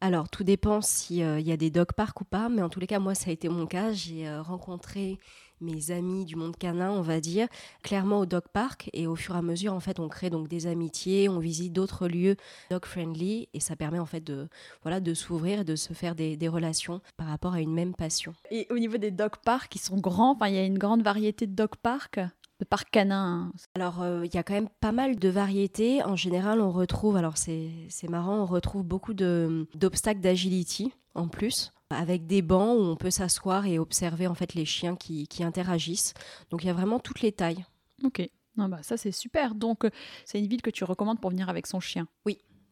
Alors, 0.01 0.29
tout 0.29 0.43
dépend 0.43 0.81
s'il 0.81 1.17
y 1.17 1.51
a 1.51 1.57
des 1.57 1.69
dog 1.69 1.93
parks 1.95 2.19
ou 2.19 2.25
pas, 2.25 2.49
mais 2.49 2.61
en 2.63 2.67
tous 2.67 2.79
les 2.79 2.87
cas, 2.87 2.99
moi, 2.99 3.15
ça 3.15 3.29
a 3.29 3.33
été 3.33 3.47
mon 3.47 3.67
cas. 3.67 3.93
J'ai 3.93 4.27
euh, 4.27 4.41
rencontré 4.41 5.17
mes 5.63 5.91
amis 5.91 6.25
du 6.25 6.35
monde 6.35 6.55
canin, 6.57 6.91
on 6.91 7.01
va 7.01 7.19
dire, 7.19 7.47
clairement 7.81 8.19
au 8.19 8.25
dog 8.25 8.43
park. 8.51 8.89
Et 8.93 9.07
au 9.07 9.15
fur 9.15 9.35
et 9.35 9.39
à 9.39 9.41
mesure, 9.41 9.73
en 9.73 9.79
fait, 9.79 9.99
on 9.99 10.09
crée 10.09 10.29
donc 10.29 10.47
des 10.47 10.67
amitiés, 10.67 11.29
on 11.29 11.39
visite 11.39 11.73
d'autres 11.73 12.07
lieux 12.07 12.35
dog 12.69 12.85
friendly, 12.85 13.47
et 13.53 13.59
ça 13.59 13.75
permet 13.75 13.99
en 13.99 14.05
fait 14.05 14.21
de, 14.21 14.47
voilà, 14.83 14.99
de 14.99 15.13
s'ouvrir 15.13 15.61
et 15.61 15.63
de 15.63 15.75
se 15.75 15.93
faire 15.93 16.15
des, 16.15 16.37
des 16.37 16.47
relations 16.47 17.01
par 17.17 17.27
rapport 17.27 17.53
à 17.53 17.61
une 17.61 17.73
même 17.73 17.95
passion. 17.95 18.33
Et 18.51 18.67
au 18.69 18.77
niveau 18.77 18.97
des 18.97 19.11
dog 19.11 19.31
parks, 19.43 19.75
ils 19.75 19.79
sont 19.79 19.97
grands, 19.97 20.33
enfin, 20.33 20.47
il 20.47 20.55
y 20.55 20.59
a 20.59 20.65
une 20.65 20.77
grande 20.77 21.03
variété 21.03 21.47
de 21.47 21.53
dog 21.53 21.75
parks, 21.81 22.19
de 22.59 22.65
parcs 22.65 22.91
canins. 22.91 23.49
hein. 23.49 23.53
Alors, 23.75 24.01
euh, 24.01 24.25
il 24.25 24.33
y 24.33 24.37
a 24.37 24.43
quand 24.43 24.53
même 24.53 24.69
pas 24.79 24.91
mal 24.91 25.17
de 25.17 25.29
variétés. 25.29 26.03
En 26.03 26.15
général, 26.15 26.61
on 26.61 26.71
retrouve, 26.71 27.15
alors 27.15 27.37
c'est 27.37 27.89
marrant, 28.09 28.41
on 28.41 28.45
retrouve 28.45 28.83
beaucoup 28.83 29.13
d'obstacles 29.13 30.21
d'agility 30.21 30.93
en 31.15 31.27
plus, 31.27 31.73
avec 31.93 32.27
des 32.27 32.41
bancs 32.41 32.77
où 32.77 32.83
on 32.83 32.95
peut 32.95 33.11
s'asseoir 33.11 33.65
et 33.65 33.79
observer 33.79 34.27
en 34.27 34.35
fait 34.35 34.53
les 34.53 34.65
chiens 34.65 34.95
qui, 34.95 35.27
qui 35.27 35.43
interagissent. 35.43 36.13
Donc, 36.49 36.63
il 36.63 36.67
y 36.67 36.69
a 36.69 36.73
vraiment 36.73 36.99
toutes 36.99 37.21
les 37.21 37.31
tailles. 37.31 37.65
Ok. 38.03 38.29
Non, 38.55 38.69
bah, 38.69 38.79
ça, 38.83 38.97
c'est 38.97 39.11
super. 39.11 39.55
Donc, 39.55 39.85
euh, 39.85 39.89
c'est 40.25 40.39
une 40.39 40.47
ville 40.47 40.61
que 40.61 40.69
tu 40.69 40.83
recommandes 40.83 41.19
pour 41.19 41.31
venir 41.31 41.49
avec 41.49 41.65
son 41.65 41.79
chien? 41.79 42.07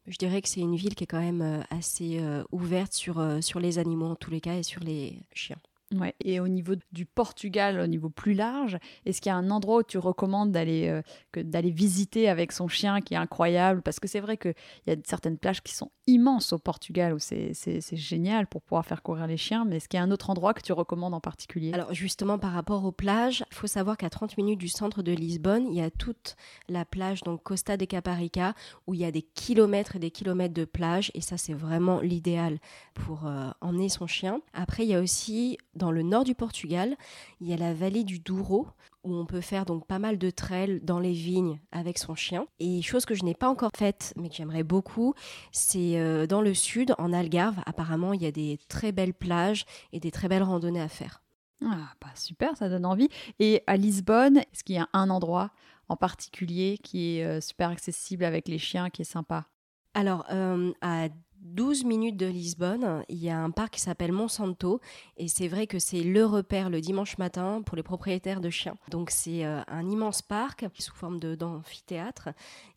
Je 0.08 0.18
dirais 0.18 0.42
que 0.42 0.50
c'est 0.50 0.62
une 0.62 0.76
ville 0.76 0.96
qui 0.96 1.04
est 1.04 1.08
quand 1.08 1.20
même 1.20 1.42
euh, 1.42 1.62
assez 1.70 2.20
euh, 2.20 2.44
ouverte 2.52 2.94
sur, 2.94 3.20
euh, 3.20 3.40
sur 3.42 3.60
les 3.60 3.78
animaux 3.78 4.08
en 4.08 4.16
tous 4.16 4.32
les 4.32 4.42
cas 4.42 4.56
et 4.56 4.64
sur 4.64 4.84
les 4.84 5.22
chiens. 5.34 5.58
Ouais, 6.00 6.16
et 6.24 6.40
au 6.40 6.48
niveau 6.48 6.76
du 6.92 7.06
Portugal, 7.06 7.80
au 7.80 7.88
niveau 7.88 8.10
plus 8.10 8.34
large, 8.34 8.78
est-ce 9.06 9.20
qu'il 9.20 9.30
y 9.30 9.34
a 9.34 9.36
un 9.36 9.52
endroit 9.52 9.80
où 9.80 9.84
tu 9.84 9.98
recommandes 9.98 10.52
d'aller 10.52 10.88
euh, 10.88 11.02
que 11.32 11.42
d'aller 11.42 11.72
visiter 11.72 12.30
avec 12.30 12.54
son 12.54 12.68
chien 12.68 13.02
qui 13.02 13.14
est 13.14 13.18
incroyable? 13.18 13.82
Parce 13.82 14.00
que 14.00 14.08
c'est 14.08 14.22
vrai 14.22 14.38
qu'il 14.38 14.54
y 14.88 14.92
a 14.92 14.96
certaines 15.06 15.38
plages 15.38 15.62
qui 15.62 15.74
sont 15.74 15.92
immenses 16.08 16.54
au 16.54 16.60
Portugal 16.60 17.14
où 17.14 17.20
c'est 17.20 17.54
génial 17.94 18.48
pour 18.48 18.62
pouvoir 18.62 18.86
faire 18.86 19.04
courir 19.04 19.28
les 19.28 19.38
chiens, 19.38 19.66
mais 19.66 19.78
est-ce 19.78 19.90
qu'il 19.90 19.98
y 19.98 20.02
a 20.02 20.04
un 20.04 20.12
autre 20.12 20.30
endroit 20.30 20.54
que 20.54 20.62
tu 20.62 20.72
recommandes 20.72 21.14
en 21.14 21.20
particulier? 21.20 21.74
Alors 21.74 21.94
justement 21.94 22.40
par 22.40 22.54
rapport 22.54 22.86
aux 22.86 22.92
plages, 22.92 23.44
il 23.52 23.56
faut 23.56 23.68
savoir 23.68 23.98
qu'à 23.98 24.10
30 24.10 24.38
minutes 24.38 24.60
du 24.60 24.70
centre 24.70 25.04
de 25.04 25.12
Lisbonne, 25.12 25.68
il 25.68 25.76
y 25.76 25.82
a 25.82 25.92
toute 25.92 26.36
la 26.70 26.86
plage, 26.86 27.22
donc 27.24 27.44
Costa 27.44 27.78
de 27.78 27.86
Caparica, 27.86 28.54
où 28.88 28.94
il 28.94 29.02
y 29.02 29.06
a 29.06 29.12
des 29.12 29.22
kilomètres 29.22 29.96
et 29.96 30.00
des 30.00 30.12
kilomètres 30.12 30.54
de 30.54 30.66
plage, 30.66 31.12
et 31.14 31.22
ça 31.22 31.38
c'est 31.38 31.54
vraiment 31.54 32.00
l'idéal 32.00 32.60
pour 32.94 33.28
euh, 33.28 33.50
emmener 33.62 33.90
son 33.90 34.08
chien. 34.08 34.42
Après, 34.54 34.84
il 34.84 34.90
y 34.90 34.96
a 34.96 35.02
aussi 35.02 35.58
dans 35.82 35.92
le 35.92 36.04
nord 36.04 36.24
du 36.24 36.36
Portugal, 36.36 36.96
il 37.40 37.50
y 37.50 37.54
a 37.54 37.58
la 37.58 37.74
vallée 37.74 38.04
du 38.04 38.20
Douro 38.20 38.68
où 39.04 39.16
on 39.16 39.26
peut 39.26 39.42
faire 39.42 39.66
donc 39.66 39.88
pas 39.88 39.98
mal 39.98 40.20
de 40.20 40.30
trails 40.30 40.80
dans 40.84 41.00
les 41.00 41.12
vignes 41.12 41.60
avec 41.72 41.98
son 41.98 42.14
chien. 42.14 42.46
Et 42.60 42.84
chose 42.84 43.06
que 43.06 43.16
je 43.16 43.26
n'ai 43.26 43.34
pas 43.34 43.50
encore 43.50 43.72
faite, 43.76 44.14
mais 44.16 44.30
que 44.30 44.36
j'aimerais 44.36 44.64
beaucoup, 44.64 45.16
c'est 45.52 46.00
euh, 46.00 46.28
dans 46.28 46.42
le 46.42 46.54
sud, 46.54 46.94
en 47.00 47.12
Algarve. 47.12 47.62
Apparemment, 47.66 48.14
il 48.14 48.22
y 48.22 48.28
a 48.28 48.32
des 48.32 48.60
très 48.70 48.92
belles 48.92 49.16
plages 49.16 49.66
et 49.92 50.00
des 50.00 50.12
très 50.12 50.28
belles 50.28 50.44
randonnées 50.44 50.82
à 50.82 50.88
faire. 50.88 51.24
Ah, 51.66 51.90
bah 52.00 52.10
super, 52.16 52.56
ça 52.56 52.70
donne 52.70 52.86
envie. 52.86 53.10
Et 53.40 53.64
à 53.66 53.76
Lisbonne, 53.76 54.38
est-ce 54.38 54.64
qu'il 54.64 54.76
y 54.76 54.80
a 54.80 54.90
un 54.94 55.10
endroit 55.10 55.50
en 55.90 55.96
particulier 55.96 56.78
qui 56.78 57.18
est 57.18 57.26
euh, 57.26 57.42
super 57.42 57.70
accessible 57.70 58.24
avec 58.24 58.48
les 58.48 58.60
chiens, 58.60 58.92
qui 58.92 59.02
est 59.02 59.06
sympa? 59.06 59.48
Alors, 59.96 60.26
euh, 60.32 60.72
à 60.82 61.10
12 61.42 61.86
minutes 61.86 62.18
de 62.18 62.28
Lisbonne, 62.28 63.04
il 63.10 63.18
y 63.18 63.30
a 63.30 63.38
un 63.38 63.50
parc 63.50 63.74
qui 63.74 63.82
s'appelle 63.82 64.12
Monsanto 64.12 64.80
et 65.18 65.28
c'est 65.28 65.48
vrai 65.48 65.66
que 65.66 65.80
c'est 65.80 66.04
le 66.04 66.26
repère 66.26 66.70
le 66.70 66.82
dimanche 66.82 67.18
matin 67.18 67.62
pour 67.66 67.76
les 67.76 67.84
propriétaires 67.84 68.42
de 68.42 68.50
chiens. 68.50 68.78
Donc 68.90 69.10
c'est 69.10 69.44
euh, 69.46 69.62
un 69.68 69.90
immense 69.90 70.22
parc 70.22 70.66
sous 70.78 70.96
forme 70.96 71.20
d'amphithéâtre 71.20 72.30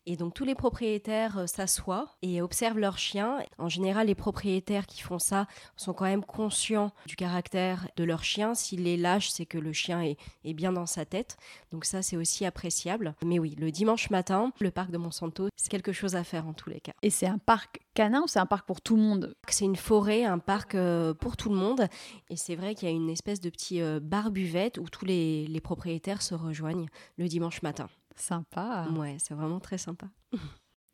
et 0.07 0.17
donc 0.17 0.33
tous 0.33 0.45
les 0.45 0.55
propriétaires 0.55 1.39
euh, 1.39 1.47
s'assoient 1.47 2.15
et 2.21 2.41
observent 2.41 2.79
leurs 2.79 2.97
chiens. 2.97 3.39
En 3.57 3.69
général, 3.69 4.07
les 4.07 4.15
propriétaires 4.15 4.87
qui 4.87 5.01
font 5.01 5.19
ça 5.19 5.47
sont 5.75 5.93
quand 5.93 6.05
même 6.05 6.23
conscients 6.23 6.91
du 7.05 7.15
caractère 7.15 7.87
de 7.95 8.03
leur 8.03 8.23
chien. 8.23 8.55
S'il 8.55 8.83
les 8.83 8.97
lâche, 8.97 9.29
c'est 9.29 9.45
que 9.45 9.57
le 9.57 9.73
chien 9.73 10.01
est, 10.01 10.53
bien 10.53 10.71
dans 10.71 10.85
sa 10.85 11.05
tête. 11.05 11.37
Donc 11.71 11.85
ça, 11.85 12.01
c'est 12.01 12.17
aussi 12.17 12.45
appréciable. 12.45 13.15
Mais 13.23 13.39
oui, 13.39 13.55
le 13.59 13.71
dimanche 13.71 14.09
matin, 14.09 14.51
le 14.59 14.71
parc 14.71 14.91
de 14.91 14.97
Monsanto, 14.97 15.49
c'est 15.55 15.69
quelque 15.69 15.91
chose 15.91 16.15
à 16.15 16.23
faire 16.23 16.47
en 16.47 16.53
tous 16.53 16.69
les 16.69 16.79
cas. 16.79 16.93
Et 17.01 17.09
c'est 17.09 17.27
un 17.27 17.37
parc 17.37 17.84
canin 17.95 18.21
ou 18.21 18.27
c'est 18.27 18.39
un 18.39 18.45
parc 18.45 18.67
pour 18.67 18.81
tout 18.81 18.95
le 18.95 19.01
monde 19.01 19.35
C'est 19.47 19.65
une 19.65 19.75
forêt, 19.75 20.23
un 20.23 20.39
parc 20.39 20.75
euh, 20.75 21.13
pour 21.15 21.37
tout 21.37 21.49
le 21.49 21.55
monde. 21.55 21.87
Et 22.29 22.35
c'est 22.35 22.55
vrai 22.55 22.75
qu'il 22.75 22.87
y 22.87 22.91
a 22.91 22.95
une 22.95 23.09
espèce 23.09 23.41
de 23.41 23.49
petit 23.49 23.81
euh, 23.81 23.99
bar 23.99 24.29
buvette 24.29 24.77
où 24.77 24.83
tous 24.83 25.05
les, 25.05 25.47
les 25.47 25.61
propriétaires 25.61 26.21
se 26.21 26.35
rejoignent 26.35 26.87
le 27.17 27.27
dimanche 27.27 27.63
matin. 27.63 27.87
Sympa. 28.15 28.87
Ouais, 28.95 29.17
c'est 29.19 29.33
vraiment 29.33 29.59
très 29.59 29.79
sympa. 29.79 30.07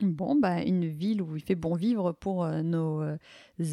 Bon, 0.01 0.35
bah, 0.35 0.63
une 0.63 0.87
ville 0.87 1.21
où 1.21 1.35
il 1.35 1.43
fait 1.43 1.55
bon 1.55 1.75
vivre 1.75 2.11
pour 2.11 2.43
euh, 2.43 2.61
nos 2.61 3.01
euh, 3.01 3.17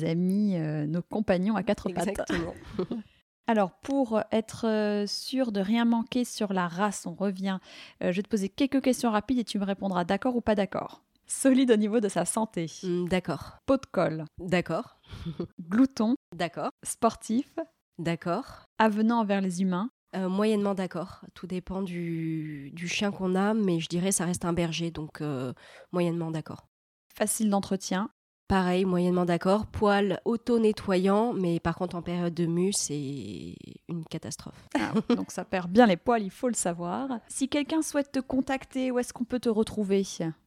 amis, 0.03 0.57
euh, 0.57 0.87
nos 0.87 1.03
compagnons 1.03 1.57
à 1.57 1.63
quatre 1.63 1.91
pattes. 1.91 2.09
Exactement. 2.09 2.55
Alors, 3.47 3.73
pour 3.81 4.21
être 4.31 5.05
sûr 5.07 5.53
de 5.53 5.61
rien 5.61 5.87
manquer 5.87 6.27
sur 6.27 6.53
la 6.53 6.69
race, 6.69 7.07
on 7.07 7.15
revient. 7.15 7.61
je 8.03 8.09
vais 8.09 8.23
te 8.23 8.29
poser 8.29 8.51
quelques 8.51 8.83
questions 8.83 9.11
rapides 9.11 9.39
et 9.39 9.45
tu 9.45 9.59
me 9.59 9.65
répondras 9.65 10.05
d'accord 10.05 10.37
ou 10.37 10.43
pas 10.43 10.55
d'accord. 10.55 11.03
Solide 11.31 11.71
au 11.71 11.77
niveau 11.77 12.01
de 12.01 12.09
sa 12.09 12.25
santé. 12.25 12.67
Mm, 12.83 13.09
d'accord. 13.09 13.59
Pot 13.67 13.83
de 13.83 13.87
colle. 13.87 14.25
D'accord. 14.39 14.99
Glouton. 15.69 16.15
D'accord. 16.35 16.71
Sportif. 16.85 17.55
D'accord. 17.99 18.65
Avenant 18.79 19.21
envers 19.21 19.41
les 19.41 19.63
humains. 19.63 19.91
Euh, 20.17 20.29
moyennement 20.29 20.75
d'accord. 20.75 21.21
Tout 21.35 21.47
dépend 21.47 21.83
du, 21.83 22.71
du 22.73 22.89
chien 22.89 23.11
qu'on 23.11 23.35
a, 23.35 23.53
mais 23.53 23.79
je 23.79 23.89
dirais 23.89 24.11
ça 24.11 24.25
reste 24.25 24.47
un 24.47 24.55
berger, 24.55 24.91
donc 24.91 25.21
euh, 25.21 25.53
moyennement 25.93 26.31
d'accord. 26.31 26.67
Facile 27.15 27.51
d'entretien. 27.51 28.09
Pareil, 28.49 28.87
moyennement 28.87 29.27
d'accord. 29.27 29.67
Poil 29.67 30.23
auto-nettoyant, 30.25 31.35
mais 31.35 31.61
par 31.61 31.77
contre 31.77 31.97
en 31.97 32.03
période 32.03 32.33
de 32.33 32.47
mue, 32.47 32.73
c'est 32.73 33.55
une 33.89 34.07
catastrophe. 34.09 34.67
Ah, 34.75 34.95
donc 35.15 35.31
ça 35.33 35.45
perd 35.45 35.71
bien 35.71 35.85
les 35.85 35.99
poils, 35.99 36.23
il 36.23 36.31
faut 36.31 36.49
le 36.49 36.55
savoir. 36.55 37.21
Si 37.29 37.51
quelqu'un 37.51 37.83
souhaite 37.83 38.11
te 38.11 38.21
contacter, 38.21 38.91
où 38.91 38.99
est-ce 38.99 39.13
qu'on 39.13 39.25
peut 39.25 39.39
te 39.39 39.51
retrouver? 39.51 40.03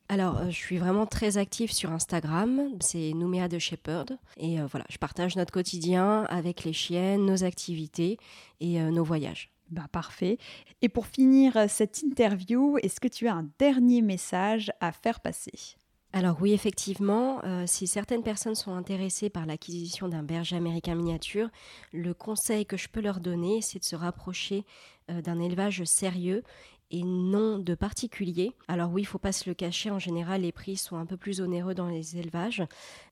Alors, 0.10 0.40
euh, 0.40 0.46
je 0.50 0.56
suis 0.56 0.80
vraiment 0.80 1.06
très 1.06 1.38
active 1.38 1.72
sur 1.72 1.92
Instagram, 1.92 2.72
c'est 2.80 3.14
Nouméa 3.14 3.48
de 3.48 3.60
Shepherd. 3.60 4.18
Et 4.38 4.60
euh, 4.60 4.66
voilà, 4.66 4.86
je 4.90 4.98
partage 4.98 5.36
notre 5.36 5.54
quotidien 5.54 6.24
avec 6.24 6.64
les 6.64 6.74
chiennes, 6.74 7.26
nos 7.26 7.44
activités 7.44 8.18
et 8.60 8.82
euh, 8.82 8.90
nos 8.90 9.04
voyages. 9.04 9.52
Bah, 9.70 9.86
parfait. 9.92 10.40
Et 10.82 10.90
pour 10.90 11.06
finir 11.06 11.54
cette 11.70 12.02
interview, 12.02 12.78
est-ce 12.82 13.00
que 13.00 13.08
tu 13.08 13.28
as 13.28 13.36
un 13.36 13.48
dernier 13.60 14.02
message 14.02 14.72
à 14.82 14.92
faire 14.92 15.20
passer? 15.20 15.78
Alors 16.14 16.38
oui, 16.42 16.52
effectivement, 16.52 17.42
si 17.66 17.88
certaines 17.88 18.22
personnes 18.22 18.56
sont 18.56 18.74
intéressées 18.74 19.30
par 19.30 19.46
l'acquisition 19.46 20.10
d'un 20.10 20.24
berger 20.24 20.58
américain 20.58 20.94
miniature, 20.94 21.50
le 21.94 22.14
conseil 22.14 22.66
que 22.66 22.76
je 22.76 22.90
peux 22.90 23.00
leur 23.00 23.22
donner, 23.22 23.62
c'est 23.62 23.80
de 23.80 23.86
se 23.86 23.96
rapprocher 23.96 24.66
d'un 25.08 25.40
élevage 25.40 25.86
sérieux 25.86 26.44
et 26.92 27.04
non 27.04 27.58
de 27.58 27.74
particuliers. 27.74 28.52
Alors 28.68 28.92
oui, 28.92 29.02
il 29.02 29.06
faut 29.06 29.18
pas 29.18 29.32
se 29.32 29.50
le 29.50 29.54
cacher, 29.54 29.90
en 29.90 30.00
général 30.00 30.42
les 30.42 30.52
prix 30.52 30.78
sont 30.78 30.98
un 30.98 31.06
peu 31.06 31.18
plus 31.18 31.42
onéreux 31.42 31.74
dans 31.74 31.88
les 31.88 32.18
élevages, 32.18 32.64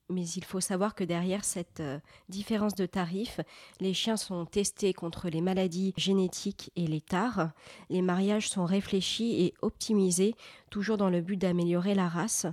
mais 0.08 0.26
il 0.28 0.44
faut 0.44 0.60
savoir 0.60 0.94
que 0.94 1.04
derrière 1.04 1.44
cette 1.44 1.80
euh, 1.80 1.98
différence 2.28 2.74
de 2.74 2.86
tarifs, 2.86 3.40
les 3.80 3.94
chiens 3.94 4.16
sont 4.16 4.44
testés 4.44 4.92
contre 4.92 5.28
les 5.28 5.40
maladies 5.40 5.94
génétiques 5.96 6.70
et 6.76 6.86
les 6.86 7.00
tares. 7.00 7.50
Les 7.88 8.02
mariages 8.02 8.50
sont 8.50 8.66
réfléchis 8.66 9.42
et 9.42 9.54
optimisés, 9.62 10.34
toujours 10.68 10.98
dans 10.98 11.10
le 11.10 11.22
but 11.22 11.36
d'améliorer 11.36 11.94
la 11.94 12.08
race 12.08 12.46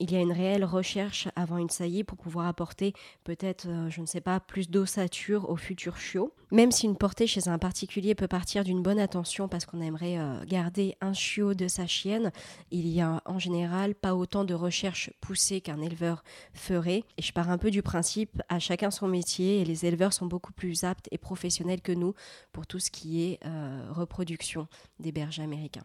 il 0.00 0.12
y 0.12 0.16
a 0.16 0.20
une 0.20 0.32
réelle 0.32 0.64
recherche 0.64 1.28
avant 1.36 1.58
une 1.58 1.70
saillie 1.70 2.04
pour 2.04 2.18
pouvoir 2.18 2.46
apporter 2.46 2.92
peut-être, 3.24 3.66
euh, 3.68 3.90
je 3.90 4.00
ne 4.00 4.06
sais 4.06 4.20
pas, 4.20 4.40
plus 4.40 4.70
d'ossature 4.70 5.50
au 5.50 5.56
futur 5.56 5.96
chiot. 5.96 6.32
Même 6.50 6.72
si 6.72 6.86
une 6.86 6.96
portée 6.96 7.26
chez 7.26 7.48
un 7.48 7.58
particulier 7.58 8.14
peut 8.14 8.28
partir 8.28 8.64
d'une 8.64 8.82
bonne 8.82 8.98
attention 8.98 9.48
parce 9.48 9.66
qu'on 9.66 9.80
aimerait 9.80 10.18
euh, 10.18 10.44
garder 10.44 10.96
un 11.00 11.12
chiot 11.12 11.54
de 11.54 11.68
sa 11.68 11.86
chienne, 11.86 12.32
il 12.70 12.88
y 12.88 13.00
a 13.00 13.22
en 13.26 13.38
général 13.38 13.94
pas 13.94 14.14
autant 14.14 14.44
de 14.44 14.54
recherche 14.54 15.10
poussée 15.20 15.60
qu'un 15.60 15.80
éleveur 15.80 16.22
ferait. 16.54 17.04
Et 17.18 17.22
je 17.22 17.32
pars 17.32 17.50
un 17.50 17.58
peu 17.58 17.70
du 17.70 17.82
principe, 17.82 18.40
à 18.48 18.58
chacun 18.58 18.90
son 18.90 19.08
métier, 19.08 19.60
et 19.60 19.64
les 19.64 19.84
éleveurs 19.84 20.12
sont 20.12 20.26
beaucoup 20.26 20.52
plus 20.52 20.84
aptes 20.84 21.08
et 21.10 21.18
professionnels 21.18 21.82
que 21.82 21.92
nous 21.92 22.14
pour 22.52 22.66
tout 22.66 22.78
ce 22.78 22.90
qui 22.90 23.24
est 23.24 23.40
euh, 23.44 23.88
reproduction 23.90 24.68
des 25.00 25.12
bergers 25.12 25.42
américains. 25.42 25.84